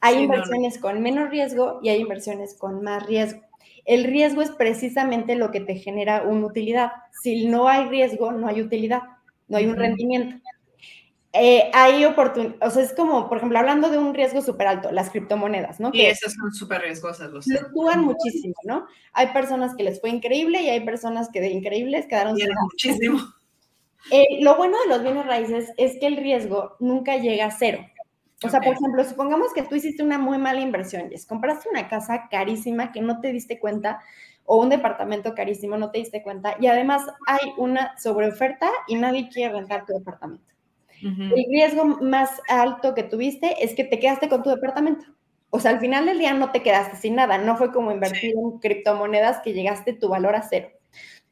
Hay 0.00 0.22
inversiones 0.22 0.78
con 0.78 1.02
menos 1.02 1.30
riesgo 1.30 1.80
y 1.82 1.88
hay 1.90 2.00
inversiones 2.00 2.54
con 2.54 2.82
más 2.82 3.04
riesgo. 3.06 3.42
El 3.86 4.04
riesgo 4.04 4.42
es 4.42 4.50
precisamente 4.50 5.36
lo 5.36 5.50
que 5.50 5.60
te 5.60 5.76
genera 5.76 6.22
una 6.22 6.46
utilidad. 6.46 6.90
Si 7.22 7.46
no 7.46 7.68
hay 7.68 7.88
riesgo, 7.88 8.32
no 8.32 8.48
hay 8.48 8.60
utilidad, 8.60 9.02
no 9.48 9.56
hay 9.56 9.66
un 9.66 9.76
rendimiento. 9.76 10.36
Eh, 11.38 11.70
hay 11.74 12.04
oportunidades, 12.04 12.58
o 12.62 12.70
sea, 12.70 12.82
es 12.82 12.94
como, 12.94 13.28
por 13.28 13.36
ejemplo, 13.36 13.58
hablando 13.58 13.90
de 13.90 13.98
un 13.98 14.14
riesgo 14.14 14.40
súper 14.40 14.68
alto, 14.68 14.90
las 14.90 15.10
criptomonedas, 15.10 15.80
¿no? 15.80 15.90
Y 15.92 16.02
esas 16.02 16.32
son 16.32 16.52
súper 16.52 16.80
riesgosas, 16.80 17.30
los 17.30 17.44
Fluctúan 17.44 18.04
muchísimo, 18.04 18.54
¿no? 18.64 18.86
Hay 19.12 19.28
personas 19.28 19.74
que 19.76 19.82
les 19.82 20.00
fue 20.00 20.08
increíble 20.10 20.62
y 20.62 20.70
hay 20.70 20.80
personas 20.80 21.28
que 21.30 21.42
de 21.42 21.50
increíbles 21.50 22.06
quedaron 22.06 22.36
sin 22.36 22.48
muchísimo. 22.62 23.20
Eh, 24.10 24.38
lo 24.40 24.56
bueno 24.56 24.78
de 24.82 24.88
los 24.88 25.02
bienes 25.02 25.26
raíces 25.26 25.72
es 25.76 25.98
que 25.98 26.06
el 26.06 26.16
riesgo 26.16 26.76
nunca 26.80 27.16
llega 27.16 27.46
a 27.46 27.50
cero. 27.50 27.84
O 28.42 28.50
sea, 28.50 28.60
por 28.60 28.74
ejemplo, 28.74 29.02
supongamos 29.04 29.54
que 29.54 29.62
tú 29.62 29.76
hiciste 29.76 30.02
una 30.02 30.18
muy 30.18 30.36
mala 30.36 30.60
inversión, 30.60 31.10
y 31.10 31.26
compraste 31.26 31.68
una 31.70 31.88
casa 31.88 32.28
carísima 32.30 32.92
que 32.92 33.00
no 33.00 33.20
te 33.20 33.32
diste 33.32 33.58
cuenta 33.58 34.00
o 34.44 34.60
un 34.60 34.68
departamento 34.68 35.34
carísimo, 35.34 35.76
no 35.76 35.90
te 35.90 35.98
diste 35.98 36.22
cuenta, 36.22 36.54
y 36.60 36.66
además 36.66 37.02
hay 37.26 37.52
una 37.56 37.96
sobreoferta 37.98 38.70
y 38.88 38.96
nadie 38.96 39.28
quiere 39.28 39.54
rentar 39.54 39.86
tu 39.86 39.94
departamento. 39.94 40.52
El 41.02 41.44
riesgo 41.50 41.84
más 41.84 42.40
alto 42.48 42.94
que 42.94 43.02
tuviste 43.02 43.62
es 43.64 43.74
que 43.74 43.84
te 43.84 43.98
quedaste 43.98 44.28
con 44.28 44.42
tu 44.42 44.50
departamento. 44.50 45.04
O 45.50 45.60
sea, 45.60 45.70
al 45.70 45.80
final 45.80 46.06
del 46.06 46.18
día 46.18 46.34
no 46.34 46.52
te 46.52 46.62
quedaste 46.62 46.96
sin 46.96 47.14
nada, 47.14 47.38
no 47.38 47.56
fue 47.56 47.72
como 47.72 47.92
invertir 47.92 48.34
en 48.36 48.58
criptomonedas 48.58 49.40
que 49.42 49.52
llegaste 49.52 49.92
tu 49.92 50.08
valor 50.08 50.34
a 50.34 50.42
cero. 50.42 50.70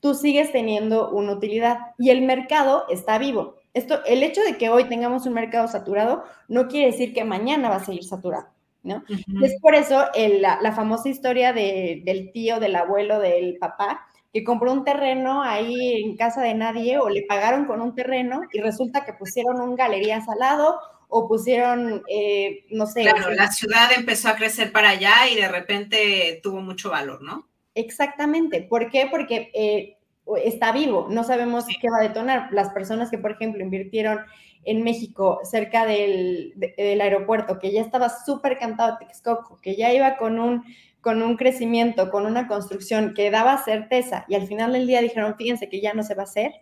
Tú 0.00 0.14
sigues 0.14 0.52
teniendo 0.52 1.10
una 1.10 1.32
utilidad 1.32 1.78
y 1.98 2.10
el 2.10 2.22
mercado 2.22 2.84
está 2.88 3.18
vivo. 3.18 3.56
Esto, 3.74 4.04
el 4.06 4.22
hecho 4.22 4.40
de 4.42 4.56
que 4.56 4.70
hoy 4.70 4.84
tengamos 4.84 5.26
un 5.26 5.34
mercado 5.34 5.66
saturado 5.68 6.24
no 6.48 6.68
quiere 6.68 6.92
decir 6.92 7.12
que 7.12 7.24
mañana 7.24 7.68
va 7.68 7.76
a 7.76 7.84
seguir 7.84 8.04
saturado, 8.04 8.46
¿no? 8.84 9.02
Es 9.42 9.60
por 9.60 9.74
eso 9.74 10.04
la, 10.14 10.72
famosa 10.72 11.08
historia 11.08 11.52
del 11.52 12.30
tío, 12.32 12.60
del 12.60 12.76
abuelo, 12.76 13.18
del 13.18 13.56
papá, 13.58 14.06
que 14.32 14.44
compró 14.44 14.72
un 14.72 14.84
terreno 14.84 15.42
ahí 15.42 16.02
en 16.04 16.16
casa 16.16 16.42
de 16.42 16.54
nadie 16.54 16.98
o 16.98 17.08
le 17.08 17.22
pagaron 17.22 17.66
con 17.66 17.80
un 17.80 17.94
terreno 17.94 18.42
y 18.52 18.60
resulta 18.60 19.04
que 19.04 19.12
pusieron 19.12 19.60
un 19.60 19.76
galerías 19.76 20.28
al 20.28 20.38
lado 20.38 20.78
o 21.08 21.28
pusieron, 21.28 22.02
eh, 22.08 22.64
no 22.70 22.86
sé. 22.86 23.02
Claro, 23.02 23.30
la 23.30 23.50
ciudad 23.50 23.90
empezó 23.96 24.28
a 24.28 24.36
crecer 24.36 24.72
para 24.72 24.90
allá 24.90 25.28
y 25.32 25.36
de 25.36 25.48
repente 25.48 26.40
tuvo 26.42 26.60
mucho 26.60 26.90
valor, 26.90 27.22
¿no? 27.22 27.48
Exactamente. 27.74 28.62
¿Por 28.62 28.90
qué? 28.90 29.06
Porque 29.10 29.50
eh, 29.54 29.98
está 30.42 30.72
vivo, 30.72 31.06
no 31.10 31.24
sabemos 31.24 31.66
qué 31.80 31.90
va 31.90 31.98
a 31.98 32.02
detonar. 32.02 32.48
Las 32.52 32.70
personas 32.70 33.10
que, 33.10 33.18
por 33.18 33.32
ejemplo, 33.32 33.62
invirtieron 33.62 34.20
en 34.64 34.82
México 34.82 35.40
cerca 35.44 35.84
del, 35.86 36.54
aeropuerto, 36.78 37.58
que 37.58 37.72
ya 37.72 37.82
estaba 37.82 38.08
súper 38.08 38.58
cantado 38.58 38.98
Texcoco, 38.98 39.60
que 39.60 39.76
ya 39.76 39.92
iba 39.92 40.16
con 40.16 40.38
un, 40.38 40.64
con 41.00 41.22
un 41.22 41.36
crecimiento, 41.36 42.10
con 42.10 42.26
una 42.26 42.48
construcción 42.48 43.14
que 43.14 43.30
daba 43.30 43.62
certeza 43.62 44.24
y 44.28 44.34
al 44.34 44.46
final 44.46 44.72
del 44.72 44.86
día 44.86 45.02
dijeron, 45.02 45.36
fíjense 45.36 45.68
que 45.68 45.80
ya 45.80 45.92
no 45.92 46.02
se 46.02 46.14
va 46.14 46.22
a 46.22 46.24
hacer. 46.24 46.52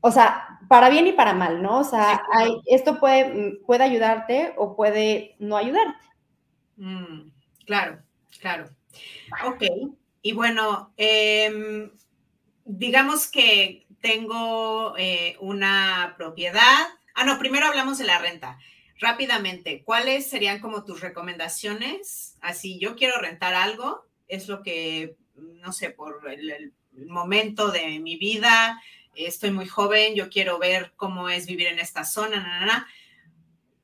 O 0.00 0.10
sea, 0.10 0.58
para 0.68 0.90
bien 0.90 1.06
y 1.06 1.12
para 1.12 1.32
mal, 1.32 1.62
¿no? 1.62 1.78
O 1.78 1.84
sea, 1.84 2.20
hay, 2.32 2.50
esto 2.66 3.00
puede, 3.00 3.58
puede 3.64 3.84
ayudarte 3.84 4.52
o 4.58 4.76
puede 4.76 5.34
no 5.38 5.56
ayudarte. 5.56 6.04
Mm, 6.76 7.30
claro, 7.64 8.02
claro. 8.40 8.66
Ok. 9.46 9.62
Y 10.20 10.32
bueno, 10.32 10.92
eh, 10.96 11.90
digamos 12.64 13.26
que 13.26 13.86
tengo 14.00 14.94
eh, 14.98 15.36
una 15.40 16.14
propiedad. 16.16 16.88
Ah, 17.14 17.24
no, 17.24 17.38
primero 17.38 17.66
hablamos 17.66 17.98
de 17.98 18.04
la 18.04 18.18
renta. 18.18 18.58
Rápidamente, 18.98 19.82
¿cuáles 19.82 20.28
serían 20.28 20.60
como 20.60 20.84
tus 20.84 21.00
recomendaciones? 21.00 22.36
Así, 22.40 22.78
yo 22.78 22.96
quiero 22.96 23.18
rentar 23.20 23.54
algo, 23.54 24.06
es 24.28 24.48
lo 24.48 24.62
que, 24.62 25.16
no 25.36 25.72
sé, 25.72 25.90
por 25.90 26.30
el, 26.30 26.72
momento 27.08 27.72
de 27.72 27.98
mi 27.98 28.16
vida, 28.16 28.80
estoy 29.16 29.50
muy 29.50 29.66
joven, 29.66 30.14
yo 30.14 30.30
quiero 30.30 30.60
ver 30.60 30.92
cómo 30.94 31.28
es 31.28 31.46
vivir 31.46 31.66
en 31.66 31.80
esta 31.80 32.04
zona, 32.04 32.64
na, 32.64 32.86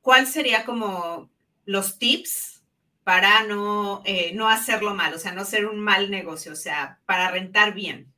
¿cuál 0.01 0.29
sería 0.29 0.65
como 0.65 1.29
los 1.65 1.99
tips 1.99 2.63
para 3.03 3.43
no, 3.43 4.03
eh, 4.05 4.31
no 4.35 4.49
hacerlo 4.49 4.95
mal, 4.95 5.13
o 5.13 5.19
sea, 5.19 5.33
no 5.33 5.45
ser 5.45 5.67
un 5.67 5.81
mal 5.81 6.09
negocio, 6.09 6.53
o 6.53 6.57
sea, 6.57 7.01
para 7.05 7.33
rentar 7.33 7.75
bien? 7.75 8.10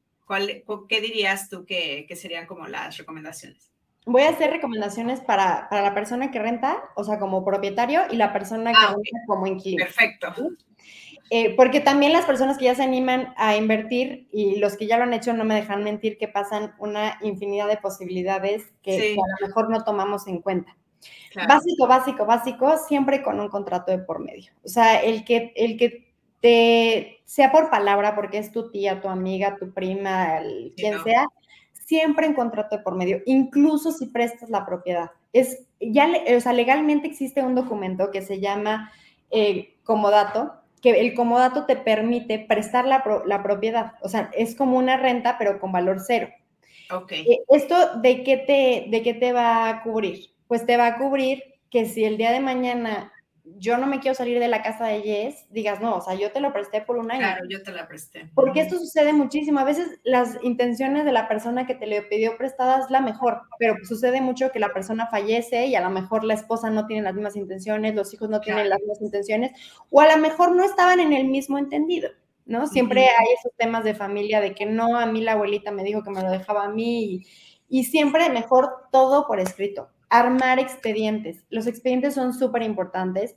¿Qué 0.89 1.01
dirías 1.01 1.49
tú 1.49 1.65
que, 1.65 2.07
serían 2.17 2.47
como 2.47 2.67
las 2.67 2.97
recomendaciones? 2.99 3.71
Voy 4.05 4.23
a 4.23 4.31
hacer 4.31 4.51
recomendaciones 4.51 5.21
para, 5.21 5.69
la 5.71 5.95
persona 5.95 6.31
que 6.31 6.41
renta, 6.41 6.83
o 6.97 7.05
sea, 7.05 7.19
como 7.19 7.45
propietario, 7.45 8.03
y 8.11 8.17
la 8.17 8.33
persona 8.33 8.73
que 8.73 8.79
ah, 8.79 8.89
renta 8.89 9.21
como 9.27 9.47
inquilino. 9.47 9.85
Perfecto. 9.85 10.35
Eh, 11.35 11.55
porque 11.57 11.81
también 11.81 12.13
las 12.13 12.27
personas 12.27 12.59
que 12.59 12.67
ya 12.67 12.75
se 12.75 12.83
animan 12.83 13.33
a 13.39 13.57
invertir 13.57 14.29
y 14.33 14.57
los 14.57 14.77
que 14.77 14.87
ya 14.87 14.99
lo 14.99 15.05
han 15.05 15.15
hecho 15.15 15.33
no 15.33 15.45
me 15.45 15.55
dejan 15.55 15.83
mentir 15.83 16.19
que 16.19 16.29
pasan 16.29 16.75
una 16.79 17.19
infinidad 17.23 17.69
de 17.69 17.79
posibilidades 17.79 18.65
que, 18.83 19.15
a 19.15 19.41
lo 19.41 19.47
mejor 19.47 19.71
no 19.71 19.83
tomamos 19.83 20.27
en 20.27 20.43
cuenta. 20.43 20.77
Básico, 21.49 21.87
básico, 21.87 22.27
básico, 22.27 22.77
siempre 22.87 23.23
con 23.23 23.41
un 23.41 23.49
contrato 23.49 23.93
de 23.93 23.99
por 23.99 24.21
medio. 24.21 24.53
O 24.63 24.69
sea, 24.69 25.03
el 25.03 25.25
que, 25.25 25.53
el 25.57 25.79
que 25.79 26.12
te 26.43 27.23
sea 27.25 27.51
por 27.51 27.71
palabra, 27.71 28.15
porque 28.15 28.37
es 28.37 28.53
tu 28.53 28.71
tía, 28.71 29.01
tu 29.01 29.09
amiga, 29.09 29.57
tu 29.57 29.73
prima, 29.73 30.41
quien 30.77 31.03
sea, 31.03 31.25
siempre 31.73 32.27
en 32.27 32.35
contrato 32.35 32.77
de 32.77 32.83
por 32.83 32.97
medio, 32.97 33.23
incluso 33.25 33.93
si 33.93 34.07
prestas 34.07 34.51
la 34.51 34.67
propiedad. 34.67 35.13
Es, 35.33 35.65
ya, 35.81 36.11
o 36.37 36.41
sea, 36.41 36.53
legalmente 36.53 37.07
existe 37.07 37.43
un 37.43 37.55
documento 37.55 38.11
que 38.11 38.21
se 38.21 38.41
llama 38.41 38.93
eh, 39.31 39.77
comodato, 39.85 40.53
que 40.83 41.01
el 41.01 41.15
comodato 41.15 41.65
te 41.65 41.77
permite 41.77 42.41
prestar 42.41 42.87
la, 42.87 43.05
la, 43.25 43.43
propiedad. 43.43 43.93
O 44.03 44.09
sea, 44.09 44.31
es 44.37 44.57
como 44.57 44.77
una 44.77 44.97
renta, 44.97 45.39
pero 45.39 45.61
con 45.61 45.71
valor 45.71 46.01
cero. 46.05 46.29
Ok. 46.91 47.13
Eh, 47.13 47.39
¿Esto 47.49 48.01
de 48.01 48.25
qué, 48.25 48.37
te, 48.37 48.91
de 48.91 49.03
qué 49.03 49.15
te 49.15 49.33
va 49.33 49.69
a 49.69 49.83
cubrir? 49.85 50.31
Pues 50.49 50.67
te 50.67 50.77
va 50.77 50.89
a 50.89 50.99
cubrir 50.99 51.45
que 51.71 51.87
si 51.87 52.05
el 52.05 52.19
día 52.19 52.33
de 52.33 52.41
mañana 52.41 53.13
yo 53.45 53.77
no 53.77 53.87
me 53.87 53.99
quiero 53.99 54.15
salir 54.15 54.39
de 54.39 54.47
la 54.47 54.63
casa 54.63 54.87
de 54.87 55.03
Jess, 55.03 55.47
digas, 55.51 55.81
no, 55.81 55.97
o 55.97 56.01
sea, 56.01 56.15
yo 56.15 56.31
te 56.31 56.41
lo 56.41 56.53
presté 56.53 56.81
por 56.81 56.97
un 56.97 57.11
año. 57.11 57.21
Claro, 57.21 57.45
yo 57.49 57.63
te 57.63 57.73
la 57.73 57.89
presté. 57.89 58.31
Porque 58.35 58.61
esto 58.61 58.79
sucede 58.79 59.13
muchísimo. 59.13 59.59
A 59.59 59.65
veces 59.65 59.99
las 60.05 60.39
intenciones 60.43 61.05
de 61.05 61.13
la 61.13 61.27
persona 61.27 61.67
que 61.67 61.75
te 61.75 61.87
le 61.87 62.03
pidió 62.03 62.37
prestada 62.37 62.79
es 62.79 62.91
la 62.91 63.01
mejor, 63.01 63.43
pero 63.59 63.75
sucede 63.83 64.21
mucho 64.21 64.53
que 64.53 64.61
la 64.61 64.73
persona 64.73 65.09
fallece 65.09 65.67
y 65.67 65.75
a 65.75 65.81
lo 65.81 65.91
mejor 65.91 66.23
la 66.23 66.35
esposa 66.35 66.71
no 66.71 66.87
tiene 66.87 67.03
las 67.03 67.15
mismas 67.15 67.35
intenciones, 67.35 67.95
los 67.97 68.15
hijos 68.15 68.29
no 68.29 68.41
tienen 68.41 68.69
las 68.69 68.79
mismas 68.79 69.01
intenciones, 69.01 69.53
o 69.91 70.01
a 70.01 70.15
lo 70.15 70.19
mejor 70.19 70.55
no 70.55 70.65
estaban 70.65 71.01
en 71.01 71.13
el 71.13 71.27
mismo 71.27 71.59
entendido, 71.59 72.11
¿no? 72.47 72.69
Siempre 72.69 73.03
hay 73.03 73.27
esos 73.39 73.53
temas 73.57 73.83
de 73.83 73.95
familia 73.95 74.41
de 74.41 74.55
que 74.55 74.67
no, 74.67 74.97
a 74.97 75.07
mí 75.07 75.21
la 75.21 75.33
abuelita 75.33 75.73
me 75.73 75.83
dijo 75.83 76.05
que 76.05 76.11
me 76.11 76.23
lo 76.23 76.31
dejaba 76.31 76.65
a 76.65 76.69
mí 76.69 77.05
y, 77.05 77.27
y 77.69 77.85
siempre 77.85 78.31
mejor 78.31 78.89
todo 78.93 79.27
por 79.27 79.41
escrito 79.41 79.92
armar 80.13 80.59
expedientes. 80.59 81.45
Los 81.49 81.67
expedientes 81.67 82.15
son 82.15 82.35
súper 82.35 82.63
importantes. 82.63 83.35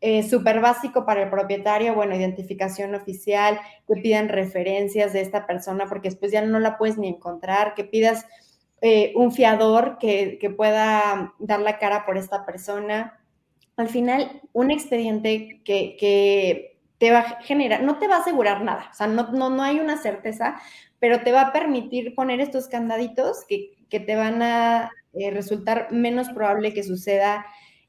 Eh, 0.00 0.22
súper 0.22 0.60
básico 0.60 1.04
para 1.04 1.24
el 1.24 1.30
propietario, 1.30 1.92
bueno, 1.92 2.14
identificación 2.14 2.94
oficial, 2.94 3.58
que 3.88 4.00
pidan 4.00 4.28
referencias 4.28 5.12
de 5.12 5.22
esta 5.22 5.44
persona, 5.44 5.86
porque 5.88 6.10
después 6.10 6.30
ya 6.30 6.40
no 6.42 6.60
la 6.60 6.78
puedes 6.78 6.98
ni 6.98 7.08
encontrar, 7.08 7.74
que 7.74 7.82
pidas 7.82 8.24
eh, 8.80 9.12
un 9.16 9.32
fiador 9.32 9.98
que, 9.98 10.38
pueda 10.56 11.34
dar 11.40 11.60
la 11.60 11.78
cara 11.78 12.06
por 12.06 12.16
esta 12.16 12.46
persona. 12.46 13.18
Al 13.76 13.88
final, 13.88 14.40
un 14.52 14.70
expediente 14.70 15.62
que, 15.64 16.76
te 16.98 17.10
va 17.10 17.20
a 17.20 17.42
generar, 17.42 17.82
no 17.82 17.98
te 17.98 18.06
va 18.06 18.16
a 18.16 18.20
asegurar 18.20 18.62
nada, 18.62 18.88
o 18.92 18.94
sea, 18.94 19.06
no, 19.06 19.32
no, 19.32 19.50
no 19.50 19.62
hay 19.62 19.78
una 19.80 19.96
certeza, 19.96 20.60
pero 20.98 21.22
te 21.22 21.30
va 21.32 21.42
a 21.42 21.52
permitir 21.52 22.14
poner 22.14 22.40
estos 22.40 22.66
candaditos 22.68 23.44
que, 23.48 23.77
que 23.88 24.00
te 24.00 24.16
van 24.16 24.42
a 24.42 24.90
eh, 25.14 25.30
resultar 25.30 25.88
menos 25.90 26.28
probable 26.28 26.74
que 26.74 26.82
suceda 26.82 27.46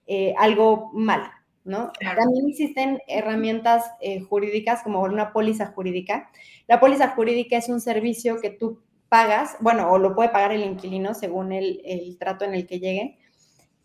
eh, 0.07 0.33
algo 0.37 0.89
mal, 0.93 1.29
¿no? 1.63 1.91
También 1.99 2.49
existen 2.49 2.99
herramientas 3.07 3.91
eh, 4.01 4.21
jurídicas 4.21 4.81
como 4.83 5.01
una 5.01 5.33
póliza 5.33 5.67
jurídica. 5.67 6.31
La 6.67 6.79
póliza 6.79 7.09
jurídica 7.09 7.57
es 7.57 7.69
un 7.69 7.81
servicio 7.81 8.39
que 8.41 8.49
tú 8.49 8.81
pagas, 9.09 9.57
bueno, 9.59 9.91
o 9.91 9.97
lo 9.97 10.15
puede 10.15 10.29
pagar 10.29 10.51
el 10.51 10.63
inquilino 10.63 11.13
según 11.13 11.51
el, 11.51 11.81
el 11.85 12.17
trato 12.17 12.45
en 12.45 12.53
el 12.53 12.65
que 12.65 12.79
llegue. 12.79 13.17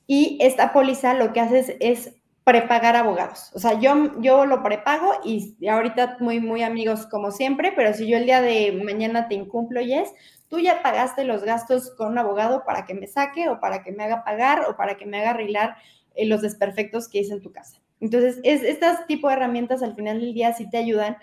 Y 0.07 0.39
esta 0.41 0.73
póliza 0.73 1.15
lo 1.15 1.33
que 1.33 1.41
hace 1.41 1.77
es, 1.81 2.15
prepagar 2.45 2.95
abogados. 2.95 3.51
O 3.55 3.59
sea, 3.59 3.81
yo, 3.81 4.21
yo 4.21 4.45
lo 4.45 4.63
prepago 4.63 5.13
y 5.25 5.67
ahorita 5.67 6.19
muy, 6.21 6.41
muy 6.41 6.63
amigos 6.63 7.07
como 7.07 7.31
siempre, 7.31 7.73
pero 7.75 7.95
si 7.95 8.07
yo 8.07 8.19
el 8.19 8.27
día 8.27 8.43
de 8.43 8.81
mañana 8.85 9.29
te 9.29 9.35
incumplo, 9.35 9.81
Yes, 9.81 10.13
tú 10.49 10.61
ya 10.61 10.83
pagaste 10.83 11.25
los 11.25 11.43
gastos 11.43 11.91
con 11.97 12.13
un 12.13 12.19
abogado 12.19 12.65
para 12.65 12.85
que 12.85 12.95
me 12.95 13.07
saque 13.07 13.49
o 13.49 13.61
para 13.61 13.83
que 13.83 13.93
me 13.93 14.05
haga 14.05 14.25
pagar 14.25 14.67
o 14.69 14.77
para 14.77 14.97
que 14.97 15.07
me 15.07 15.19
haga 15.19 15.31
arreglar 15.31 15.77
eh, 16.15 16.27
los 16.27 16.43
desperfectos 16.43 17.09
que 17.09 17.21
hice 17.21 17.33
en 17.33 17.41
tu 17.41 17.51
casa. 17.51 17.81
Entonces, 18.01 18.41
es, 18.43 18.63
estas 18.63 19.07
tipo 19.07 19.29
de 19.29 19.35
herramientas 19.35 19.83
al 19.83 19.95
final 19.95 20.21
del 20.21 20.35
día 20.35 20.53
sí 20.53 20.69
te 20.69 20.77
ayudan 20.77 21.17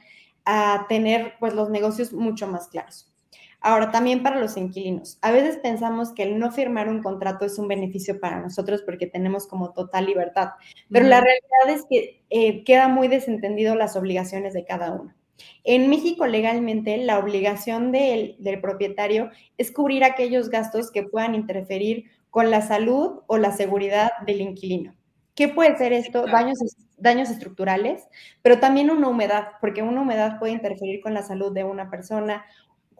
a 0.43 0.87
tener 0.89 1.33
pues 1.39 1.53
los 1.53 1.69
negocios 1.69 2.13
mucho 2.13 2.47
más 2.47 2.67
claros. 2.67 3.10
Ahora, 3.63 3.91
también 3.91 4.23
para 4.23 4.39
los 4.39 4.57
inquilinos. 4.57 5.19
A 5.21 5.31
veces 5.31 5.57
pensamos 5.57 6.13
que 6.13 6.23
el 6.23 6.39
no 6.39 6.51
firmar 6.51 6.89
un 6.89 7.03
contrato 7.03 7.45
es 7.45 7.59
un 7.59 7.67
beneficio 7.67 8.19
para 8.19 8.41
nosotros 8.41 8.81
porque 8.81 9.05
tenemos 9.05 9.45
como 9.45 9.71
total 9.71 10.07
libertad, 10.07 10.49
pero 10.89 11.05
la 11.05 11.21
realidad 11.21 11.79
es 11.79 11.85
que 11.87 12.23
eh, 12.31 12.63
queda 12.63 12.87
muy 12.87 13.07
desentendido 13.07 13.75
las 13.75 13.95
obligaciones 13.95 14.53
de 14.53 14.65
cada 14.65 14.91
uno. 14.91 15.13
En 15.63 15.89
México, 15.89 16.25
legalmente, 16.25 16.97
la 16.97 17.19
obligación 17.19 17.91
del, 17.91 18.37
propietario 18.61 19.29
es 19.57 19.71
cubrir 19.71 20.03
aquellos 20.03 20.49
gastos 20.49 20.91
que 20.91 21.03
puedan 21.03 21.35
interferir 21.35 22.05
con 22.29 22.49
la 22.49 22.61
salud 22.61 23.21
o 23.27 23.37
la 23.37 23.51
seguridad 23.51 24.11
del 24.25 24.41
inquilino. 24.41 24.95
¿Qué 25.35 25.47
puede 25.47 25.77
ser 25.77 25.93
esto? 25.93 26.25
Daños, 26.25 26.57
daños 26.97 27.29
estructurales, 27.29 28.07
pero 28.41 28.59
también 28.59 28.89
una 28.89 29.07
humedad, 29.07 29.49
porque 29.61 29.81
una 29.81 30.01
humedad 30.01 30.39
puede 30.39 30.53
interferir 30.53 31.01
con 31.01 31.13
la 31.13 31.21
salud 31.21 31.53
de 31.53 31.63
una 31.63 31.89
persona. 31.89 32.45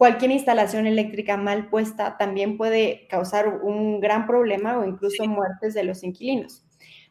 Cualquier 0.02 0.32
instalación 0.32 0.88
eléctrica 0.88 1.36
mal 1.36 1.68
puesta 1.70 2.16
también 2.18 2.56
puede 2.56 3.06
causar 3.06 3.60
un 3.62 4.00
gran 4.00 4.26
problema 4.26 4.78
o 4.78 4.84
incluso 4.84 5.24
muertes 5.26 5.74
de 5.74 5.84
los 5.84 6.02
inquilinos. 6.02 6.64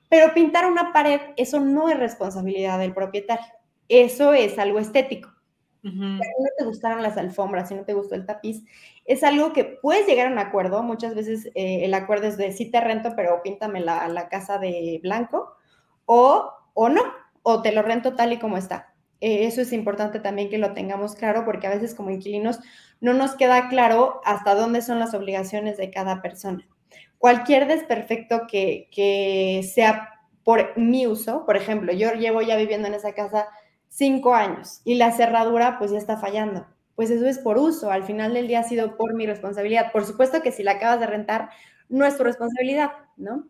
Pero 0.10 0.34
pintar 0.34 0.70
una 0.70 0.92
pared, 0.92 1.22
eso 1.38 1.62
no 1.62 1.88
es 1.88 1.98
responsabilidad 1.98 2.80
del 2.80 2.94
propietario 2.94 3.46
eso 3.92 4.34
es 4.34 4.58
algo 4.58 4.80
estético. 4.80 5.30
Si 5.84 5.90
no 5.90 6.50
te 6.58 6.64
gustaron 6.64 7.02
las 7.02 7.18
alfombras, 7.18 7.68
si 7.68 7.76
no 7.76 7.84
te 7.84 7.94
gustó 7.94 8.16
el 8.16 8.26
tapiz, 8.26 8.64
es 9.04 9.24
algo 9.24 9.52
que 9.52 9.66
puedes 9.66 10.08
llegar 10.08 10.28
a 10.28 10.32
un 10.32 10.38
acuerdo. 10.38 10.82
Muchas 10.84 11.14
veces 11.16 11.48
eh, 11.56 11.84
el 11.84 11.94
acuerdo 11.94 12.28
es 12.28 12.38
de 12.38 12.52
sí 12.54 12.72
te 12.72 12.80
rento, 12.80 13.14
pero 13.16 13.42
píntame 13.44 13.82
la, 13.82 14.08
la 14.08 14.30
casa 14.30 14.60
de 14.60 15.00
blanco, 15.04 15.56
o, 16.06 16.54
o 16.74 16.90
no, 16.90 17.02
o 17.42 17.62
te 17.62 17.72
lo 17.74 17.82
rento 17.82 18.16
tal 18.16 18.32
y 18.32 18.40
como 18.40 18.58
está. 18.58 18.91
Eh, 19.22 19.46
eso 19.46 19.62
es 19.62 19.72
importante 19.74 20.20
también 20.20 20.50
que 20.50 20.58
lo 20.58 20.74
tengamos 20.74 21.16
claro, 21.16 21.46
porque 21.46 21.68
a 21.68 21.70
veces 21.72 21.96
como 21.96 22.10
inquilinos 22.10 22.60
no 23.00 23.14
nos 23.14 23.36
queda 23.36 23.70
claro 23.70 24.22
hasta 24.26 24.56
dónde 24.56 24.82
son 24.82 25.00
las 25.00 25.14
obligaciones 25.14 25.78
de 25.78 25.92
cada 25.92 26.22
persona. 26.22 26.68
Cualquier 27.18 27.68
desperfecto 27.68 28.48
que, 28.48 28.90
que 28.92 29.62
sea 29.74 30.10
por 30.44 30.76
mi 30.78 31.06
uso, 31.08 31.46
por 31.46 31.56
ejemplo, 31.56 31.94
yo 31.94 32.14
llevo 32.14 32.42
ya 32.42 32.58
viviendo 32.58 32.88
en 32.88 32.96
esa 32.96 33.14
casa 33.14 33.48
cinco 33.90 34.34
años 34.34 34.82
y 34.86 34.96
la 34.96 35.12
cerradura 35.12 35.78
pues 35.78 35.92
ya 35.92 35.98
está 35.98 36.18
fallando. 36.18 36.66
Pues 36.96 37.10
eso 37.12 37.26
es 37.28 37.40
por 37.40 37.58
uso, 37.58 37.92
al 37.92 38.04
final 38.04 38.34
del 38.34 38.48
día 38.48 38.60
ha 38.62 38.64
sido 38.64 38.98
por 38.98 39.14
mi 39.14 39.26
responsabilidad. 39.26 39.92
Por 39.92 40.06
supuesto 40.06 40.42
que 40.42 40.52
si 40.52 40.64
la 40.64 40.74
acabas 40.74 41.00
de 41.00 41.08
rentar, 41.08 41.50
no 41.90 42.06
es 42.06 42.18
tu 42.18 42.24
responsabilidad, 42.24 42.92
¿no? 43.18 43.46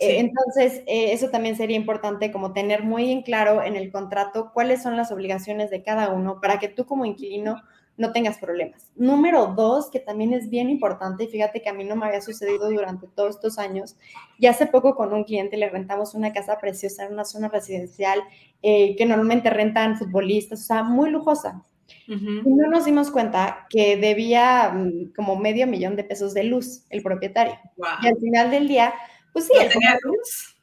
Eh, 0.00 0.18
entonces, 0.18 0.82
eh, 0.86 1.12
eso 1.12 1.28
también 1.28 1.56
sería 1.56 1.76
importante 1.76 2.32
como 2.32 2.54
tener 2.54 2.82
muy 2.82 3.12
en 3.12 3.22
claro 3.22 3.62
en 3.62 3.76
el 3.76 3.92
contrato 3.92 4.50
cuáles 4.54 4.82
son 4.82 4.96
las 4.96 5.12
obligaciones 5.12 5.70
de 5.70 5.82
cada 5.82 6.08
uno 6.08 6.40
para 6.40 6.58
que 6.58 6.68
tú 6.68 6.86
como 6.86 7.04
inquilino 7.04 7.62
no 7.98 8.12
tengas 8.12 8.38
problemas. 8.38 8.90
Número 8.96 9.48
dos, 9.48 9.90
que 9.90 10.00
también 10.00 10.32
es 10.32 10.48
bien 10.48 10.70
importante, 10.70 11.24
y 11.24 11.28
fíjate 11.28 11.60
que 11.60 11.68
a 11.68 11.74
mí 11.74 11.84
no 11.84 11.96
me 11.96 12.06
había 12.06 12.22
sucedido 12.22 12.70
durante 12.70 13.08
todos 13.08 13.36
estos 13.36 13.58
años, 13.58 13.96
y 14.38 14.46
hace 14.46 14.66
poco 14.66 14.94
con 14.94 15.12
un 15.12 15.24
cliente 15.24 15.58
le 15.58 15.68
rentamos 15.68 16.14
una 16.14 16.32
casa 16.32 16.58
preciosa 16.58 17.04
en 17.04 17.12
una 17.12 17.26
zona 17.26 17.48
residencial 17.48 18.20
eh, 18.62 18.96
que 18.96 19.04
normalmente 19.04 19.50
rentan 19.50 19.98
futbolistas, 19.98 20.60
o 20.60 20.64
sea, 20.64 20.82
muy 20.82 21.10
lujosa. 21.10 21.62
Y 22.06 22.50
no 22.50 22.68
nos 22.68 22.86
dimos 22.86 23.10
cuenta 23.10 23.66
que 23.68 23.96
debía 23.96 24.70
mm, 24.70 25.12
como 25.14 25.36
medio 25.36 25.66
millón 25.66 25.94
de 25.94 26.04
pesos 26.04 26.34
de 26.34 26.44
luz 26.44 26.84
el 26.88 27.02
propietario. 27.02 27.54
Y 28.02 28.08
al 28.08 28.16
final 28.16 28.50
del 28.50 28.66
día, 28.66 28.94
pues 29.32 29.46
sí. 29.46 29.52
tenía 29.68 29.98
luz? 30.02 30.56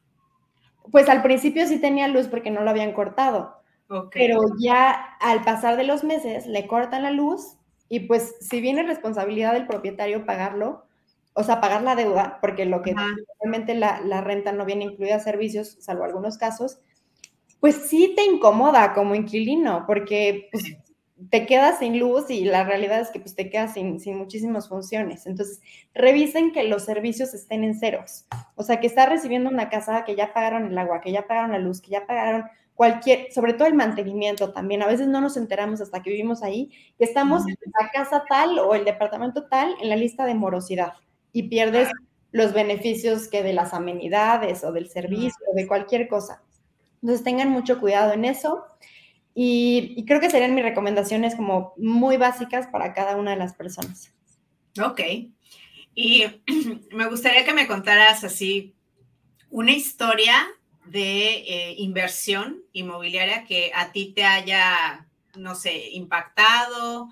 Pues 0.92 1.10
al 1.10 1.22
principio 1.22 1.68
sí 1.68 1.80
tenía 1.80 2.08
luz 2.08 2.28
porque 2.28 2.52
no 2.52 2.62
lo 2.62 2.70
habían 2.70 2.94
cortado 2.94 3.58
pero 4.12 4.42
ya 4.60 4.92
al 5.20 5.44
pasar 5.44 5.78
de 5.78 5.86
los 5.86 6.04
meses 6.04 6.46
le 6.46 6.68
cortan 6.68 7.04
la 7.04 7.12
luz 7.12 7.58
y 7.90 8.02
pues 8.02 8.36
si 8.42 8.60
viene 8.60 8.84
responsabilidad 8.84 9.54
del 9.54 9.68
propietario 9.68 10.26
pagarlo, 10.26 10.86
o 11.34 11.44
sea, 11.44 11.62
pagar 11.62 11.84
la 11.84 11.96
deuda, 11.96 12.40
porque 12.42 12.66
lo 12.66 12.82
que 12.82 12.94
realmente 13.40 13.76
la, 13.76 14.02
la, 14.02 14.22
renta 14.22 14.52
no 14.52 14.66
viene 14.66 14.86
incluida 14.86 15.20
servicios, 15.20 15.78
salvo 15.80 16.04
algunos 16.04 16.38
casos, 16.38 16.80
pues 17.60 17.76
sí 17.76 18.14
te 18.16 18.24
incomoda 18.24 18.94
como 18.94 19.16
inquilino, 19.16 19.86
porque 19.88 20.50
pues, 20.52 20.66
te 21.30 21.46
quedas 21.46 21.80
sin 21.80 22.00
luz 22.00 22.30
y 22.30 22.46
la 22.46 22.64
realidad 22.64 23.00
es 23.00 23.10
que 23.10 23.20
pues, 23.20 23.36
te 23.36 23.50
quedas 23.50 23.74
sin, 23.74 24.00
sin 24.00 24.18
muchísimas 24.18 24.70
funciones. 24.70 25.26
Entonces, 25.26 25.62
revisen 25.94 26.52
que 26.52 26.64
los 26.64 26.86
servicios 26.86 27.34
estén 27.34 27.64
en 27.64 27.80
ceros. 27.80 28.26
O 28.56 28.64
sea, 28.64 28.80
que 28.80 28.88
está 28.88 29.06
recibiendo 29.08 29.50
una 29.50 29.70
casa 29.70 30.06
que 30.06 30.16
ya 30.16 30.34
pagaron 30.34 30.68
el 30.68 30.78
agua, 30.78 31.02
que 31.02 31.12
ya 31.12 31.28
pagaron 31.28 31.52
la 31.52 31.60
luz, 31.60 31.82
que 31.82 31.92
ya 31.92 32.06
pagaron 32.06 32.46
cualquier, 32.76 33.32
sobre 33.34 33.54
todo 33.54 33.68
el 33.68 33.74
mantenimiento 33.74 34.54
también. 34.54 34.84
A 34.84 34.88
veces 34.88 35.08
no 35.08 35.20
nos 35.20 35.36
enteramos 35.36 35.82
hasta 35.82 36.02
que 36.04 36.12
vivimos 36.12 36.44
ahí 36.44 36.70
que 36.98 37.06
estamos 37.06 37.46
en 37.48 37.58
la 37.82 37.90
casa 37.92 38.24
tal 38.30 38.60
o 38.60 38.76
el 38.76 38.86
departamento 38.86 39.46
tal 39.48 39.76
en 39.82 39.90
la 39.90 39.96
lista 39.96 40.26
de 40.26 40.36
morosidad 40.36 40.94
y 41.34 41.44
pierdes 41.50 41.90
los 42.32 42.54
beneficios 42.54 43.28
que 43.28 43.42
de 43.42 43.54
las 43.54 43.74
amenidades 43.74 44.64
o 44.64 44.72
del 44.72 44.90
servicio 44.90 45.44
o 45.52 45.56
de 45.56 45.68
cualquier 45.68 46.08
cosa. 46.08 46.44
Entonces 47.02 47.24
tengan 47.24 47.50
mucho 47.50 47.80
cuidado 47.80 48.14
en 48.14 48.26
eso 48.26 48.66
y, 49.40 50.04
creo 50.08 50.20
que 50.20 50.32
serían 50.32 50.56
mis 50.56 50.64
recomendaciones 50.64 51.36
como 51.36 51.76
muy 51.78 52.18
básicas 52.18 52.66
para 52.66 52.96
cada 52.96 53.16
una 53.18 53.30
de 53.30 53.38
las 53.38 53.54
personas. 53.54 54.12
Ok. 54.84 55.00
Y 55.94 56.26
me 56.92 57.08
gustaría 57.08 57.46
que 57.46 57.54
me 57.54 57.68
contaras 57.68 58.24
así 58.24 58.74
una 59.52 59.74
historia 59.74 60.34
de 60.86 61.28
eh, 61.36 61.76
inversión 61.78 62.64
inmobiliaria 62.74 63.46
que 63.46 63.72
a 63.76 63.92
ti 63.92 64.12
te 64.16 64.24
haya, 64.24 65.08
no 65.36 65.54
sé, 65.54 65.92
impactado, 65.92 67.10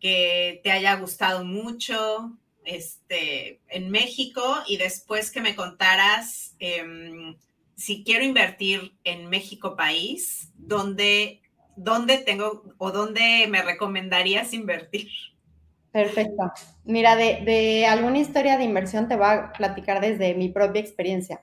que 0.00 0.62
te 0.64 0.70
haya 0.70 0.94
gustado 0.94 1.44
mucho 1.44 2.32
este, 2.64 3.60
en 3.68 3.90
México 3.90 4.42
y 4.66 4.78
después 4.78 5.30
que 5.30 5.42
me 5.42 5.54
contaras 5.54 6.56
em, 6.60 7.36
si 7.76 8.04
quiero 8.04 8.24
invertir 8.24 8.94
en 9.04 9.28
México 9.28 9.76
país, 9.76 10.50
¿dónde, 10.56 11.42
¿dónde 11.78 12.18
tengo 12.18 12.64
o 12.78 12.90
dónde 12.90 13.46
me 13.48 13.62
recomendarías 13.62 14.52
invertir? 14.52 15.08
Perfecto. 15.92 16.52
Mira, 16.84 17.16
de, 17.16 17.86
alguna 17.86 18.18
historia 18.18 18.58
de 18.58 18.64
inversión 18.64 19.08
te 19.08 19.16
voy 19.16 19.26
a 19.26 19.52
platicar 19.52 20.00
desde 20.00 20.34
mi 20.34 20.48
propia 20.48 20.80
experiencia. 20.80 21.42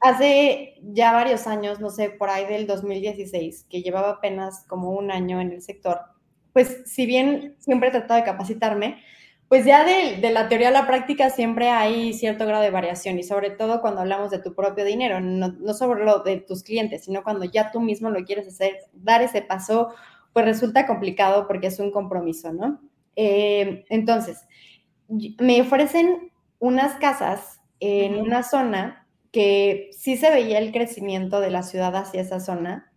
Hace 0.00 0.74
ya 0.82 1.12
varios 1.12 1.46
años, 1.46 1.80
no 1.80 1.88
sé, 1.88 2.10
por 2.10 2.28
ahí 2.28 2.44
del 2.44 2.66
2016, 2.66 3.66
que 3.70 3.82
llevaba 3.82 4.10
apenas 4.10 4.64
como 4.66 4.90
un 4.90 5.10
año 5.10 5.40
en 5.40 5.52
el 5.52 5.62
sector, 5.62 6.00
pues 6.52 6.82
si 6.86 7.06
bien 7.06 7.56
siempre 7.58 7.88
he 7.88 7.92
tratado 7.92 8.20
de 8.20 8.26
capacitarme, 8.26 9.02
pues 9.48 9.64
ya 9.64 9.84
de, 9.84 10.18
la 10.30 10.48
teoría 10.48 10.68
a 10.68 10.72
la 10.72 10.86
práctica 10.86 11.30
siempre 11.30 11.70
hay 11.70 12.12
cierto 12.14 12.46
grado 12.46 12.62
de 12.62 12.70
variación 12.70 13.18
y 13.18 13.22
sobre 13.22 13.50
todo 13.50 13.80
cuando 13.80 14.00
hablamos 14.00 14.30
de 14.30 14.40
tu 14.40 14.54
propio 14.54 14.84
dinero, 14.84 15.20
no, 15.20 15.52
no 15.52 15.74
sobre 15.74 16.04
lo 16.04 16.20
de 16.20 16.38
tus 16.38 16.62
clientes, 16.62 17.04
sino 17.04 17.22
cuando 17.22 17.44
ya 17.44 17.70
tú 17.70 17.80
mismo 17.80 18.10
lo 18.10 18.24
quieres 18.24 18.48
hacer, 18.48 18.76
dar 18.92 19.22
ese 19.22 19.42
paso, 19.42 19.94
pues 20.32 20.44
resulta 20.44 20.86
complicado 20.86 21.46
porque 21.46 21.68
es 21.68 21.78
un 21.78 21.90
compromiso, 21.92 22.52
¿no? 22.52 22.80
Eh, 23.14 23.84
entonces, 23.88 24.46
me 25.08 25.60
ofrecen 25.60 26.30
unas 26.58 26.94
casas 26.96 27.60
en 27.80 28.16
una 28.16 28.42
zona 28.42 29.06
que 29.32 29.90
sí 29.92 30.16
se 30.16 30.30
veía 30.30 30.58
el 30.58 30.72
crecimiento 30.72 31.40
de 31.40 31.50
la 31.50 31.62
ciudad 31.62 31.94
hacia 31.94 32.20
esa 32.20 32.40
zona, 32.40 32.92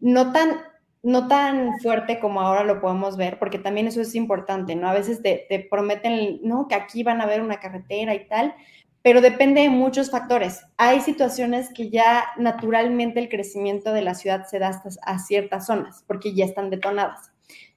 no 0.00 0.32
tan, 0.32 0.56
no 1.04 1.28
tan 1.28 1.78
fuerte 1.80 2.18
como 2.18 2.40
ahora 2.40 2.64
lo 2.64 2.80
podemos 2.80 3.16
ver, 3.16 3.38
porque 3.38 3.58
también 3.58 3.86
eso 3.86 4.00
es 4.00 4.14
importante, 4.14 4.74
¿no? 4.74 4.88
A 4.88 4.94
veces 4.94 5.22
te, 5.22 5.46
te 5.48 5.60
prometen, 5.60 6.40
¿no? 6.42 6.66
Que 6.66 6.74
aquí 6.74 7.02
van 7.02 7.20
a 7.20 7.24
haber 7.24 7.42
una 7.42 7.60
carretera 7.60 8.14
y 8.14 8.26
tal, 8.26 8.54
pero 9.02 9.20
depende 9.20 9.60
de 9.60 9.68
muchos 9.68 10.10
factores. 10.10 10.62
Hay 10.78 11.00
situaciones 11.00 11.68
que 11.74 11.90
ya 11.90 12.24
naturalmente 12.38 13.20
el 13.20 13.28
crecimiento 13.28 13.92
de 13.92 14.00
la 14.00 14.14
ciudad 14.14 14.46
se 14.46 14.58
da 14.58 14.68
hasta 14.68 14.88
a 15.02 15.18
ciertas 15.18 15.66
zonas, 15.66 16.02
porque 16.06 16.34
ya 16.34 16.46
están 16.46 16.70
detonadas. 16.70 17.30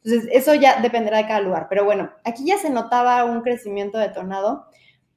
Entonces, 0.04 0.30
eso 0.32 0.56
ya 0.56 0.80
dependerá 0.80 1.18
de 1.18 1.28
cada 1.28 1.42
lugar. 1.42 1.68
Pero 1.70 1.84
bueno, 1.84 2.10
aquí 2.24 2.46
ya 2.46 2.58
se 2.58 2.70
notaba 2.70 3.26
un 3.26 3.42
crecimiento 3.42 3.98
detonado, 3.98 4.68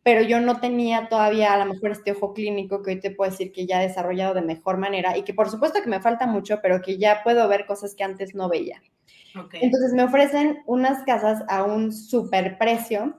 pero 0.02 0.22
yo 0.22 0.40
no 0.40 0.60
tenía 0.60 1.08
todavía 1.08 1.52
a 1.52 1.58
lo 1.58 1.72
mejor 1.72 1.90
este 1.90 2.12
ojo 2.12 2.32
clínico 2.32 2.82
que 2.82 2.92
hoy 2.92 3.00
te 3.00 3.10
puedo 3.10 3.30
decir 3.30 3.52
que 3.52 3.66
ya 3.66 3.82
he 3.82 3.88
desarrollado 3.88 4.34
de 4.34 4.42
mejor 4.42 4.78
manera 4.78 5.16
y 5.16 5.22
que 5.22 5.34
por 5.34 5.50
supuesto 5.50 5.82
que 5.82 5.90
me 5.90 6.00
falta 6.00 6.26
mucho, 6.26 6.60
pero 6.62 6.80
que 6.80 6.98
ya 6.98 7.22
puedo 7.22 7.46
ver 7.48 7.66
cosas 7.66 7.94
que 7.94 8.04
antes 8.04 8.34
no 8.34 8.48
veía. 8.48 8.80
Entonces 9.52 9.92
me 9.92 10.02
ofrecen 10.02 10.62
unas 10.66 11.04
casas 11.04 11.44
a 11.48 11.62
un 11.62 11.92
super 11.92 12.58
precio, 12.58 13.16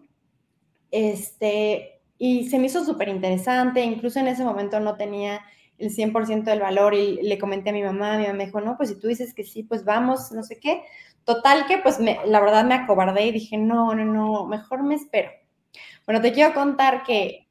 este, 0.90 2.02
y 2.18 2.50
se 2.50 2.60
me 2.60 2.68
hizo 2.68 2.84
súper 2.84 3.08
interesante, 3.08 3.82
incluso 3.82 4.20
en 4.20 4.28
ese 4.28 4.44
momento 4.44 4.80
no 4.80 4.96
tenía 4.96 5.42
el 5.78 5.90
100% 5.90 6.44
del 6.44 6.60
valor 6.60 6.94
y 6.94 7.22
le 7.24 7.40
comenté 7.40 7.72
a 7.72 7.74
mi 7.74 7.82
mamá, 7.82 8.18
mi 8.18 8.24
mamá 8.24 8.38
me 8.38 8.46
dijo, 8.46 8.62
no, 8.62 8.78
pues 8.78 8.90
si 8.90 9.00
tú 9.00 9.08
dices 9.08 9.34
que 9.34 9.44
sí, 9.44 9.64
pues 9.64 9.84
vamos, 9.84 10.32
no 10.32 10.44
sé 10.44 10.60
qué. 10.60 10.84
Total 11.24 11.66
que 11.66 11.78
pues 11.78 12.00
me, 12.00 12.20
la 12.26 12.40
verdad 12.40 12.66
me 12.66 12.76
acobardé 12.76 13.26
y 13.26 13.32
dije, 13.32 13.58
no, 13.58 13.96
no, 13.96 14.06
no, 14.06 14.46
mejor 14.48 14.84
me 14.84 14.96
espero. 14.96 15.32
Bueno, 16.12 16.24
te 16.24 16.34
quiero 16.34 16.54
contar 16.54 17.04
que 17.04 17.48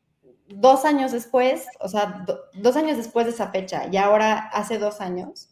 dos 0.48 0.84
años 0.84 1.12
después, 1.12 1.66
o 1.80 1.88
sea, 1.88 2.26
dos 2.52 2.76
años 2.76 2.98
después 2.98 3.24
de 3.24 3.32
esa 3.32 3.50
fecha 3.50 3.86
y 3.90 3.96
ahora 3.96 4.50
hace 4.52 4.76
dos 4.76 5.00
años, 5.00 5.48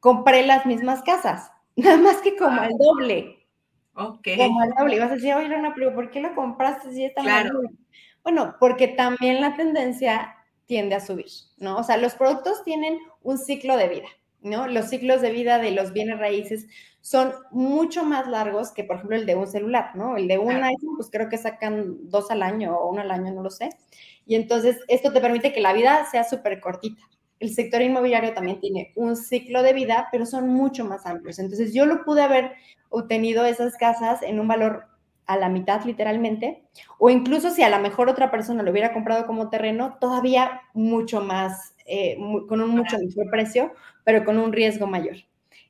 compré 0.00 0.46
las 0.46 0.64
mismas 0.64 1.02
casas, 1.02 1.52
nada 1.76 1.98
más 1.98 2.16
que 2.22 2.34
como 2.34 2.62
el 2.62 2.72
doble. 2.78 3.46
Ok. 3.96 4.28
Como 4.34 4.64
el 4.64 4.70
doble. 4.70 4.96
Y 4.96 4.98
vas 4.98 5.10
a 5.10 5.16
decir, 5.16 5.34
oye, 5.34 5.48
Luna, 5.48 5.72
pero 5.74 5.94
¿por 5.94 6.10
qué 6.10 6.22
lo 6.22 6.34
compraste 6.34 6.90
si 6.90 7.04
está 7.04 7.20
claro. 7.20 7.60
Bueno, 8.22 8.56
porque 8.60 8.88
también 8.88 9.42
la 9.42 9.54
tendencia 9.54 10.36
tiende 10.64 10.94
a 10.94 11.00
subir, 11.00 11.26
¿no? 11.58 11.76
O 11.76 11.82
sea, 11.82 11.98
los 11.98 12.14
productos 12.14 12.64
tienen 12.64 12.98
un 13.20 13.36
ciclo 13.36 13.76
de 13.76 13.88
vida. 13.88 14.08
¿No? 14.46 14.66
Los 14.66 14.88
ciclos 14.88 15.20
de 15.20 15.30
vida 15.30 15.58
de 15.58 15.72
los 15.72 15.92
bienes 15.92 16.18
raíces 16.18 16.66
son 17.00 17.32
mucho 17.50 18.04
más 18.04 18.26
largos 18.26 18.72
que, 18.72 18.84
por 18.84 18.96
ejemplo, 18.96 19.16
el 19.16 19.26
de 19.26 19.34
un 19.34 19.46
celular, 19.46 19.90
¿no? 19.94 20.16
El 20.16 20.26
de 20.28 20.38
un 20.38 20.52
iPhone, 20.52 20.96
pues 20.96 21.08
creo 21.10 21.28
que 21.28 21.38
sacan 21.38 22.08
dos 22.10 22.30
al 22.30 22.42
año 22.42 22.76
o 22.76 22.90
uno 22.90 23.02
al 23.02 23.10
año, 23.10 23.32
no 23.32 23.42
lo 23.42 23.50
sé. 23.50 23.70
Y 24.26 24.34
entonces 24.34 24.78
esto 24.88 25.12
te 25.12 25.20
permite 25.20 25.52
que 25.52 25.60
la 25.60 25.72
vida 25.72 26.04
sea 26.10 26.24
súper 26.24 26.60
cortita. 26.60 27.02
El 27.38 27.50
sector 27.54 27.82
inmobiliario 27.82 28.32
también 28.32 28.60
tiene 28.60 28.92
un 28.96 29.14
ciclo 29.14 29.62
de 29.62 29.72
vida, 29.72 30.08
pero 30.10 30.26
son 30.26 30.48
mucho 30.48 30.84
más 30.84 31.06
amplios. 31.06 31.38
Entonces 31.38 31.74
yo 31.74 31.86
lo 31.86 32.04
pude 32.04 32.22
haber 32.22 32.52
obtenido 32.88 33.44
esas 33.44 33.76
casas 33.76 34.22
en 34.22 34.40
un 34.40 34.48
valor 34.48 34.86
a 35.26 35.36
la 35.36 35.48
mitad 35.48 35.84
literalmente, 35.84 36.62
o 36.98 37.10
incluso 37.10 37.50
si 37.50 37.62
a 37.62 37.68
lo 37.68 37.78
mejor 37.80 38.08
otra 38.08 38.30
persona 38.30 38.62
lo 38.62 38.70
hubiera 38.70 38.92
comprado 38.92 39.26
como 39.26 39.50
terreno, 39.50 39.96
todavía 40.00 40.62
mucho 40.72 41.20
más, 41.20 41.74
eh, 41.84 42.16
con 42.48 42.60
un 42.60 42.70
mucho 42.70 42.96
mejor 42.98 43.30
precio, 43.30 43.72
pero 44.06 44.24
con 44.24 44.38
un 44.38 44.54
riesgo 44.54 44.86
mayor. 44.86 45.16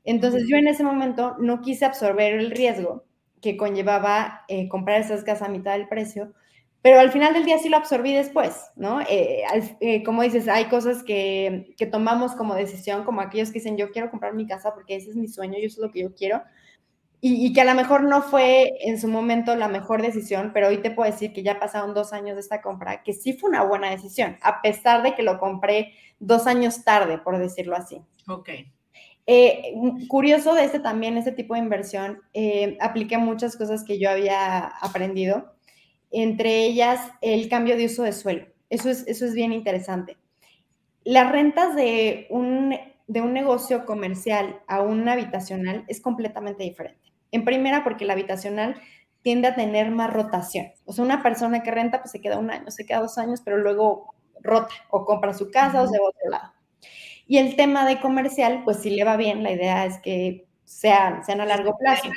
Entonces 0.04 0.44
yo 0.48 0.58
en 0.58 0.68
ese 0.68 0.84
momento 0.84 1.36
no 1.40 1.62
quise 1.62 1.86
absorber 1.86 2.34
el 2.34 2.50
riesgo 2.52 3.06
que 3.40 3.56
conllevaba 3.56 4.42
eh, 4.48 4.68
comprar 4.68 5.00
esas 5.00 5.24
casas 5.24 5.48
a 5.48 5.52
mitad 5.52 5.72
del 5.72 5.88
precio, 5.88 6.34
pero 6.82 7.00
al 7.00 7.10
final 7.10 7.32
del 7.32 7.46
día 7.46 7.58
sí 7.58 7.70
lo 7.70 7.78
absorbí 7.78 8.12
después, 8.14 8.54
¿no? 8.76 9.00
Eh, 9.08 10.02
como 10.04 10.22
dices, 10.22 10.48
hay 10.48 10.66
cosas 10.66 11.02
que, 11.02 11.74
que 11.78 11.86
tomamos 11.86 12.34
como 12.34 12.54
decisión, 12.54 13.04
como 13.04 13.22
aquellos 13.22 13.48
que 13.48 13.54
dicen, 13.60 13.78
yo 13.78 13.90
quiero 13.90 14.10
comprar 14.10 14.34
mi 14.34 14.46
casa 14.46 14.74
porque 14.74 14.96
ese 14.96 15.10
es 15.10 15.16
mi 15.16 15.28
sueño, 15.28 15.58
yo 15.58 15.66
eso 15.66 15.80
es 15.80 15.86
lo 15.86 15.90
que 15.92 16.02
yo 16.02 16.14
quiero, 16.14 16.42
y, 17.20 17.52
que 17.52 17.60
a 17.62 17.64
lo 17.64 17.74
mejor 17.74 18.04
no 18.04 18.22
fue 18.22 18.74
en 18.80 19.00
su 19.00 19.08
momento 19.08 19.56
la 19.56 19.68
mejor 19.68 20.02
decisión, 20.02 20.50
pero 20.52 20.68
hoy 20.68 20.78
te 20.78 20.90
puedo 20.90 21.10
decir 21.10 21.32
que 21.32 21.42
ya 21.42 21.58
pasaron 21.58 21.94
dos 21.94 22.12
años 22.12 22.36
de 22.36 22.40
esta 22.40 22.60
compra, 22.60 23.02
que 23.02 23.14
sí 23.14 23.32
fue 23.32 23.50
una 23.50 23.64
buena 23.64 23.90
decisión, 23.90 24.36
a 24.42 24.60
pesar 24.60 25.02
de 25.02 25.14
que 25.14 25.22
lo 25.22 25.38
compré 25.38 25.92
dos 26.18 26.46
años 26.46 26.84
tarde, 26.84 27.18
por 27.18 27.38
decirlo 27.38 27.74
así. 27.74 28.00
Ok. 28.28 28.50
Eh, 29.26 29.74
curioso 30.08 30.54
de 30.54 30.64
este 30.64 30.78
también, 30.78 31.16
este 31.16 31.32
tipo 31.32 31.54
de 31.54 31.60
inversión, 31.60 32.20
eh, 32.32 32.78
apliqué 32.80 33.18
muchas 33.18 33.56
cosas 33.56 33.82
que 33.82 33.98
yo 33.98 34.08
había 34.08 34.66
aprendido, 34.66 35.54
entre 36.12 36.64
ellas 36.64 37.00
el 37.22 37.48
cambio 37.48 37.76
de 37.76 37.86
uso 37.86 38.04
de 38.04 38.12
suelo. 38.12 38.46
Eso 38.70 38.88
es, 38.88 39.04
eso 39.08 39.24
es 39.24 39.34
bien 39.34 39.52
interesante. 39.52 40.16
Las 41.02 41.30
rentas 41.32 41.74
de 41.74 42.26
un, 42.30 42.76
de 43.06 43.20
un 43.20 43.32
negocio 43.32 43.84
comercial 43.84 44.60
a 44.68 44.82
un 44.82 45.08
habitacional 45.08 45.84
es 45.88 46.00
completamente 46.00 46.62
diferente. 46.62 47.05
En 47.36 47.44
primera, 47.44 47.84
porque 47.84 48.06
la 48.06 48.14
habitacional 48.14 48.80
tiende 49.20 49.48
a 49.48 49.54
tener 49.54 49.90
más 49.90 50.10
rotación. 50.12 50.72
O 50.86 50.92
sea, 50.92 51.04
una 51.04 51.22
persona 51.22 51.62
que 51.62 51.70
renta, 51.70 52.00
pues 52.00 52.10
se 52.12 52.20
queda 52.20 52.38
un 52.38 52.50
año, 52.50 52.70
se 52.70 52.86
queda 52.86 53.00
dos 53.00 53.18
años, 53.18 53.42
pero 53.44 53.58
luego 53.58 54.14
rota 54.42 54.74
o 54.90 55.04
compra 55.04 55.34
su 55.34 55.50
casa 55.50 55.82
o 55.82 55.86
se 55.86 55.98
va 55.98 56.06
a 56.06 56.08
otro 56.08 56.30
lado. 56.30 56.52
Y 57.26 57.38
el 57.38 57.56
tema 57.56 57.86
de 57.86 58.00
comercial, 58.00 58.62
pues 58.64 58.78
si 58.78 58.90
le 58.90 59.04
va 59.04 59.16
bien, 59.16 59.42
la 59.42 59.52
idea 59.52 59.84
es 59.84 59.98
que 59.98 60.46
sean, 60.64 61.24
sean 61.24 61.40
a 61.42 61.46
largo 61.46 61.76
plazo. 61.76 62.08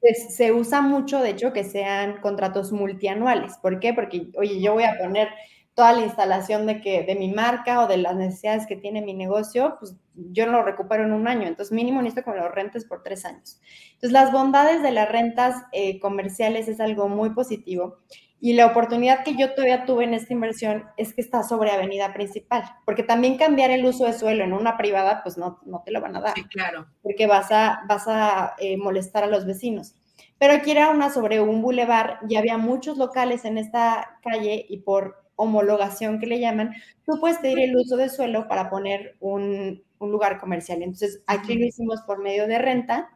pues, 0.00 0.34
se 0.34 0.52
usa 0.52 0.80
mucho, 0.80 1.20
de 1.20 1.30
hecho, 1.30 1.52
que 1.52 1.64
sean 1.64 2.20
contratos 2.20 2.72
multianuales. 2.72 3.58
¿Por 3.58 3.80
qué? 3.80 3.92
Porque, 3.92 4.28
oye, 4.38 4.62
yo 4.62 4.72
voy 4.72 4.84
a 4.84 4.96
poner 4.98 5.28
toda 5.74 5.92
la 5.92 6.02
instalación 6.02 6.66
de, 6.66 6.80
que, 6.80 7.02
de 7.02 7.16
mi 7.16 7.32
marca 7.32 7.82
o 7.82 7.86
de 7.88 7.98
las 7.98 8.16
necesidades 8.16 8.66
que 8.66 8.76
tiene 8.76 9.02
mi 9.02 9.14
negocio, 9.14 9.76
pues 9.78 9.96
yo 10.14 10.46
lo 10.46 10.62
recupero 10.62 11.04
en 11.04 11.12
un 11.12 11.28
año. 11.28 11.46
Entonces, 11.46 11.72
mínimo 11.72 12.02
necesito 12.02 12.24
que 12.24 12.30
me 12.30 12.42
lo 12.42 12.48
rentes 12.48 12.84
por 12.84 13.02
tres 13.02 13.24
años. 13.24 13.60
Entonces, 13.94 14.12
las 14.12 14.32
bondades 14.32 14.82
de 14.82 14.90
las 14.90 15.10
rentas 15.10 15.64
eh, 15.72 16.00
comerciales 16.00 16.68
es 16.68 16.80
algo 16.80 17.08
muy 17.08 17.30
positivo. 17.30 17.98
Y 18.40 18.54
la 18.54 18.66
oportunidad 18.66 19.22
que 19.22 19.36
yo 19.36 19.54
todavía 19.54 19.84
tuve 19.84 20.02
en 20.02 20.14
esta 20.14 20.32
inversión 20.32 20.86
es 20.96 21.14
que 21.14 21.20
está 21.20 21.44
sobre 21.44 21.70
avenida 21.70 22.12
principal, 22.12 22.64
porque 22.84 23.04
también 23.04 23.38
cambiar 23.38 23.70
el 23.70 23.84
uso 23.84 24.04
de 24.04 24.12
suelo 24.12 24.42
en 24.42 24.52
una 24.52 24.76
privada, 24.76 25.22
pues 25.22 25.38
no, 25.38 25.60
no 25.64 25.84
te 25.84 25.92
lo 25.92 26.00
van 26.00 26.16
a 26.16 26.20
dar. 26.20 26.34
Sí, 26.34 26.42
claro. 26.44 26.88
Porque 27.02 27.28
vas 27.28 27.52
a, 27.52 27.82
vas 27.88 28.08
a 28.08 28.54
eh, 28.58 28.76
molestar 28.76 29.22
a 29.22 29.28
los 29.28 29.46
vecinos. 29.46 29.94
Pero 30.38 30.54
aquí 30.54 30.72
era 30.72 30.90
una 30.90 31.08
sobre 31.08 31.40
un 31.40 31.62
bulevar 31.62 32.18
y 32.28 32.34
había 32.34 32.58
muchos 32.58 32.98
locales 32.98 33.44
en 33.44 33.58
esta 33.58 34.18
calle 34.24 34.66
y 34.68 34.78
por 34.78 35.21
homologación 35.42 36.18
que 36.18 36.26
le 36.26 36.40
llaman, 36.40 36.74
tú 37.04 37.18
puedes 37.20 37.38
pedir 37.38 37.60
el 37.60 37.76
uso 37.76 37.96
de 37.96 38.08
suelo 38.08 38.48
para 38.48 38.70
poner 38.70 39.16
un, 39.20 39.82
lugar 40.00 40.40
comercial. 40.40 40.82
Entonces, 40.82 41.22
aquí 41.28 41.54
lo 41.54 41.64
hicimos 41.64 42.00
por 42.02 42.20
medio 42.20 42.48
de 42.48 42.58
renta 42.58 43.10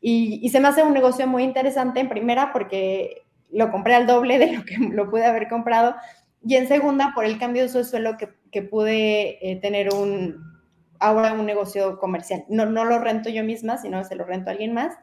y, 0.00 0.48
se 0.48 0.58
me 0.58 0.66
hace 0.66 0.82
un 0.82 0.92
negocio 0.92 1.28
muy 1.28 1.44
interesante 1.44 2.00
en 2.00 2.08
primera 2.08 2.52
porque 2.52 3.22
lo 3.52 3.70
compré 3.70 3.94
al 3.94 4.08
doble 4.08 4.38
de 4.38 4.52
lo 4.52 4.64
que 4.64 4.76
lo 4.92 5.10
pude 5.10 5.24
haber 5.24 5.48
comprado 5.48 5.94
y 6.44 6.56
en 6.56 6.66
segunda 6.66 7.12
por 7.14 7.24
el 7.24 7.38
cambio 7.38 7.62
de 7.62 7.68
uso 7.68 7.78
de 7.78 7.84
suelo 7.84 8.16
que, 8.16 8.62
pude 8.62 9.38
eh, 9.48 9.56
tener 9.56 9.94
un, 9.94 10.36
ahora 11.00 11.32
un 11.34 11.46
negocio 11.46 11.98
comercial. 11.98 12.44
No, 12.48 12.66
no 12.66 12.84
lo 12.84 12.98
rento 12.98 13.30
yo 13.30 13.44
misma, 13.44 13.78
sino 13.78 14.02
se 14.04 14.16
lo 14.16 14.24
rento 14.24 14.50
a 14.50 14.52
alguien 14.52 14.74
más 14.74 14.94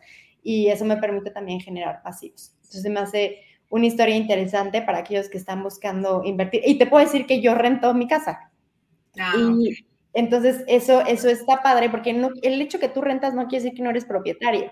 y 0.44 0.68
eso 0.68 0.86
me 0.86 0.98
permite 0.98 1.32
también 1.32 1.60
generar 1.60 2.02
pasivos. 2.04 2.54
Entonces, 2.58 2.82
se 2.82 2.90
me 2.90 3.00
hace 3.00 3.38
una 3.72 3.88
historia 3.88 4.16
interesante 4.16 4.82
para 4.82 5.00
aquellos 5.00 5.30
que 5.30 5.38
están 5.38 5.64
buscando 5.64 6.22
invertir. 6.24 6.62
Y 6.66 6.78
te 6.78 6.86
puedo 6.86 7.04
decir 7.04 7.26
que 7.26 7.42
yo 7.42 7.56
rento 7.56 7.94
mi 7.94 8.08
casa. 8.08 8.52
Ah, 9.18 9.34
y 9.38 9.86
entonces 10.14 10.64
eso, 10.68 11.02
eso 11.02 11.30
está 11.30 11.62
padre 11.64 11.90
porque 11.90 12.14
no, 12.14 12.32
el 12.42 12.62
hecho 12.62 12.80
que 12.80 12.90
tú 12.90 13.02
rentas 13.02 13.34
no 13.34 13.48
quiere 13.48 13.64
decir 13.64 13.78
que 13.78 13.84
no 13.84 13.90
eres 13.90 14.06
propietario. 14.06 14.72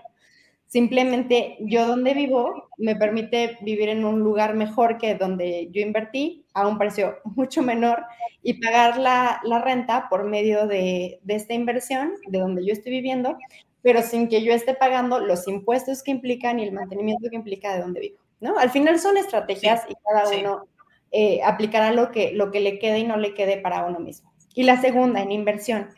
Simplemente 0.66 1.56
yo 1.60 1.86
donde 1.86 2.14
vivo 2.14 2.68
me 2.76 2.94
permite 2.94 3.58
vivir 3.62 3.88
en 3.88 4.04
un 4.04 4.20
lugar 4.20 4.54
mejor 4.54 4.98
que 4.98 5.14
donde 5.14 5.68
yo 5.72 5.80
invertí 5.80 6.44
a 6.52 6.68
un 6.68 6.78
precio 6.78 7.16
mucho 7.24 7.62
menor 7.62 8.04
y 8.42 8.60
pagar 8.62 8.98
la, 8.98 9.40
la 9.44 9.62
renta 9.62 10.08
por 10.10 10.24
medio 10.24 10.66
de, 10.66 11.20
de, 11.22 11.34
esta 11.34 11.54
inversión 11.54 12.12
de 12.26 12.38
donde 12.38 12.64
yo 12.64 12.72
estoy 12.72 12.92
viviendo, 12.92 13.36
pero 13.82 14.02
sin 14.02 14.28
que 14.28 14.44
yo 14.44 14.52
esté 14.52 14.74
pagando 14.74 15.20
los 15.20 15.48
impuestos 15.48 16.02
que 16.02 16.10
implican 16.10 16.58
y 16.58 16.64
el 16.64 16.72
mantenimiento 16.72 17.30
que 17.30 17.36
implica 17.36 17.74
de 17.74 17.80
donde 17.80 18.00
vivo. 18.00 18.18
¿No? 18.40 18.58
Al 18.58 18.70
final 18.70 18.98
son 18.98 19.16
estrategias 19.16 19.82
y 19.88 19.94
cada 20.04 20.28
uno 20.28 20.66
eh, 21.12 21.40
aplicará 21.44 21.92
lo 21.92 22.10
que, 22.10 22.32
lo 22.32 22.50
que 22.50 22.60
le 22.60 22.78
quede 22.78 23.00
y 23.00 23.04
no 23.04 23.16
le 23.16 23.34
quede 23.34 23.58
para 23.58 23.84
uno 23.84 24.00
mismo. 24.00 24.32
Y 24.54 24.64
la 24.64 24.80
segunda, 24.80 25.22
en 25.22 25.32
inversión 25.32 25.88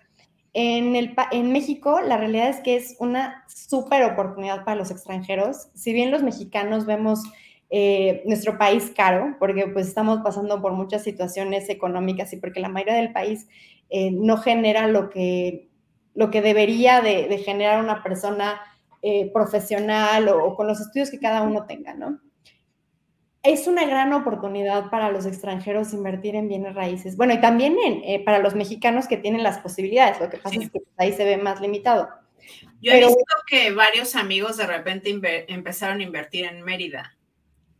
en, 0.54 0.96
el, 0.96 1.14
en 1.30 1.52
México, 1.52 2.00
la 2.00 2.16
realidad 2.16 2.48
es 2.48 2.60
que 2.60 2.76
es 2.76 2.96
una 2.98 3.44
súper 3.48 4.04
oportunidad 4.04 4.64
para 4.64 4.76
los 4.76 4.90
extranjeros. 4.90 5.68
Si 5.74 5.92
bien 5.92 6.10
los 6.10 6.22
mexicanos 6.22 6.84
vemos 6.84 7.22
eh, 7.70 8.22
nuestro 8.26 8.58
país 8.58 8.92
caro, 8.94 9.36
porque 9.38 9.66
pues 9.66 9.88
estamos 9.88 10.20
pasando 10.22 10.60
por 10.60 10.72
muchas 10.72 11.02
situaciones 11.02 11.70
económicas 11.70 12.32
y 12.32 12.36
porque 12.36 12.60
la 12.60 12.68
mayoría 12.68 12.96
del 12.96 13.12
país 13.12 13.48
eh, 13.88 14.10
no 14.10 14.36
genera 14.36 14.86
lo 14.88 15.08
que, 15.08 15.70
lo 16.14 16.30
que 16.30 16.42
debería 16.42 17.00
de, 17.00 17.38
generar 17.38 17.82
una 17.82 18.02
persona 18.02 18.60
eh, 19.00 19.30
profesional 19.32 20.28
o, 20.28 20.44
o, 20.44 20.54
con 20.54 20.66
los 20.66 20.80
estudios 20.80 21.10
que 21.10 21.18
cada 21.18 21.42
uno 21.42 21.64
tenga, 21.64 21.94
¿no? 21.94 22.20
Es 23.42 23.66
una 23.66 23.84
gran 23.86 24.12
oportunidad 24.12 24.88
para 24.90 25.10
los 25.10 25.26
extranjeros 25.26 25.92
invertir 25.92 26.36
en 26.36 26.48
bienes 26.48 26.74
raíces. 26.74 27.16
Bueno, 27.16 27.34
y 27.34 27.40
también 27.40 27.76
eh, 27.80 28.22
para 28.24 28.38
los 28.38 28.54
mexicanos 28.54 29.08
que 29.08 29.16
tienen 29.16 29.42
las 29.42 29.58
posibilidades. 29.58 30.20
Lo 30.20 30.30
que 30.30 30.38
pasa 30.38 30.60
es 30.60 30.70
que 30.70 30.80
ahí 30.96 31.12
se 31.12 31.24
ve 31.24 31.36
más 31.36 31.60
limitado. 31.60 32.08
Yo 32.80 32.92
he 32.92 32.98
visto 32.98 33.16
que 33.48 33.72
varios 33.72 34.14
amigos 34.14 34.56
de 34.56 34.66
repente 34.66 35.10
empezaron 35.48 36.00
a 36.00 36.02
invertir 36.02 36.44
en 36.44 36.62
Mérida. 36.62 37.16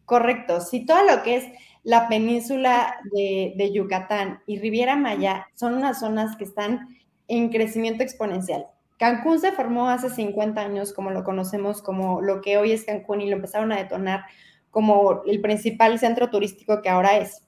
Correcto. 0.05 0.61
Si 0.61 0.85
todo 0.85 1.05
lo 1.05 1.23
que 1.23 1.37
es 1.37 1.45
la 1.85 2.09
península 2.09 2.97
de, 3.13 3.55
de 3.57 3.73
Yucatán 3.73 4.43
y 4.47 4.59
Riviera 4.59 4.97
Maya 4.97 5.49
son 5.55 5.75
unas 5.75 6.01
zonas 6.01 6.37
que 6.37 6.45
están 6.45 6.97
en 7.29 7.51
crecimiento 7.51 8.03
exponencial. 8.03 8.67
Cancún 8.99 9.41
se 9.41 9.53
formó 9.53 9.89
hace 9.89 10.11
50 10.11 10.61
años, 10.61 10.93
como 10.93 11.11
lo 11.11 11.25
conocemos, 11.25 11.83
como 11.83 12.21
lo 12.21 12.41
que 12.41 12.57
hoy 12.57 12.73
es 12.73 12.85
Cancún, 12.85 13.21
y 13.21 13.29
lo 13.29 13.37
empezaron 13.37 13.73
a 13.73 13.77
detonar 13.77 14.25
como 14.73 15.23
el 15.27 15.41
principal 15.41 16.01
centro 16.01 16.31
turístico 16.31 16.83
que 16.83 16.89
ahora 16.89 17.19
es. 17.19 17.45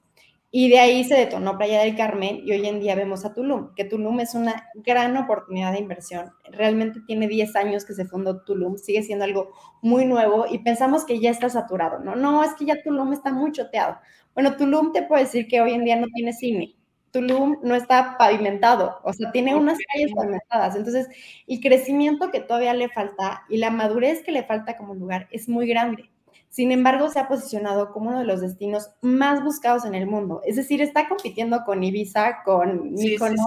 Y 0.57 0.69
de 0.69 0.79
ahí 0.79 1.03
se 1.03 1.15
detonó 1.15 1.57
Playa 1.57 1.81
del 1.81 1.97
Carmen 1.97 2.39
y 2.45 2.53
hoy 2.53 2.65
en 2.65 2.79
día 2.79 2.95
vemos 2.95 3.25
a 3.25 3.33
Tulum, 3.33 3.73
que 3.75 3.83
Tulum 3.83 4.21
es 4.21 4.35
una 4.35 4.69
gran 4.75 5.17
oportunidad 5.17 5.73
de 5.73 5.79
inversión. 5.79 6.31
Realmente 6.49 7.01
tiene 7.05 7.27
10 7.27 7.57
años 7.57 7.83
que 7.83 7.93
se 7.93 8.05
fundó 8.05 8.41
Tulum, 8.41 8.77
sigue 8.77 9.03
siendo 9.03 9.25
algo 9.25 9.51
muy 9.81 10.05
nuevo 10.05 10.45
y 10.49 10.59
pensamos 10.59 11.03
que 11.03 11.19
ya 11.19 11.29
está 11.29 11.49
saturado, 11.49 11.99
¿no? 11.99 12.15
No, 12.15 12.41
es 12.41 12.53
que 12.53 12.63
ya 12.63 12.81
Tulum 12.81 13.11
está 13.11 13.33
muy 13.33 13.51
choteado. 13.51 13.97
Bueno, 14.33 14.55
Tulum 14.55 14.93
te 14.93 15.03
puedo 15.03 15.21
decir 15.21 15.47
que 15.49 15.59
hoy 15.59 15.73
en 15.73 15.83
día 15.83 15.97
no 15.97 16.07
tiene 16.15 16.31
cine. 16.31 16.73
Tulum 17.11 17.57
no 17.61 17.75
está 17.75 18.17
pavimentado, 18.17 18.99
o 19.03 19.11
sea, 19.11 19.31
tiene 19.33 19.55
unas 19.55 19.77
calles 19.91 20.13
pavimentadas. 20.15 20.77
Entonces, 20.77 21.07
el 21.47 21.59
crecimiento 21.59 22.31
que 22.31 22.39
todavía 22.39 22.73
le 22.73 22.87
falta 22.87 23.43
y 23.49 23.57
la 23.57 23.71
madurez 23.71 24.23
que 24.23 24.31
le 24.31 24.43
falta 24.43 24.77
como 24.77 24.95
lugar 24.95 25.27
es 25.31 25.49
muy 25.49 25.67
grande. 25.67 26.09
Sin 26.55 26.71
embargo, 26.71 27.09
se 27.09 27.19
ha 27.19 27.27
posicionado 27.27 27.91
como 27.91 28.11
uno 28.11 28.19
de 28.19 28.25
los 28.25 28.39
destinos 28.39 28.89
más 29.01 29.43
buscados 29.43 29.83
en 29.83 29.93
el 29.93 30.07
mundo. 30.07 30.39
Es 30.45 30.55
decir, 30.55 30.81
está 30.81 31.09
compitiendo 31.09 31.65
con 31.65 31.83
Ibiza, 31.83 32.43
con 32.45 32.93
Mykonos 32.93 33.41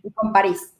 y 0.00 0.12
con 0.12 0.32
París. 0.32 0.72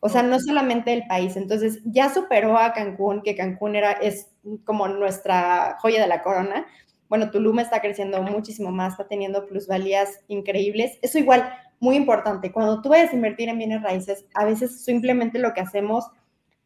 O 0.00 0.10
sea, 0.10 0.22
no 0.22 0.38
solamente 0.38 0.92
el 0.92 1.06
país. 1.06 1.38
Entonces, 1.38 1.80
ya 1.86 2.12
superó 2.12 2.58
a 2.58 2.74
Cancún, 2.74 3.22
que 3.22 3.36
Cancún 3.36 3.74
era, 3.74 3.92
es 3.92 4.28
como 4.66 4.86
nuestra 4.88 5.78
joya 5.80 6.02
de 6.02 6.08
la 6.08 6.20
corona. 6.20 6.66
Bueno, 7.08 7.30
Tulum 7.30 7.60
está 7.60 7.80
creciendo 7.80 8.22
muchísimo 8.22 8.70
más, 8.70 8.92
está 8.92 9.08
teniendo 9.08 9.46
plusvalías 9.46 10.20
increíbles. 10.28 10.98
Eso 11.00 11.18
igual, 11.18 11.50
muy 11.78 11.96
importante. 11.96 12.52
Cuando 12.52 12.82
tú 12.82 12.90
vayas 12.90 13.14
a 13.14 13.16
invertir 13.16 13.48
en 13.48 13.56
bienes 13.56 13.82
raíces, 13.82 14.26
a 14.34 14.44
veces 14.44 14.84
simplemente 14.84 15.38
lo 15.38 15.54
que 15.54 15.62
hacemos 15.62 16.04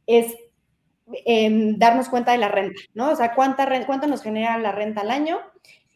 es 0.08 0.34
darnos 1.76 2.08
cuenta 2.08 2.32
de 2.32 2.38
la 2.38 2.48
renta, 2.48 2.80
¿no? 2.94 3.10
O 3.10 3.16
sea, 3.16 3.34
¿cuánta 3.34 3.68
cuánto 3.86 4.06
nos 4.06 4.22
genera 4.22 4.58
la 4.58 4.72
renta 4.72 5.02
al 5.02 5.10
año 5.10 5.38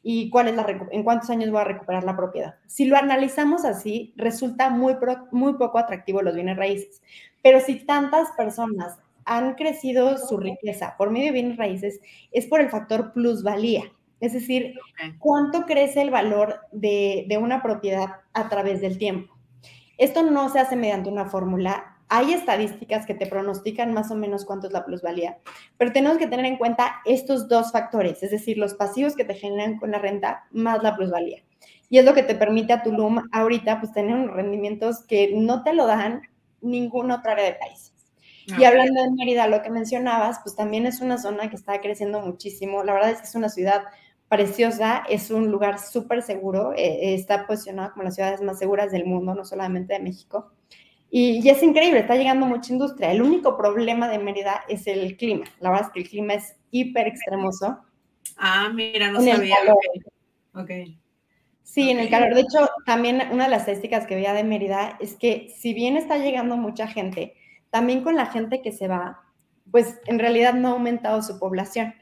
y 0.02 0.30
cuál 0.30 0.48
es 0.48 0.56
la 0.56 0.66
en 0.90 1.02
cuántos 1.02 1.30
años 1.30 1.50
voy 1.50 1.60
a 1.60 1.64
recuperar 1.64 2.04
la 2.04 2.16
propiedad. 2.16 2.54
Si 2.66 2.86
lo 2.86 2.96
analizamos 2.96 3.64
así, 3.64 4.14
resulta 4.16 4.70
muy, 4.70 4.96
muy 5.32 5.54
poco 5.54 5.78
atractivo 5.78 6.22
los 6.22 6.34
bienes 6.34 6.56
raíces. 6.56 7.02
Pero 7.42 7.60
si 7.60 7.84
tantas 7.84 8.28
personas 8.36 8.98
han 9.24 9.54
crecido 9.54 10.16
su 10.16 10.38
riqueza 10.38 10.94
por 10.96 11.10
medio 11.10 11.26
de 11.26 11.32
bienes 11.32 11.58
raíces, 11.58 12.00
es 12.32 12.46
por 12.46 12.60
el 12.60 12.70
factor 12.70 13.12
plusvalía. 13.12 13.84
Es 14.20 14.32
decir, 14.32 14.74
cuánto 15.18 15.66
crece 15.66 16.00
el 16.00 16.10
valor 16.10 16.60
de, 16.72 17.26
de 17.28 17.36
una 17.36 17.62
propiedad 17.62 18.08
a 18.32 18.48
través 18.48 18.80
del 18.80 18.98
tiempo. 18.98 19.34
Esto 19.98 20.22
no 20.22 20.48
se 20.48 20.58
hace 20.58 20.74
mediante 20.74 21.10
una 21.10 21.26
fórmula, 21.26 21.97
hay 22.08 22.32
estadísticas 22.32 23.06
que 23.06 23.14
te 23.14 23.26
pronostican 23.26 23.92
más 23.92 24.10
o 24.10 24.14
menos 24.14 24.44
cuánto 24.44 24.66
es 24.66 24.72
la 24.72 24.84
plusvalía, 24.84 25.38
pero 25.76 25.92
tenemos 25.92 26.18
que 26.18 26.26
tener 26.26 26.46
en 26.46 26.56
cuenta 26.56 26.96
estos 27.04 27.48
dos 27.48 27.72
factores, 27.72 28.22
es 28.22 28.30
decir, 28.30 28.58
los 28.58 28.74
pasivos 28.74 29.14
que 29.14 29.24
te 29.24 29.34
generan 29.34 29.78
con 29.78 29.90
la 29.90 29.98
renta 29.98 30.46
más 30.50 30.82
la 30.82 30.96
plusvalía. 30.96 31.42
Y 31.90 31.98
es 31.98 32.04
lo 32.04 32.14
que 32.14 32.22
te 32.22 32.34
permite 32.34 32.72
a 32.72 32.82
Tulum 32.82 33.22
ahorita 33.32 33.80
pues 33.80 33.92
tener 33.92 34.14
unos 34.14 34.34
rendimientos 34.34 35.04
que 35.04 35.32
no 35.34 35.62
te 35.62 35.72
lo 35.72 35.86
dan 35.86 36.22
ninguna 36.60 37.16
otra 37.16 37.32
área 37.32 37.44
del 37.44 37.56
país. 37.56 37.94
Y 38.58 38.64
hablando 38.64 39.02
de 39.02 39.10
Mérida, 39.10 39.46
lo 39.46 39.62
que 39.62 39.68
mencionabas, 39.68 40.40
pues 40.42 40.56
también 40.56 40.86
es 40.86 41.02
una 41.02 41.18
zona 41.18 41.50
que 41.50 41.56
está 41.56 41.80
creciendo 41.82 42.20
muchísimo. 42.20 42.82
La 42.82 42.94
verdad 42.94 43.10
es 43.10 43.18
que 43.18 43.26
es 43.26 43.34
una 43.34 43.50
ciudad 43.50 43.82
preciosa, 44.28 45.02
es 45.08 45.30
un 45.30 45.50
lugar 45.50 45.78
súper 45.78 46.22
seguro, 46.22 46.72
eh, 46.74 47.14
está 47.14 47.46
posicionado 47.46 47.92
como 47.92 48.04
las 48.04 48.14
ciudades 48.14 48.40
más 48.40 48.58
seguras 48.58 48.90
del 48.90 49.04
mundo, 49.04 49.34
no 49.34 49.44
solamente 49.44 49.94
de 49.94 50.00
México. 50.00 50.50
Y, 51.10 51.48
es 51.48 51.62
increíble, 51.62 52.00
está 52.00 52.16
llegando 52.16 52.46
mucha 52.46 52.72
industria. 52.72 53.12
El 53.12 53.22
único 53.22 53.56
problema 53.56 54.08
de 54.08 54.18
Mérida 54.18 54.64
es 54.68 54.86
el 54.86 55.16
clima. 55.16 55.46
La 55.60 55.70
verdad 55.70 55.86
es 55.86 55.92
que 55.92 56.00
el 56.00 56.08
clima 56.08 56.34
es 56.34 56.56
hiper 56.70 57.06
extremoso. 57.06 57.78
Ah, 58.36 58.70
mira, 58.74 59.10
no 59.10 59.20
sabía. 59.20 59.56
Ok. 60.54 60.70
Sí, 61.62 61.90
en 61.90 61.98
el 61.98 62.10
calor. 62.10 62.34
De 62.34 62.42
hecho, 62.42 62.68
también 62.84 63.22
una 63.30 63.44
de 63.44 63.50
las 63.50 63.60
estadísticas 63.60 64.06
que 64.06 64.14
veía 64.14 64.32
de 64.32 64.44
Mérida 64.44 64.96
es 65.00 65.16
que 65.16 65.54
si 65.56 65.74
bien 65.74 65.96
está 65.96 66.18
llegando 66.18 66.56
mucha 66.56 66.86
gente, 66.86 67.34
también 67.70 68.02
con 68.02 68.16
la 68.16 68.26
gente 68.26 68.62
que 68.62 68.72
se 68.72 68.88
va, 68.88 69.20
pues 69.70 70.00
en 70.06 70.18
realidad 70.18 70.54
no 70.54 70.68
ha 70.68 70.72
aumentado 70.72 71.22
su 71.22 71.38
población. 71.38 71.94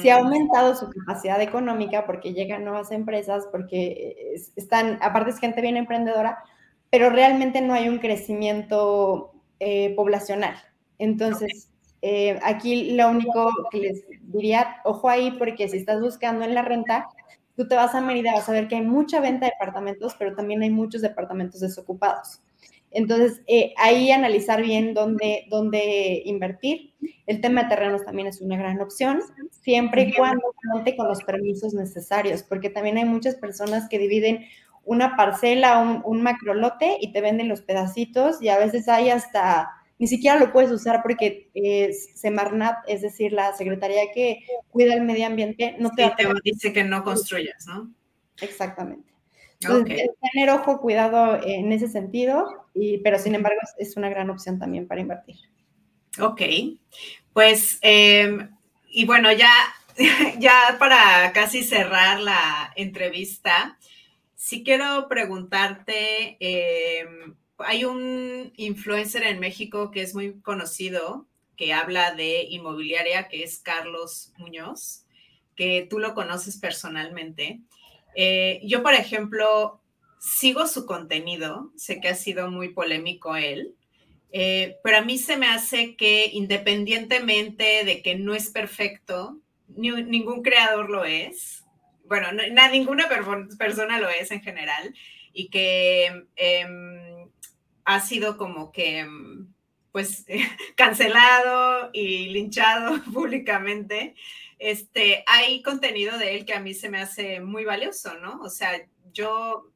Sí 0.00 0.10
ha 0.10 0.20
mm. 0.20 0.26
aumentado 0.26 0.74
su 0.74 0.90
capacidad 0.90 1.40
económica 1.40 2.04
porque 2.04 2.34
llegan 2.34 2.64
nuevas 2.64 2.90
empresas, 2.90 3.48
porque 3.50 4.34
están, 4.54 4.98
aparte 5.00 5.30
es 5.30 5.38
gente 5.38 5.62
bien 5.62 5.76
emprendedora, 5.76 6.42
pero 6.92 7.08
realmente 7.08 7.62
no 7.62 7.72
hay 7.72 7.88
un 7.88 7.98
crecimiento 7.98 9.32
eh, 9.60 9.94
poblacional. 9.96 10.54
Entonces, 10.98 11.70
eh, 12.02 12.38
aquí 12.42 12.92
lo 12.92 13.08
único 13.08 13.50
que 13.70 13.78
les 13.78 14.04
diría, 14.20 14.76
ojo 14.84 15.08
ahí, 15.08 15.30
porque 15.38 15.70
si 15.70 15.78
estás 15.78 16.02
buscando 16.02 16.44
en 16.44 16.54
la 16.54 16.60
renta, 16.60 17.08
tú 17.56 17.66
te 17.66 17.76
vas 17.76 17.94
a 17.94 18.02
Mérida, 18.02 18.34
vas 18.34 18.46
a 18.46 18.52
ver 18.52 18.68
que 18.68 18.74
hay 18.74 18.82
mucha 18.82 19.20
venta 19.20 19.46
de 19.46 19.52
departamentos, 19.52 20.14
pero 20.18 20.34
también 20.36 20.60
hay 20.62 20.68
muchos 20.68 21.00
departamentos 21.00 21.62
desocupados. 21.62 22.42
Entonces, 22.90 23.40
eh, 23.46 23.72
ahí 23.78 24.10
analizar 24.10 24.60
bien 24.60 24.92
dónde, 24.92 25.46
dónde 25.48 26.20
invertir. 26.26 26.92
El 27.26 27.40
tema 27.40 27.62
de 27.62 27.70
terrenos 27.70 28.04
también 28.04 28.28
es 28.28 28.42
una 28.42 28.58
gran 28.58 28.78
opción, 28.82 29.22
siempre 29.62 30.02
y 30.02 30.12
cuando 30.12 30.42
cuente 30.70 30.94
con 30.94 31.08
los 31.08 31.24
permisos 31.24 31.72
necesarios, 31.72 32.42
porque 32.42 32.68
también 32.68 32.98
hay 32.98 33.06
muchas 33.06 33.36
personas 33.36 33.88
que 33.88 33.98
dividen 33.98 34.44
una 34.84 35.16
parcela, 35.16 35.78
un, 35.78 36.02
un 36.04 36.22
macrolote 36.22 36.96
y 37.00 37.12
te 37.12 37.20
venden 37.20 37.48
los 37.48 37.62
pedacitos 37.62 38.42
y 38.42 38.48
a 38.48 38.58
veces 38.58 38.88
hay 38.88 39.10
hasta, 39.10 39.70
ni 39.98 40.06
siquiera 40.06 40.38
lo 40.38 40.52
puedes 40.52 40.70
usar 40.70 41.02
porque 41.02 41.50
es 41.54 42.10
Semarnat, 42.14 42.78
es 42.88 43.02
decir, 43.02 43.32
la 43.32 43.52
secretaría 43.54 44.02
que 44.12 44.40
cuida 44.70 44.94
el 44.94 45.02
medio 45.02 45.26
ambiente, 45.26 45.76
no 45.78 45.90
te, 45.90 46.10
te 46.16 46.26
dice 46.44 46.72
que 46.72 46.84
no 46.84 47.04
construyas, 47.04 47.66
¿no? 47.66 47.92
Exactamente. 48.40 49.12
Entonces, 49.60 50.10
tener 50.32 50.50
ojo, 50.50 50.80
cuidado 50.80 51.40
en 51.42 51.72
ese 51.72 51.88
sentido, 51.88 52.66
y, 52.74 52.98
pero 52.98 53.18
sin 53.18 53.34
embargo 53.34 53.60
es, 53.78 53.96
una 53.96 54.08
gran 54.08 54.30
opción 54.30 54.58
también 54.58 54.88
para 54.88 55.00
invertir. 55.00 55.36
Ok, 56.20 56.42
pues, 57.32 57.78
em, 57.82 58.50
y 58.88 59.04
bueno, 59.06 59.30
ya, 59.32 59.52
ya 60.38 60.76
para 60.78 61.32
casi 61.32 61.62
cerrar 61.62 62.20
la 62.20 62.72
entrevista, 62.76 63.78
sí 64.42 64.64
quiero 64.64 65.06
preguntarte, 65.08 66.36
em, 66.40 67.36
hay 67.58 67.84
un 67.84 68.52
influencer 68.56 69.22
en 69.22 69.38
México 69.38 69.92
que 69.92 70.02
es 70.02 70.16
muy 70.16 70.40
conocido, 70.40 71.28
que 71.56 71.72
habla 71.72 72.12
de 72.12 72.42
inmobiliaria, 72.50 73.28
que 73.28 73.44
es 73.44 73.60
Carlos 73.60 74.32
Muñoz. 74.38 75.06
que 75.54 75.86
tú 75.88 75.98
lo 75.98 76.14
conoces 76.14 76.56
personalmente. 76.56 77.60
Eh, 78.16 78.62
yo, 78.64 78.82
por 78.82 78.94
ejemplo, 78.94 79.82
sigo 80.18 80.66
su 80.66 80.86
contenido, 80.86 81.70
sé 81.76 82.00
que 82.00 82.08
ha 82.08 82.14
sido 82.14 82.50
muy 82.50 82.70
polémico 82.70 83.36
él, 83.36 83.74
eh, 84.32 84.78
pero 84.82 84.96
a 84.96 85.02
mí 85.02 85.18
se 85.18 85.36
me 85.36 85.46
hace 85.46 85.94
que 85.94 86.30
independientemente 86.32 87.84
de 87.84 88.02
que 88.02 88.16
no 88.16 88.34
es 88.34 88.48
perfecto, 88.48 89.38
ningún 89.68 90.42
creador 90.42 90.88
lo 90.88 91.04
es, 91.04 91.61
bueno, 92.04 92.28
ninguna 92.70 93.08
persona 93.58 93.98
lo 93.98 94.08
es 94.08 94.30
en 94.30 94.42
general, 94.42 94.94
y 95.32 95.48
que 95.48 96.26
em, 96.36 97.28
ha 97.84 98.00
sido 98.00 98.36
como 98.36 98.72
que, 98.72 98.98
em, 99.00 99.52
pues, 99.92 100.26
cancelado 100.76 101.90
y 101.92 102.28
linchado 102.28 103.02
públicamente. 103.12 104.14
Este, 104.58 105.24
hay 105.26 105.62
contenido 105.62 106.18
de 106.18 106.36
él 106.36 106.44
que 106.44 106.54
a 106.54 106.60
mí 106.60 106.74
se 106.74 106.88
me 106.88 107.00
hace 107.00 107.40
muy 107.40 107.64
valioso, 107.64 108.18
¿no? 108.18 108.40
O 108.42 108.48
sea, 108.48 108.86
yo 109.12 109.72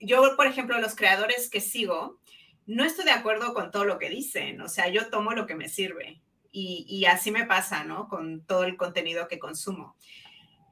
yo, 0.00 0.36
por 0.36 0.46
ejemplo, 0.46 0.78
los 0.80 0.94
creadores 0.94 1.48
que 1.50 1.60
sigo, 1.60 2.20
no 2.66 2.84
estoy 2.84 3.04
de 3.04 3.12
acuerdo 3.12 3.54
con 3.54 3.70
todo 3.70 3.84
lo 3.84 3.98
que 3.98 4.10
dicen, 4.10 4.60
o 4.60 4.68
sea, 4.68 4.88
yo 4.88 5.08
tomo 5.08 5.32
lo 5.32 5.46
que 5.46 5.54
me 5.54 5.68
sirve 5.68 6.20
y, 6.58 7.04
así 7.04 7.30
me 7.30 7.44
pasa, 7.44 7.84
¿no? 7.84 8.08
Con 8.08 8.40
todo 8.46 8.64
el 8.64 8.78
contenido 8.78 9.28
que 9.28 9.38
consumo. 9.38 9.94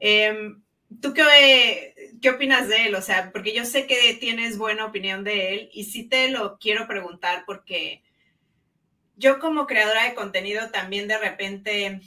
Em, 0.07 0.61
¿Tú 1.01 1.15
qué, 1.15 1.95
qué 2.21 2.29
opinas 2.29 2.67
de 2.67 2.85
él? 2.85 2.93
O 2.93 3.01
sea, 3.01 3.31
porque 3.31 3.55
yo 3.55 3.65
sé 3.65 3.87
que 3.87 4.13
tienes 4.19 4.59
buena 4.59 4.85
opinión 4.85 5.23
de 5.23 5.55
él 5.55 5.69
y 5.73 5.85
sí 5.85 6.03
te 6.03 6.29
lo 6.29 6.59
quiero 6.59 6.87
preguntar 6.87 7.43
porque 7.47 8.03
yo 9.15 9.39
como 9.39 9.65
creadora 9.65 10.03
de 10.03 10.13
contenido 10.13 10.69
también 10.69 11.07
de 11.07 11.17
repente 11.17 12.01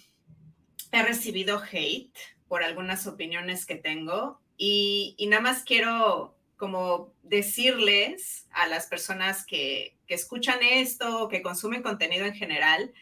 he 0.93 1.03
recibido 1.03 1.61
hate 1.61 2.17
por 2.47 2.63
algunas 2.63 3.05
opiniones 3.09 3.67
que 3.67 3.75
tengo 3.75 4.41
y, 4.57 5.17
nada 5.29 5.43
más 5.43 5.65
quiero 5.65 6.37
como 6.57 7.13
decirles 7.25 8.47
a 8.53 8.69
las 8.69 8.87
personas 8.87 9.45
que, 9.45 9.97
escuchan 10.07 10.61
esto, 10.63 11.29
que 11.29 11.43
consumen 11.43 11.83
contenido 11.83 12.27
en 12.27 12.35
general, 12.35 12.95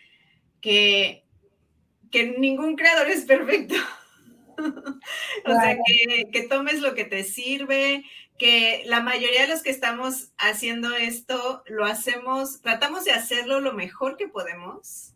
que, 0.62 1.22
que 2.10 2.38
ningún 2.38 2.76
creador 2.76 3.08
es 3.08 3.26
perfecto. 3.26 3.74
o 5.46 5.50
sea, 5.50 5.76
que, 5.84 6.30
que, 6.30 6.42
tomes 6.48 6.80
lo 6.80 6.94
que 6.94 7.04
te 7.04 7.24
sirve, 7.24 8.04
que 8.38 8.82
la 8.86 9.00
mayoría 9.00 9.42
de 9.42 9.48
los 9.48 9.62
que 9.62 9.70
estamos 9.70 10.32
haciendo 10.38 10.94
esto 10.94 11.62
lo 11.66 11.84
hacemos, 11.84 12.60
tratamos 12.60 13.04
de 13.04 13.12
hacerlo 13.12 13.60
lo 13.60 13.72
mejor 13.72 14.16
que 14.16 14.28
podemos 14.28 15.14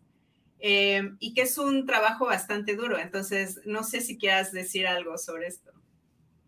eh, 0.60 1.12
y 1.18 1.34
que 1.34 1.42
es 1.42 1.58
un 1.58 1.86
trabajo 1.86 2.26
bastante 2.26 2.76
duro. 2.76 2.98
Entonces, 2.98 3.60
no 3.64 3.82
sé 3.82 4.00
si 4.00 4.18
quieras 4.18 4.52
decir 4.52 4.86
algo 4.86 5.18
sobre 5.18 5.46
esto. 5.46 5.72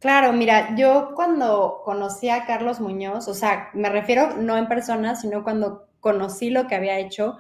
Claro, 0.01 0.33
mira, 0.33 0.75
yo 0.77 1.13
cuando 1.15 1.81
conocí 1.85 2.29
a 2.29 2.45
Carlos 2.45 2.81
Muñoz, 2.81 3.29
o 3.29 3.35
sea, 3.35 3.71
me 3.73 3.89
refiero 3.89 4.37
no 4.37 4.57
en 4.57 4.67
persona, 4.67 5.15
sino 5.15 5.45
cuando 5.45 5.89
conocí 6.01 6.51
lo 6.51 6.67
que 6.67 6.75
había 6.75 6.99
hecho, 6.99 7.39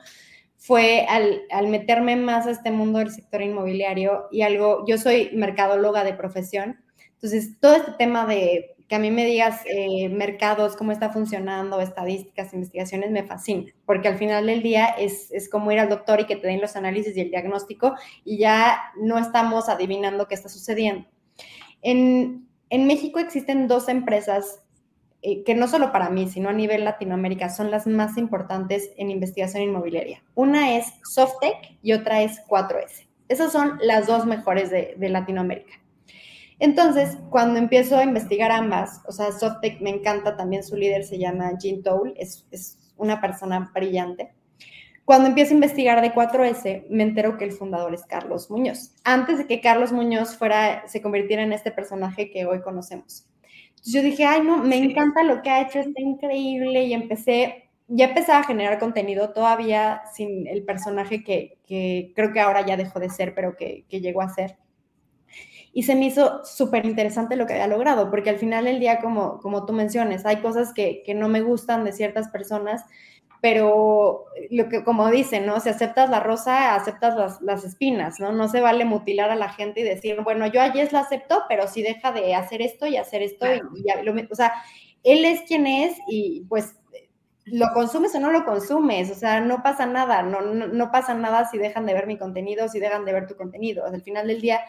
fue 0.62 1.06
al, 1.08 1.68
meterme 1.68 2.14
más 2.14 2.46
a 2.46 2.52
este 2.52 2.70
mundo 2.70 3.00
del 3.00 3.10
sector 3.10 3.42
inmobiliario 3.42 4.28
y 4.30 4.42
algo, 4.42 4.84
yo 4.86 4.96
soy 4.96 5.30
mercadóloga 5.32 6.04
de 6.04 6.14
profesión, 6.14 6.80
entonces 7.14 7.58
todo 7.58 7.74
este 7.74 7.92
tema 7.98 8.26
de 8.26 8.76
que 8.86 8.94
a 8.94 9.00
mí 9.00 9.10
me 9.10 9.26
digas 9.26 9.62
eh, 9.64 10.08
mercados, 10.08 10.76
cómo 10.76 10.92
está 10.92 11.10
funcionando, 11.10 11.80
estadísticas, 11.80 12.54
investigaciones, 12.54 13.10
me 13.10 13.24
fascina, 13.24 13.72
porque 13.86 14.06
al 14.06 14.18
final 14.18 14.46
del 14.46 14.62
día 14.62 14.86
es, 14.86 15.32
es 15.32 15.50
como 15.50 15.72
ir 15.72 15.80
al 15.80 15.88
doctor 15.88 16.20
y 16.20 16.26
que 16.26 16.36
te 16.36 16.46
den 16.46 16.60
los 16.60 16.76
análisis 16.76 17.16
y 17.16 17.22
el 17.22 17.30
diagnóstico 17.30 17.94
y 18.24 18.38
ya 18.38 18.78
no 19.00 19.18
estamos 19.18 19.68
adivinando 19.68 20.28
qué 20.28 20.36
está 20.36 20.48
sucediendo. 20.48 21.08
En, 21.80 22.46
en 22.70 22.86
México 22.86 23.18
existen 23.18 23.66
dos 23.66 23.88
empresas 23.88 24.61
eh, 25.24 25.44
que 25.44 25.54
no 25.54 25.68
solo 25.68 25.92
para 25.92 26.10
mí, 26.10 26.28
sino 26.28 26.48
a 26.48 26.52
nivel 26.52 26.84
Latinoamérica, 26.84 27.48
son 27.48 27.70
las 27.70 27.86
más 27.86 28.18
importantes 28.18 28.90
en 28.96 29.08
investigación 29.08 29.62
inmobiliaria. 29.62 30.20
Una 30.34 30.76
es 30.76 30.92
Softec 31.04 31.76
y 31.80 31.92
otra 31.92 32.22
es 32.22 32.42
4S. 32.48 33.06
Esas 33.28 33.52
son 33.52 33.78
las 33.80 34.08
dos 34.08 34.26
mejores 34.26 34.70
de, 34.70 34.96
Latinoamérica. 34.98 35.74
Entonces, 36.58 37.18
cuando 37.30 37.60
empiezo 37.60 37.96
a 37.96 38.02
investigar 38.02 38.50
ambas, 38.50 39.00
o 39.06 39.12
sea, 39.12 39.30
Softec 39.30 39.80
me 39.80 39.90
encanta, 39.90 40.36
también 40.36 40.64
su 40.64 40.76
líder 40.76 41.04
se 41.04 41.18
llama 41.18 41.56
Jean 41.56 41.84
Toll, 41.84 42.14
es, 42.16 42.44
es 42.50 42.92
una 42.96 43.20
persona 43.20 43.70
brillante. 43.72 44.34
Cuando 45.04 45.28
empiezo 45.28 45.52
a 45.52 45.54
investigar 45.54 46.00
de 46.00 46.12
4S, 46.12 46.86
me 46.90 47.04
entero 47.04 47.38
que 47.38 47.44
el 47.44 47.52
fundador 47.52 47.94
es 47.94 48.04
Carlos 48.04 48.50
Muñoz, 48.50 48.92
antes 49.04 49.38
de 49.38 49.46
que 49.46 49.60
Carlos 49.60 49.92
Muñoz 49.92 50.36
fuera, 50.36 50.86
se 50.88 51.00
convirtiera 51.00 51.44
en 51.44 51.52
este 51.52 51.70
personaje 51.70 52.30
que 52.30 52.44
hoy 52.44 52.60
conocemos. 52.60 53.26
Entonces 53.84 53.92
yo 53.94 54.02
dije, 54.02 54.24
ay, 54.24 54.42
no, 54.42 54.58
me 54.58 54.76
encanta 54.76 55.24
lo 55.24 55.42
que 55.42 55.50
ha 55.50 55.60
hecho, 55.62 55.80
está 55.80 56.00
increíble, 56.00 56.84
y 56.84 56.92
empecé, 56.94 57.70
ya 57.88 58.06
empezaba 58.06 58.38
a 58.40 58.44
generar 58.44 58.78
contenido 58.78 59.32
todavía 59.32 60.02
sin 60.14 60.46
el 60.46 60.64
personaje 60.64 61.24
que, 61.24 61.58
que 61.66 62.12
creo 62.14 62.32
que 62.32 62.38
ahora 62.40 62.64
ya 62.64 62.76
dejó 62.76 63.00
de 63.00 63.10
ser, 63.10 63.34
pero 63.34 63.56
que, 63.56 63.84
que 63.88 64.00
llegó 64.00 64.22
a 64.22 64.28
ser. 64.28 64.56
Y 65.72 65.84
se 65.84 65.94
me 65.94 66.06
hizo 66.06 66.44
súper 66.44 66.84
interesante 66.84 67.36
lo 67.36 67.46
que 67.46 67.54
había 67.54 67.66
logrado, 67.66 68.10
porque 68.10 68.30
al 68.30 68.38
final 68.38 68.66
del 68.66 68.78
día, 68.78 69.00
como, 69.00 69.38
como 69.40 69.64
tú 69.64 69.72
mencionas, 69.72 70.26
hay 70.26 70.36
cosas 70.36 70.72
que, 70.74 71.02
que 71.04 71.14
no 71.14 71.28
me 71.28 71.40
gustan 71.40 71.84
de 71.84 71.92
ciertas 71.92 72.28
personas, 72.28 72.84
pero 73.42 74.26
lo 74.50 74.68
que 74.68 74.84
como 74.84 75.10
dicen, 75.10 75.46
¿no? 75.46 75.58
Si 75.58 75.68
aceptas 75.68 76.08
la 76.08 76.20
rosa, 76.20 76.76
aceptas 76.76 77.40
las, 77.40 77.64
espinas, 77.64 78.20
¿no? 78.20 78.30
No 78.30 78.46
se 78.46 78.60
vale 78.60 78.84
mutilar 78.84 79.30
a 79.30 79.34
la 79.34 79.48
gente 79.48 79.80
y 79.80 79.82
decir, 79.82 80.20
bueno, 80.22 80.46
yo 80.46 80.62
a 80.62 80.70
Jess 80.70 80.92
la 80.92 81.00
acepto, 81.00 81.42
pero 81.48 81.66
si 81.66 81.82
deja 81.82 82.12
de 82.12 82.36
hacer 82.36 82.62
esto 82.62 82.86
y 82.86 82.96
hacer 82.96 83.20
esto 83.20 83.46
y, 83.52 83.60
ya 83.84 84.00
lo, 84.00 84.14
o 84.30 84.34
sea, 84.36 84.52
él 85.02 85.24
es 85.24 85.40
quien 85.40 85.66
es 85.66 85.98
y 86.06 86.44
pues 86.48 86.76
lo 87.46 87.66
consumes 87.74 88.14
o 88.14 88.20
no 88.20 88.30
lo 88.30 88.44
consumes, 88.44 89.10
o 89.10 89.16
sea, 89.16 89.40
no 89.40 89.60
pasa 89.60 89.86
nada, 89.86 90.22
no, 90.22 90.40
no, 90.40 90.92
pasa 90.92 91.12
nada 91.12 91.44
si 91.50 91.58
dejan 91.58 91.84
de 91.84 91.94
ver 91.94 92.06
mi 92.06 92.18
contenido, 92.18 92.68
si 92.68 92.78
dejan 92.78 93.04
de 93.04 93.12
ver 93.12 93.26
tu 93.26 93.34
contenido. 93.34 93.84
Al 93.84 94.02
final 94.02 94.28
del 94.28 94.40
día 94.40 94.60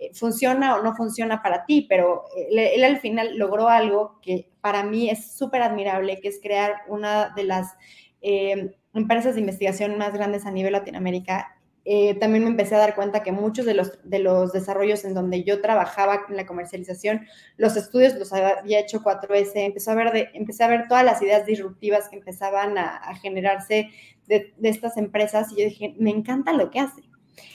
eh, 0.00 0.10
funciona 0.14 0.76
o 0.76 0.82
no 0.82 0.96
funciona 0.96 1.42
para 1.42 1.66
ti, 1.66 1.84
pero 1.86 2.24
él, 2.34 2.58
él 2.58 2.84
al 2.84 2.98
final 2.98 3.36
logró 3.36 3.68
algo 3.68 4.18
que 4.22 4.48
para 4.62 4.84
mí 4.84 5.10
es 5.10 5.36
súper 5.36 5.60
admirable, 5.60 6.18
que 6.20 6.28
es 6.28 6.40
crear 6.42 6.76
una 6.88 7.28
de 7.36 7.44
las 7.44 7.74
eh, 8.22 8.74
empresas 8.94 9.34
de 9.34 9.40
investigación 9.40 9.98
más 9.98 10.12
grandes 10.12 10.46
a 10.46 10.50
nivel 10.50 10.72
Latinoamérica, 10.72 11.56
eh, 11.84 12.14
también 12.14 12.44
me 12.44 12.50
empecé 12.50 12.76
a 12.76 12.78
dar 12.78 12.94
cuenta 12.94 13.24
que 13.24 13.32
muchos 13.32 13.66
de 13.66 13.74
los, 13.74 13.98
de 14.04 14.20
los 14.20 14.52
desarrollos 14.52 15.04
en 15.04 15.14
donde 15.14 15.42
yo 15.42 15.60
trabajaba 15.60 16.22
en 16.28 16.36
la 16.36 16.46
comercialización, 16.46 17.26
los 17.56 17.76
estudios 17.76 18.14
los 18.14 18.32
había 18.32 18.78
hecho 18.78 19.02
4S, 19.02 19.52
empezó 19.54 19.90
a 19.90 19.96
ver 19.96 20.12
de, 20.12 20.28
empecé 20.34 20.62
a 20.62 20.68
ver 20.68 20.86
todas 20.86 21.04
las 21.04 21.20
ideas 21.22 21.44
disruptivas 21.44 22.08
que 22.08 22.16
empezaban 22.16 22.78
a, 22.78 23.14
generarse 23.16 23.90
de, 24.28 24.52
estas 24.62 24.96
empresas 24.96 25.50
y 25.52 25.62
yo 25.62 25.64
dije, 25.64 25.94
me 25.98 26.10
encanta 26.10 26.52
lo 26.52 26.70
que 26.70 26.78
hace. 26.78 27.02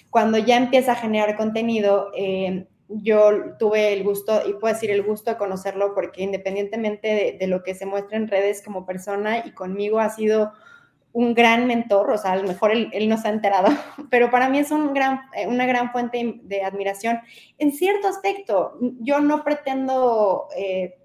Cuando 0.10 0.38
ya 0.38 0.58
empieza 0.58 0.94
a 0.94 0.96
generar 0.96 1.38
contenido, 1.38 2.12
eh, 2.16 2.68
yo 2.90 3.58
tuve 3.58 3.94
el 3.94 4.04
gusto, 4.04 4.42
y 4.48 4.54
puedo 4.54 4.74
decir 4.74 4.92
el 4.92 5.04
gusto 5.04 5.32
de 5.32 5.38
conocerlo, 5.38 5.94
porque 5.94 6.24
independientemente 6.24 7.38
de, 7.40 7.48
lo 7.48 7.64
que 7.64 7.76
se 7.76 7.86
muestra 7.86 8.18
en 8.18 8.28
redes 8.28 8.62
como 8.64 8.86
persona 8.86 9.46
y 9.46 9.52
conmigo 9.52 10.00
ha 10.00 10.10
sido 10.10 10.54
un 11.14 11.34
gran 11.34 11.68
mentor, 11.68 12.12
o 12.12 12.18
sea, 12.18 12.34
a 12.34 12.36
lo 12.38 12.48
mejor 12.48 12.72
él, 12.72 13.10
no 13.10 13.18
se 13.18 13.28
ha 13.28 13.32
enterado, 13.32 13.70
pero 14.10 14.30
para 14.30 14.50
mí 14.50 14.60
es 14.60 14.72
un 14.72 14.94
gran, 14.94 15.22
eh, 15.36 15.48
una 15.48 15.66
gran 15.66 15.92
fuente 15.92 16.40
de 16.44 16.64
admiración 16.64 17.20
en 17.58 17.72
cierto 17.72 18.08
aspecto. 18.08 18.78
Yo 19.00 19.20
no 19.20 19.44
pretendo 19.44 20.48
eh, 20.56 20.96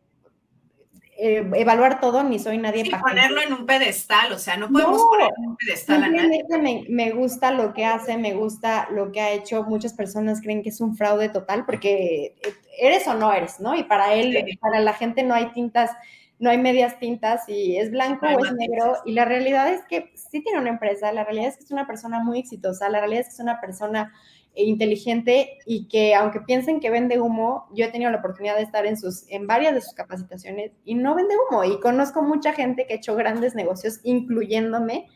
eh, 1.25 1.49
evaluar 1.55 2.01
todo, 2.01 2.25
ni 2.25 2.41
soy 2.41 2.59
nadie 2.59 2.91
para 2.91 3.01
ponerlo 3.01 3.41
en 3.41 3.53
un 3.53 3.65
pedestal, 3.65 4.33
o 4.33 4.39
sea, 4.41 4.57
no 4.57 4.69
podemos 4.69 5.01
ponerlo 5.05 5.35
en 5.39 5.49
un 5.51 5.57
pedestal 5.57 6.03
a 6.03 6.09
nadie. 6.09 6.45
Me, 6.61 6.85
me, 6.89 7.11
gusta 7.13 7.53
lo 7.53 7.73
que 7.73 7.85
hace, 7.85 8.17
me 8.17 8.35
gusta 8.35 8.89
lo 8.91 9.13
que 9.13 9.21
ha 9.21 9.31
hecho. 9.31 9.63
Muchas 9.63 9.93
personas 9.93 10.41
creen 10.41 10.65
que 10.65 10.71
es 10.71 10.81
un 10.81 10.97
fraude 10.97 11.29
total 11.29 11.65
porque 11.65 12.35
eh, 12.43 12.55
eres 12.77 13.07
o 13.07 13.15
no 13.15 13.33
eres, 13.33 13.61
¿no? 13.61 13.77
Y 13.77 13.85
para 13.85 14.15
él, 14.15 14.37
para 14.61 14.81
la 14.81 14.95
gente 14.95 15.23
no 15.23 15.35
hay 15.35 15.53
tintas, 15.53 15.93
no 16.41 16.51
hay 16.51 16.59
medias 16.59 16.99
tintas 16.99 17.49
y 17.49 17.77
es 17.77 17.93
blanco 17.93 18.27
o 18.27 18.45
es 18.45 18.53
negro. 18.55 18.97
Y 19.05 19.13
la 19.13 19.25
realidad 19.25 19.73
es 19.73 19.83
que 19.85 20.13
sí 20.17 20.43
tiene 20.43 20.59
una 20.59 20.71
empresa, 20.71 21.13
la 21.13 21.23
realidad 21.23 21.51
es 21.51 21.57
que 21.57 21.63
es 21.63 21.71
una 21.71 21.87
persona 21.87 22.19
muy 22.19 22.41
exitosa, 22.41 22.89
la 22.89 22.99
realidad 22.99 23.21
es 23.21 23.27
que 23.29 23.35
es 23.35 23.41
una 23.41 23.61
persona 23.61 24.13
e 24.55 24.65
inteligente 24.65 25.59
y 25.65 25.89
que 25.89 26.15
aunque 26.15 26.41
piensen 26.41 26.81
que 26.81 26.91
vende 26.91 27.21
humo, 27.21 27.69
yo 27.75 27.87
he 27.87 27.89
tenido 27.89 28.11
la 28.11 28.19
oportunidad 28.19 28.57
de 28.57 28.63
estar 28.63 28.85
en, 28.87 28.97
sus, 28.97 29.25
en 29.29 29.47
varias 29.47 29.75
de 29.75 29.81
sus 29.81 29.95
capacitaciones 29.95 30.73
y 30.85 30.95
no 30.95 31.15
vende 31.15 31.35
humo. 31.37 31.65
Y 31.65 31.81
conozco 31.81 32.23
mucha 32.23 32.53
gente 32.53 32.87
que 32.87 32.95
ha 32.95 32.97
hecho 32.97 33.17
grandes 33.17 33.55
negocios, 33.55 34.01
incluyéndome, 34.03 35.09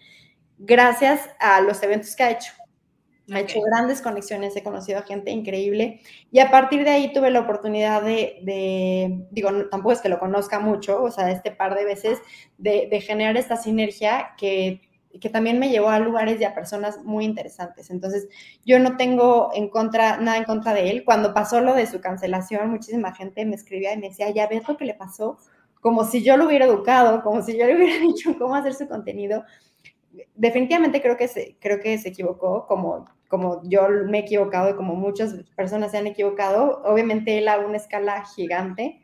gracias 0.59 1.29
a 1.39 1.61
los 1.61 1.83
eventos 1.83 2.17
que 2.17 2.23
ha 2.23 2.31
hecho. 2.31 2.53
Ha 3.33 3.41
hecho 3.41 3.61
grandes 3.61 4.03
conexiones, 4.03 4.55
he 4.55 4.63
conocido 4.63 5.01
a 5.01 5.03
gente 5.03 5.33
increíble. 5.33 6.01
Y 6.31 6.39
a 6.39 6.51
partir 6.51 6.85
de 6.85 6.91
ahí 6.91 7.13
tuve 7.13 7.31
la 7.31 7.41
oportunidad 7.41 8.03
de, 8.03 9.27
digo, 9.33 9.51
tampoco 9.69 9.93
es 9.93 10.01
que 10.01 10.09
lo 10.09 10.21
conozca 10.21 10.61
mucho, 10.61 11.03
o 11.03 11.11
sea, 11.11 11.33
este 11.33 11.51
par 11.51 11.75
de 11.75 11.85
veces, 11.85 12.21
de, 12.57 12.87
de 12.89 13.01
generar 13.01 13.37
esta 13.37 13.57
sinergia 13.57 14.35
que 14.39 14.81
que 15.19 15.31
también 15.31 15.59
me 15.59 15.71
llevó 15.71 15.91
a 15.91 15.99
lugares 15.99 16.41
y 16.41 16.45
a 16.45 16.55
personas 16.55 17.05
muy 17.05 17.25
interesantes. 17.25 17.91
Entonces, 17.91 18.29
yo 18.65 18.79
no 18.79 18.97
tengo 18.97 19.51
en 19.55 19.69
contra, 19.69 20.19
nada 20.19 20.39
en 20.39 20.45
contra 20.45 20.75
de 20.75 20.91
él. 20.91 21.05
Cuando 21.05 21.35
pasó 21.35 21.61
lo 21.61 21.75
de 21.75 21.87
su 21.87 22.01
cancelación, 22.01 22.71
muchísima 22.71 23.15
gente 23.15 23.45
me 23.45 23.55
escribía 23.55 23.93
y 23.93 23.99
me 23.99 24.09
decía, 24.09 24.31
ya 24.31 24.47
ves 24.47 24.67
lo 24.69 24.77
que 24.77 24.85
le 24.85 24.95
pasó, 24.95 25.39
como 25.81 26.05
si 26.05 26.23
yo 26.23 26.37
lo 26.37 26.47
hubiera 26.47 26.67
educado, 26.67 27.23
como 27.23 27.43
si 27.43 27.59
yo 27.59 27.67
le 27.67 27.77
hubiera 27.77 28.01
dicho 28.01 28.37
cómo 28.39 28.55
hacer 28.55 28.75
su 28.75 28.89
contenido. 28.89 29.45
Definitivamente 30.35 31.03
creo 31.03 31.17
que 31.17 31.29
se, 31.29 31.57
creo 31.61 31.81
que 31.81 31.99
se 31.99 32.09
equivocó, 32.09 32.67
como, 32.67 33.07
como 33.29 33.63
yo 33.65 33.89
me 34.07 34.19
he 34.19 34.21
equivocado 34.23 34.71
y 34.71 34.75
como 34.75 34.95
muchas 34.95 35.35
personas 35.55 35.91
se 35.91 35.99
han 35.99 36.07
equivocado. 36.07 36.83
Obviamente 36.85 37.39
él 37.39 37.49
a 37.49 37.59
una 37.59 37.77
escala 37.77 38.25
gigante, 38.35 39.01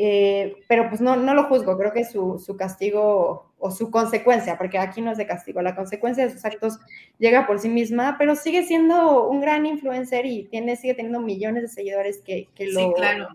eh, 0.00 0.56
pero 0.68 0.88
pues 0.88 1.00
no, 1.00 1.16
no 1.16 1.34
lo 1.34 1.44
juzgo, 1.44 1.76
creo 1.76 1.92
que 1.92 2.04
su, 2.04 2.38
su, 2.38 2.56
castigo 2.56 3.47
o 3.58 3.70
su 3.70 3.90
consecuencia, 3.90 4.56
porque 4.56 4.78
aquí 4.78 5.00
no 5.00 5.10
es 5.10 5.18
de 5.18 5.26
castigo, 5.26 5.60
la 5.62 5.74
consecuencia 5.74 6.24
de 6.24 6.32
sus 6.32 6.44
actos 6.44 6.78
llega 7.18 7.46
por 7.46 7.58
sí 7.58 7.68
misma, 7.68 8.16
pero 8.16 8.36
sigue 8.36 8.64
siendo 8.64 9.28
un 9.28 9.40
gran 9.40 9.66
influencer 9.66 10.26
y 10.26 10.44
tiene, 10.44 10.76
sigue 10.76 10.94
teniendo 10.94 11.20
millones 11.20 11.62
de 11.62 11.68
seguidores 11.68 12.22
que, 12.24 12.48
que 12.54 12.66
lo 12.66 12.80
sí, 12.80 12.92
claro. 12.96 13.28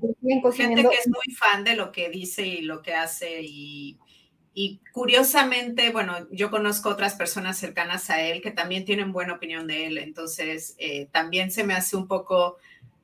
Gente 0.54 0.82
que 0.82 0.96
es 0.96 1.08
muy 1.08 1.36
fan 1.36 1.64
de 1.64 1.76
lo 1.76 1.92
que 1.92 2.10
dice 2.10 2.46
y 2.46 2.62
lo 2.62 2.82
que 2.82 2.94
hace 2.94 3.42
y, 3.42 3.98
y 4.54 4.80
curiosamente, 4.94 5.90
bueno, 5.92 6.16
yo 6.32 6.50
conozco 6.50 6.90
otras 6.90 7.16
personas 7.16 7.58
cercanas 7.58 8.10
a 8.10 8.22
él 8.22 8.42
que 8.42 8.52
también 8.52 8.86
tienen 8.86 9.12
buena 9.12 9.34
opinión 9.34 9.68
de 9.68 9.88
él, 9.88 9.98
entonces 9.98 10.76
eh, 10.78 11.08
también 11.12 11.52
se 11.52 11.66
me 11.66 11.74
hace 11.74 11.98
un 11.98 12.08
poco 12.08 12.58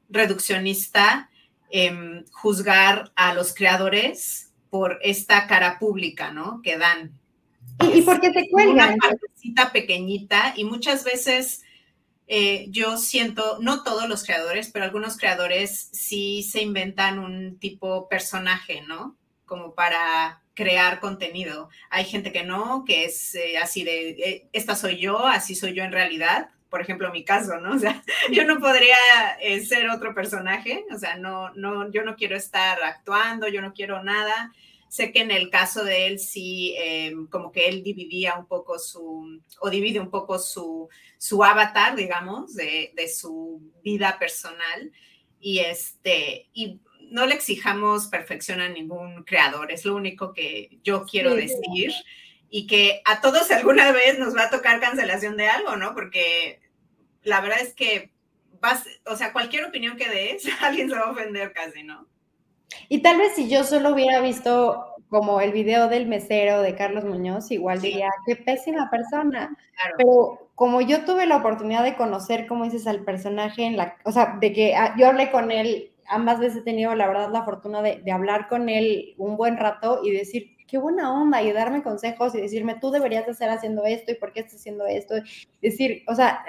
reduccionista 0.10 1.30
eh, 1.70 2.24
juzgar 2.32 3.12
a 3.16 3.34
los 3.34 3.54
creadores 3.54 4.49
por 4.70 5.00
esta 5.02 5.48
cara 5.48 5.80
pública, 5.80 6.32
¿no? 6.32 6.62
Que 6.62 6.78
dan. 6.78 7.12
Y, 7.82 8.00
y 8.00 8.02
porque 8.02 8.32
te 8.32 8.50
cuelgan. 8.50 8.94
Una 8.94 8.98
partecita 8.98 9.72
pequeñita 9.72 10.54
y 10.56 10.66
muchas 10.66 11.04
veces 11.04 11.64
eh, 12.32 12.68
yo 12.70 12.98
siento, 12.98 13.58
no 13.60 13.82
todos 13.82 14.08
los 14.08 14.24
creadores, 14.24 14.70
pero 14.72 14.86
algunos 14.86 15.18
creadores 15.18 15.90
sí 15.94 16.44
se 16.44 16.62
inventan 16.62 17.18
un 17.18 17.58
tipo 17.58 18.08
personaje, 18.08 18.84
¿no? 18.88 19.18
Como 19.46 19.74
para 19.74 20.44
crear 20.54 21.00
contenido. 21.00 21.70
Hay 21.90 22.06
gente 22.06 22.32
que 22.32 22.44
no, 22.44 22.86
que 22.86 23.06
es 23.06 23.34
eh, 23.34 23.58
así 23.58 23.84
de, 23.84 24.10
eh, 24.10 24.50
esta 24.54 24.76
soy 24.76 25.00
yo, 25.00 25.26
así 25.26 25.56
soy 25.56 25.74
yo 25.74 25.84
en 25.84 25.92
realidad, 25.92 26.52
por 26.70 26.82
ejemplo, 26.82 27.12
mi 27.12 27.24
caso, 27.24 27.60
¿no? 27.60 27.74
O 27.76 27.80
sea, 27.80 28.04
yo 28.32 28.46
no 28.46 28.60
podría 28.60 28.98
eh, 29.42 29.64
ser 29.66 29.90
otro 29.90 30.14
personaje, 30.14 30.86
o 30.94 30.98
sea, 30.98 31.18
no, 31.18 31.54
no, 31.56 31.92
yo 31.92 32.04
no 32.04 32.16
quiero 32.16 32.36
estar 32.36 32.82
actuando, 32.84 33.48
yo 33.48 33.62
no 33.62 33.74
quiero 33.74 34.04
nada. 34.04 34.54
Sé 34.88 35.12
que 35.12 35.22
en 35.22 35.30
el 35.30 35.52
caso 35.52 35.84
de 35.84 36.08
él 36.08 36.20
sí, 36.20 36.76
eh, 36.80 37.14
como 37.30 37.52
que 37.52 37.68
él 37.68 37.84
dividía 37.84 38.36
un 38.36 38.48
poco 38.48 38.80
su, 38.80 39.40
o 39.60 39.70
divide 39.70 40.00
un 40.00 40.10
poco 40.10 40.40
su, 40.40 40.90
su 41.18 41.44
avatar, 41.44 41.96
digamos, 41.96 42.56
de, 42.56 42.92
de 42.96 43.08
su 43.08 43.62
vida 43.84 44.18
personal. 44.18 44.92
Y 45.40 45.60
este, 45.60 46.50
y 46.54 46.80
no 47.12 47.26
le 47.26 47.36
exijamos 47.36 48.08
perfección 48.08 48.62
a 48.62 48.70
ningún 48.70 49.24
creador, 49.24 49.72
es 49.72 49.86
lo 49.86 49.96
único 49.96 50.34
que 50.34 50.80
yo 50.84 51.06
quiero 51.06 51.32
sí, 51.32 51.42
decir. 51.42 51.92
Sí 51.92 52.04
y 52.50 52.68
que 52.68 53.02
a 53.06 53.22
todos 53.22 53.52
alguna 53.52 53.92
vez 53.92 54.20
nos 54.20 54.36
va 54.36 54.44
a 54.44 54.50
tocar 54.50 54.80
cancelación 54.80 55.38
de 55.38 55.48
algo, 55.48 55.76
¿no? 55.76 55.94
Porque 55.94 56.60
la 57.24 57.42
verdad 57.42 57.60
es 57.62 57.74
que 57.74 58.12
vas, 58.60 58.86
o 59.06 59.16
sea, 59.16 59.34
cualquier 59.34 59.66
opinión 59.66 59.98
que 59.98 60.10
des, 60.10 60.44
alguien 60.62 60.90
se 60.90 60.96
va 60.96 61.06
a 61.06 61.12
ofender 61.12 61.54
casi, 61.54 61.84
¿no? 61.84 62.08
Y 62.88 63.02
tal 63.02 63.18
vez 63.18 63.34
si 63.36 63.50
yo 63.50 63.64
solo 63.64 63.94
hubiera 63.94 64.22
visto 64.22 64.86
como 65.10 65.42
el 65.42 65.52
video 65.52 65.88
del 65.88 66.06
mesero 66.06 66.62
de 66.62 66.76
Carlos 66.76 67.04
Muñoz, 67.04 67.50
igual 67.50 67.82
sí. 67.82 67.88
diría, 67.88 68.10
qué 68.28 68.36
pésima 68.36 68.92
persona. 68.92 69.58
Claro. 69.74 69.96
Pero 69.98 70.52
como 70.54 70.82
yo 70.82 71.04
tuve 71.04 71.26
la 71.26 71.38
oportunidad 71.38 71.84
de 71.84 71.96
conocer, 71.96 72.46
como 72.46 72.66
dices, 72.66 72.86
al 72.86 73.04
personaje 73.04 73.64
en 73.64 73.76
la, 73.76 73.98
o 74.06 74.12
sea, 74.12 74.38
de 74.40 74.54
que 74.54 74.76
ah, 74.76 74.94
yo 75.00 75.08
hablé 75.08 75.32
con 75.32 75.52
él, 75.52 75.94
ambas 76.08 76.40
veces 76.40 76.58
he 76.60 76.64
tenido 76.64 76.94
la 76.94 77.08
verdad 77.08 77.32
la 77.32 77.44
fortuna 77.44 77.82
de, 77.82 78.02
de 78.04 78.12
hablar 78.12 78.48
con 78.48 78.70
él 78.70 79.16
un 79.18 79.36
buen 79.36 79.58
rato 79.58 80.02
y 80.04 80.12
decir, 80.12 80.56
qué 80.70 80.78
buena 80.78 81.12
onda 81.12 81.42
y 81.42 81.52
darme 81.52 81.82
consejos 81.82 82.36
y 82.36 82.42
decirme, 82.42 82.76
tú 82.80 82.92
deberías 82.92 83.26
de 83.26 83.32
estar 83.32 83.50
haciendo 83.50 83.86
esto 83.86 84.12
y 84.12 84.16
por 84.16 84.32
qué 84.32 84.42
estás 84.42 84.60
haciendo 84.60 84.86
esto. 84.86 85.16
Decir, 85.62 86.04
o 86.08 86.16
sea, 86.16 86.44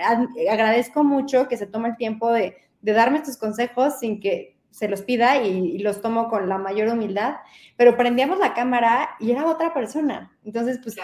agradezco 0.51 1.05
mucho 1.05 1.49
que 1.49 1.57
se 1.57 1.67
tome 1.67 1.89
el 1.89 1.97
tiempo 1.97 2.33
de, 2.33 2.57
de 2.83 2.93
darme 2.93 3.19
estos 3.19 3.37
consejos 3.37 3.99
sin 3.99 4.21
que 4.21 4.57
se 4.71 4.89
los 4.89 5.03
pida 5.03 5.43
y, 5.43 5.77
y, 5.77 5.79
los 5.79 6.01
tomo 6.01 6.29
con 6.29 6.49
la 6.49 6.57
mayor 6.57 6.89
humildad, 6.89 7.37
pero 7.77 7.97
prendíamos 7.97 8.39
la 8.39 8.55
cámara 8.55 9.11
y 9.19 9.33
era 9.33 9.47
otra 9.47 9.75
persona. 9.75 10.37
Entonces, 10.45 10.79
pues, 10.83 10.97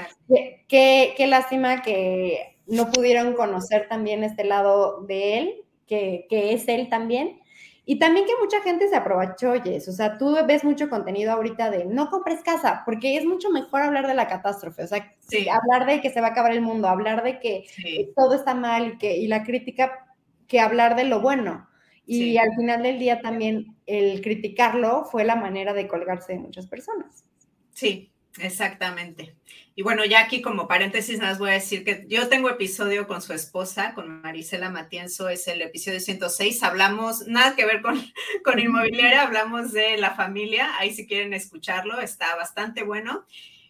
qué, 0.68 1.14
qué, 1.16 1.26
lástima 1.26 1.82
que 1.82 2.58
no 2.66 2.92
pudieron 2.92 3.34
conocer 3.34 3.88
también 3.88 4.22
este 4.22 4.44
lado 4.44 5.00
de 5.02 5.38
él, 5.38 5.54
que, 5.88 6.26
que 6.30 6.52
es 6.52 6.68
él 6.68 6.88
también, 6.88 7.40
y 7.89 8.01
también 8.01 8.26
que 8.26 8.32
mucha 8.43 8.61
gente 8.62 8.89
se 8.89 8.97
aprovechó, 8.97 9.55
Jess. 9.62 9.87
O 9.87 9.93
sea, 9.93 10.18
tú 10.18 10.37
ves 10.45 10.64
mucho 10.64 10.91
contenido 10.91 11.30
ahorita 11.30 11.70
de 11.70 11.84
no 11.84 12.11
compres 12.11 12.43
casa, 12.43 12.82
porque 12.84 13.16
es 13.16 13.24
mucho 13.24 13.49
mejor 13.51 13.80
hablar 13.80 14.09
de 14.09 14.14
la 14.14 14.26
catástrofe. 14.26 14.82
O 14.82 14.87
sea, 14.89 15.14
sí. 15.20 15.47
hablar 15.49 15.87
de 15.87 16.01
que 16.01 16.11
se 16.11 16.20
va 16.20 16.26
a 16.26 16.30
acabar 16.30 16.51
el 16.51 16.62
mundo, 16.62 16.89
hablar 16.89 17.22
de 17.22 17.39
que 17.39 17.64
sí. 17.68 18.12
todo 18.16 18.34
está 18.34 18.55
mal 18.55 18.89
y, 18.89 18.99
que, 18.99 19.16
y 19.16 19.28
la 19.28 19.45
crítica, 19.45 20.05
que 20.49 20.59
hablar 20.59 20.97
de 20.97 21.05
lo 21.05 21.20
bueno. 21.20 21.68
Y 22.05 22.18
sí. 22.18 22.39
al 22.39 22.57
final 22.57 22.82
del 22.82 22.99
día 22.99 23.20
también 23.20 23.76
el 23.87 24.20
criticarlo 24.20 25.05
fue 25.05 25.24
la 25.24 25.37
manera 25.37 25.72
de 25.72 25.87
colgarse 25.87 26.32
de 26.32 26.41
muchas 26.41 26.66
personas. 26.66 27.24
Sí, 27.72 28.11
Exactamente. 28.39 29.34
Y 29.74 29.82
bueno, 29.82 30.05
ya 30.05 30.20
aquí 30.20 30.43
como 30.43 30.68
paréntesis, 30.68 31.18
nada 31.18 31.32
más 31.32 31.39
voy 31.39 31.51
a 31.51 31.55
decir 31.55 31.84
que 31.84 32.07
yo 32.09 32.28
tengo 32.28 32.49
episodio 32.49 33.07
con 33.07 33.22
su 33.22 33.32
esposa, 33.32 33.95
con 33.95 34.22
Marisela 34.22 34.70
Matienzo, 34.70 35.28
es 35.28 35.49
el 35.49 35.62
episodio 35.62 36.01
106. 36.01 36.62
Hablamos, 36.62 37.26
nada 37.26 37.55
que 37.55 37.66
ver 37.66 37.82
con, 37.82 37.95
con 38.45 38.59
inmobiliaria, 38.59 39.22
hablamos 39.22 39.72
de 39.72 39.97
la 39.99 40.14
familia. 40.14 40.70
Ahí 40.78 40.95
si 40.95 41.07
quieren 41.07 41.34
escucharlo, 41.34 42.01
está 42.01 42.34
bastante 42.37 42.82
bueno. 42.82 43.24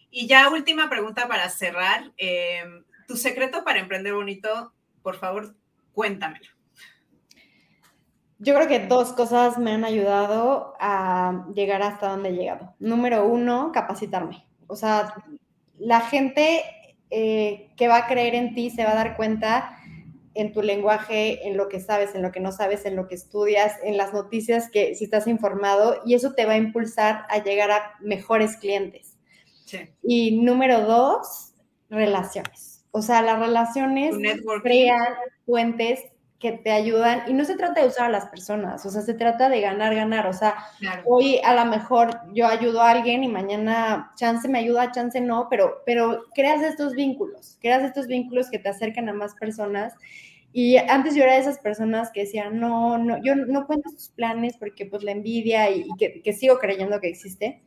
Y 0.09 0.27
ya 0.27 0.49
última 0.49 0.89
pregunta 0.89 1.27
para 1.27 1.49
cerrar. 1.49 2.11
Eh, 2.17 2.63
tu 3.07 3.15
secreto 3.15 3.63
para 3.63 3.79
emprender 3.79 4.13
bonito, 4.13 4.73
por 5.01 5.15
favor, 5.15 5.55
cuéntamelo. 5.93 6.47
Yo 8.39 8.53
creo 8.53 8.67
que 8.67 8.85
dos 8.85 9.13
cosas 9.13 9.57
me 9.57 9.71
han 9.71 9.83
ayudado 9.83 10.75
a 10.79 11.47
llegar 11.53 11.81
hasta 11.81 12.09
donde 12.09 12.29
he 12.29 12.33
llegado. 12.33 12.75
Número 12.79 13.25
uno, 13.25 13.71
capacitarme 13.73 14.46
o 14.67 14.75
sea, 14.75 15.13
la 15.77 16.01
gente 16.01 16.63
eh, 17.09 17.69
que 17.77 17.87
va 17.87 17.97
a 17.97 18.07
creer 18.07 18.35
en 18.35 18.53
ti 18.53 18.69
se 18.69 18.83
va 18.83 18.91
a 18.91 18.95
dar 18.95 19.15
cuenta 19.15 19.77
en 20.33 20.53
tu 20.53 20.61
lenguaje, 20.61 21.47
en 21.47 21.57
lo 21.57 21.67
que 21.67 21.79
sabes, 21.79 22.13
en 22.13 22.21
lo 22.21 22.31
que 22.31 22.39
no 22.39 22.51
sabes, 22.51 22.85
en 22.85 22.95
lo 22.95 23.07
que 23.07 23.15
estudias, 23.15 23.73
en 23.83 23.97
las 23.97 24.13
noticias 24.13 24.69
que 24.69 24.93
si 24.93 25.05
estás 25.05 25.27
informado, 25.27 26.01
y 26.05 26.13
eso 26.13 26.33
te 26.33 26.45
va 26.45 26.53
a 26.53 26.57
impulsar 26.57 27.25
a 27.29 27.43
llegar 27.43 27.71
a 27.71 27.93
mejores 28.01 28.57
clientes. 28.57 29.17
Sí. 29.65 29.79
Y 30.03 30.39
número 30.43 30.81
dos, 30.81 31.47
relaciones. 31.89 32.85
O 32.91 33.01
sea, 33.01 33.21
las 33.21 33.39
relaciones 33.39 34.15
crean 34.63 35.07
puentes 35.45 36.03
que 36.39 36.51
te 36.51 36.71
ayudan 36.71 37.23
y 37.27 37.33
no 37.33 37.45
se 37.45 37.55
trata 37.55 37.81
de 37.81 37.87
usar 37.87 38.05
a 38.05 38.09
las 38.09 38.27
personas, 38.27 38.85
o 38.85 38.91
sea, 38.91 39.01
se 39.01 39.15
trata 39.15 39.49
de 39.49 39.59
ganar, 39.59 39.95
ganar, 39.95 40.27
o 40.27 40.33
sea, 40.33 40.55
claro. 40.79 41.01
hoy 41.05 41.39
a 41.43 41.55
lo 41.55 41.65
mejor 41.65 42.19
yo 42.33 42.45
ayudo 42.47 42.81
a 42.81 42.91
alguien 42.91 43.23
y 43.23 43.27
mañana 43.27 44.11
chance 44.15 44.47
me 44.47 44.59
ayuda, 44.59 44.91
chance 44.91 45.19
no, 45.19 45.47
pero, 45.49 45.81
pero 45.85 46.25
creas 46.35 46.61
estos 46.61 46.93
vínculos, 46.93 47.57
creas 47.59 47.83
estos 47.83 48.05
vínculos 48.05 48.51
que 48.51 48.59
te 48.59 48.69
acercan 48.69 49.09
a 49.09 49.13
más 49.13 49.33
personas 49.33 49.95
y 50.53 50.77
antes 50.77 51.15
yo 51.15 51.23
era 51.23 51.33
de 51.33 51.39
esas 51.39 51.57
personas 51.57 52.11
que 52.11 52.21
decían, 52.21 52.59
no, 52.59 52.99
no, 52.99 53.17
yo 53.23 53.35
no 53.35 53.65
cuento 53.65 53.89
tus 53.89 54.09
planes 54.09 54.57
porque 54.57 54.85
pues 54.85 55.03
la 55.03 55.11
envidia 55.11 55.71
y, 55.71 55.81
y 55.81 55.97
que, 55.97 56.21
que 56.21 56.33
sigo 56.33 56.59
creyendo 56.59 56.99
que 56.99 57.09
existe, 57.09 57.63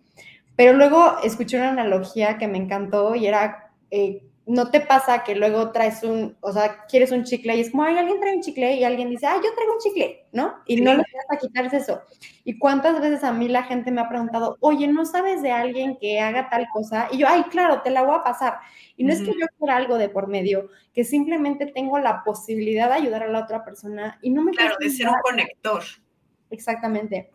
pero 0.55 0.75
luego 0.75 1.17
escuché 1.25 1.57
una 1.57 1.71
analogía 1.71 2.39
que 2.39 2.47
me 2.47 2.59
encantó 2.59 3.17
y 3.17 3.27
era... 3.27 3.73
Eh, 3.91 4.23
no 4.51 4.69
te 4.69 4.81
pasa 4.81 5.23
que 5.23 5.37
luego 5.37 5.71
traes 5.71 6.03
un, 6.03 6.37
o 6.41 6.53
sea, 6.53 6.85
quieres 6.89 7.13
un 7.13 7.23
chicle 7.23 7.55
y 7.55 7.61
es 7.61 7.71
como, 7.71 7.85
ay, 7.85 7.97
alguien 7.97 8.19
trae 8.19 8.35
un 8.35 8.43
chicle 8.43 8.75
y 8.75 8.83
alguien 8.83 9.09
dice, 9.09 9.25
ay, 9.25 9.39
yo 9.45 9.55
traigo 9.55 9.75
un 9.75 9.79
chicle, 9.79 10.27
¿no? 10.33 10.57
Y 10.67 10.79
sí. 10.79 10.83
no 10.83 10.91
le 10.91 10.99
vas 10.99 11.27
a 11.31 11.37
quitarse 11.37 11.77
eso. 11.77 12.03
Y 12.43 12.59
cuántas 12.59 13.01
veces 13.01 13.23
a 13.23 13.33
mí 13.33 13.47
la 13.47 13.63
gente 13.63 13.93
me 13.93 14.01
ha 14.01 14.09
preguntado, 14.09 14.57
oye, 14.59 14.89
¿no 14.89 15.05
sabes 15.05 15.41
de 15.41 15.53
alguien 15.53 15.97
que 16.01 16.19
haga 16.19 16.49
tal 16.51 16.67
cosa? 16.73 17.07
Y 17.13 17.19
yo, 17.19 17.29
ay, 17.29 17.45
claro, 17.45 17.83
te 17.83 17.91
la 17.91 18.03
voy 18.03 18.17
a 18.17 18.25
pasar. 18.25 18.55
Y 18.97 19.05
no 19.05 19.13
uh 19.13 19.17
-huh. 19.17 19.21
es 19.21 19.29
que 19.29 19.41
yo 19.41 19.47
quiera 19.57 19.77
algo 19.77 19.99
de 19.99 20.09
por 20.09 20.27
medio, 20.27 20.69
que 20.93 21.05
simplemente 21.05 21.67
tengo 21.67 22.01
la 22.01 22.25
posibilidad 22.25 22.89
de 22.89 22.95
ayudar 22.95 23.23
a 23.23 23.29
la 23.29 23.45
otra 23.45 23.65
persona 23.65 24.19
y 24.21 24.31
no 24.31 24.43
me... 24.43 24.51
Claro, 24.51 24.75
de 24.81 24.91
ser 24.91 25.07
un 25.07 25.15
conector. 25.23 25.85
Exactamente. 26.51 27.31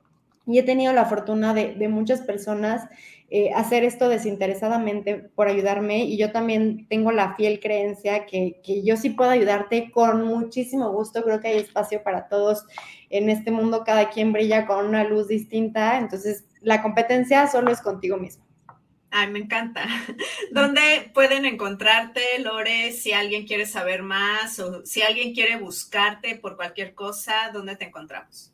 Y 0.47 0.59
he 0.59 0.63
tenido 0.63 0.91
la 0.91 1.05
fortuna 1.05 1.53
de, 1.53 1.75
de 1.75 1.87
muchas 1.87 2.21
personas 2.21 2.89
eh, 3.29 3.51
hacer 3.55 3.83
esto 3.83 4.07
desinteresadamente 4.07 5.15
por 5.15 5.47
ayudarme 5.47 6.05
y 6.05 6.15
yo 6.15 6.31
también 6.31 6.87
tengo 6.87 7.11
la 7.11 7.35
fiel 7.35 7.59
creencia 7.59 8.27
que, 8.27 8.61
que, 8.63 8.83
yo 8.83 8.97
sí 8.97 9.09
puedo 9.09 9.31
ayudarte 9.31 9.89
con 9.91 10.23
muchísimo 10.23 10.91
gusto, 10.91 11.23
creo 11.23 11.39
que 11.39 11.47
hay 11.47 11.57
espacio 11.57 12.03
para 12.03 12.27
todos 12.27 12.65
en 13.09 13.31
este 13.31 13.49
mundo, 13.49 13.83
cada 13.83 14.09
quien 14.09 14.31
brilla 14.31 14.67
con 14.67 14.85
una 14.85 15.03
luz 15.03 15.27
distinta, 15.27 15.97
entonces 15.97 16.45
la 16.61 16.83
competencia 16.83 17.47
solo 17.47 17.71
es 17.71 17.81
contigo 17.81 18.17
mismo. 18.17 18.45
Ay, 19.09 19.31
me 19.31 19.39
encanta. 19.39 19.87
¿Dónde 20.51 21.09
pueden 21.13 21.45
encontrarte, 21.45 22.21
Lore, 22.39 22.91
si 22.91 23.13
alguien 23.13 23.47
quiere 23.47 23.65
saber 23.65 24.03
más 24.03 24.59
o 24.59 24.85
si 24.85 25.03
alguien 25.03 25.33
quiere 25.33 25.57
buscarte 25.57 26.35
por 26.35 26.57
cualquier 26.57 26.93
cosa? 26.93 27.49
¿Dónde 27.53 27.77
te 27.77 27.85
encontramos? 27.85 28.51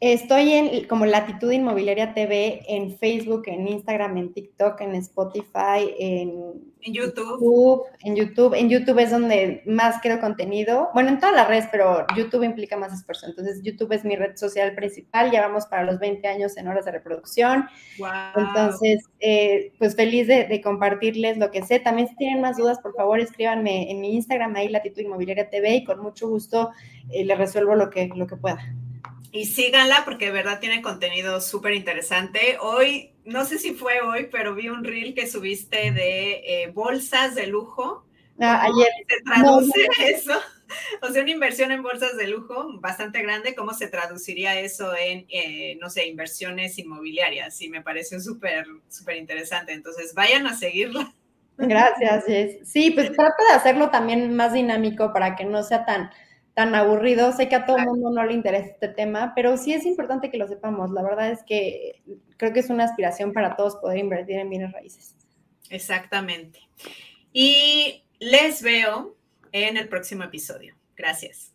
Estoy 0.00 0.52
en 0.52 0.88
como 0.88 1.06
Latitud 1.06 1.50
Inmobiliaria 1.50 2.14
TV 2.14 2.62
en 2.68 2.98
Facebook, 2.98 3.44
en 3.46 3.68
Instagram, 3.68 4.16
en 4.16 4.32
TikTok, 4.32 4.80
en 4.80 4.94
Spotify, 4.96 5.94
en, 5.98 6.70
YouTube. 6.82 7.84
En 8.02 8.16
YouTube. 8.16 8.54
En 8.54 8.68
YouTube 8.68 8.98
es 8.98 9.10
donde 9.10 9.62
más 9.66 10.00
creo 10.02 10.20
contenido. 10.20 10.88
Bueno, 10.94 11.10
en 11.10 11.18
todas 11.18 11.34
las 11.34 11.48
redes, 11.48 11.68
pero 11.70 12.06
YouTube 12.16 12.42
implica 12.42 12.76
más 12.76 12.92
esfuerzo. 12.92 13.26
Entonces, 13.26 13.62
YouTube 13.62 13.92
es 13.92 14.04
mi 14.04 14.16
red 14.16 14.36
social 14.36 14.74
principal. 14.74 15.30
Ya 15.30 15.42
vamos 15.42 15.66
para 15.66 15.84
los 15.84 15.98
20 15.98 16.26
años 16.26 16.56
en 16.56 16.68
horas 16.68 16.86
de 16.86 16.92
reproducción. 16.92 17.66
Entonces, 18.36 19.04
eh, 19.20 19.72
pues 19.78 19.94
feliz 19.94 20.26
de, 20.26 20.60
compartirles 20.62 21.38
lo 21.38 21.50
que 21.50 21.62
sé. 21.62 21.80
También 21.80 22.08
si 22.08 22.16
tienen 22.16 22.40
más 22.40 22.56
dudas, 22.56 22.80
por 22.80 22.94
favor, 22.94 23.20
escríbanme 23.20 23.90
en 23.90 24.00
mi 24.00 24.14
Instagram, 24.14 24.56
ahí 24.56 24.68
Latitud 24.68 25.02
Inmobiliaria 25.02 25.48
TV, 25.48 25.76
y 25.76 25.84
con 25.84 26.00
mucho 26.00 26.28
gusto 26.28 26.70
eh, 27.10 27.24
les 27.24 27.38
resuelvo 27.38 27.74
lo 27.74 27.90
que, 27.90 28.08
lo 28.14 28.26
que 28.26 28.36
pueda 28.36 28.58
y 29.32 29.46
síganla 29.46 30.04
porque 30.04 30.26
de 30.26 30.32
verdad 30.32 30.60
tiene 30.60 30.82
contenido 30.82 31.40
súper 31.40 31.74
interesante. 31.74 32.58
Hoy, 32.60 33.12
no 33.24 33.44
sé 33.44 33.58
si 33.58 33.74
fue 33.74 34.00
hoy, 34.00 34.28
pero 34.30 34.54
vi 34.54 34.68
un 34.68 34.84
reel 34.84 35.14
que 35.14 35.26
subiste 35.28 35.92
de 35.92 36.42
eh, 36.44 36.70
bolsas 36.72 37.34
de 37.34 37.46
lujo. 37.46 38.04
Ah, 38.40 38.62
ayer. 38.64 38.88
¿Se 39.08 39.22
traduce 39.22 39.88
eso? 39.98 40.34
O 41.02 41.08
sea, 41.08 41.22
una 41.22 41.32
inversión 41.32 41.72
en 41.72 41.82
bolsas 41.82 42.16
de 42.16 42.28
lujo 42.28 42.78
bastante 42.78 43.20
grande, 43.22 43.56
¿cómo 43.56 43.74
se 43.74 43.88
traduciría 43.88 44.60
eso 44.60 44.94
en, 44.96 45.26
eh, 45.28 45.76
no 45.80 45.90
sé, 45.90 46.06
inversiones 46.06 46.78
inmobiliarias? 46.78 47.60
Y 47.60 47.68
me 47.68 47.82
pareció 47.82 48.20
súper, 48.20 48.66
súper 48.88 49.16
interesante. 49.16 49.72
Entonces, 49.72 50.14
vayan 50.14 50.46
a 50.46 50.56
seguirla. 50.56 51.12
Gracias, 51.56 52.24
Jess. 52.24 52.68
Sí, 52.68 52.92
pues 52.92 53.10
trata 53.16 53.44
de 53.50 53.56
hacerlo 53.56 53.90
también 53.90 54.34
más 54.36 54.52
dinámico 54.52 55.12
para 55.12 55.34
que 55.34 55.44
no 55.44 55.64
sea 55.64 55.84
tan 55.84 56.12
tan 56.60 56.74
aburrido. 56.74 57.32
Sé 57.32 57.48
que 57.48 57.56
a 57.56 57.64
todo 57.64 57.78
el 57.78 57.86
mundo 57.86 58.10
no 58.10 58.22
le 58.22 58.34
interesa 58.34 58.66
este 58.66 58.88
tema, 58.88 59.32
pero 59.34 59.56
sí 59.56 59.72
es 59.72 59.86
importante 59.86 60.30
que 60.30 60.36
lo 60.36 60.46
sepamos. 60.46 60.90
La 60.90 61.02
verdad 61.02 61.30
es 61.30 61.42
que 61.42 62.02
creo 62.36 62.52
que 62.52 62.60
es 62.60 62.68
una 62.68 62.84
aspiración 62.84 63.32
para 63.32 63.56
todos 63.56 63.76
poder 63.76 63.96
invertir 63.96 64.36
en 64.36 64.50
bienes 64.50 64.70
raíces. 64.70 65.16
Exactamente. 65.70 66.60
Y 67.32 68.04
les 68.18 68.62
veo 68.62 69.16
en 69.52 69.78
el 69.78 69.88
próximo 69.88 70.22
episodio. 70.22 70.74
Gracias. 70.96 71.54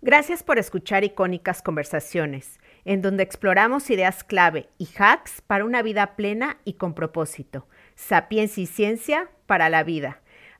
Gracias 0.00 0.44
por 0.44 0.60
escuchar 0.60 1.02
icónicas 1.02 1.62
conversaciones, 1.62 2.60
en 2.84 3.02
donde 3.02 3.24
exploramos 3.24 3.90
ideas 3.90 4.22
clave 4.22 4.68
y 4.78 4.88
hacks 4.96 5.42
para 5.42 5.64
una 5.64 5.82
vida 5.82 6.14
plena 6.14 6.58
y 6.64 6.74
con 6.74 6.94
propósito. 6.94 7.66
Sapiencia 7.96 8.62
y 8.62 8.66
ciencia 8.66 9.30
para 9.46 9.68
la 9.68 9.82
vida. 9.82 10.20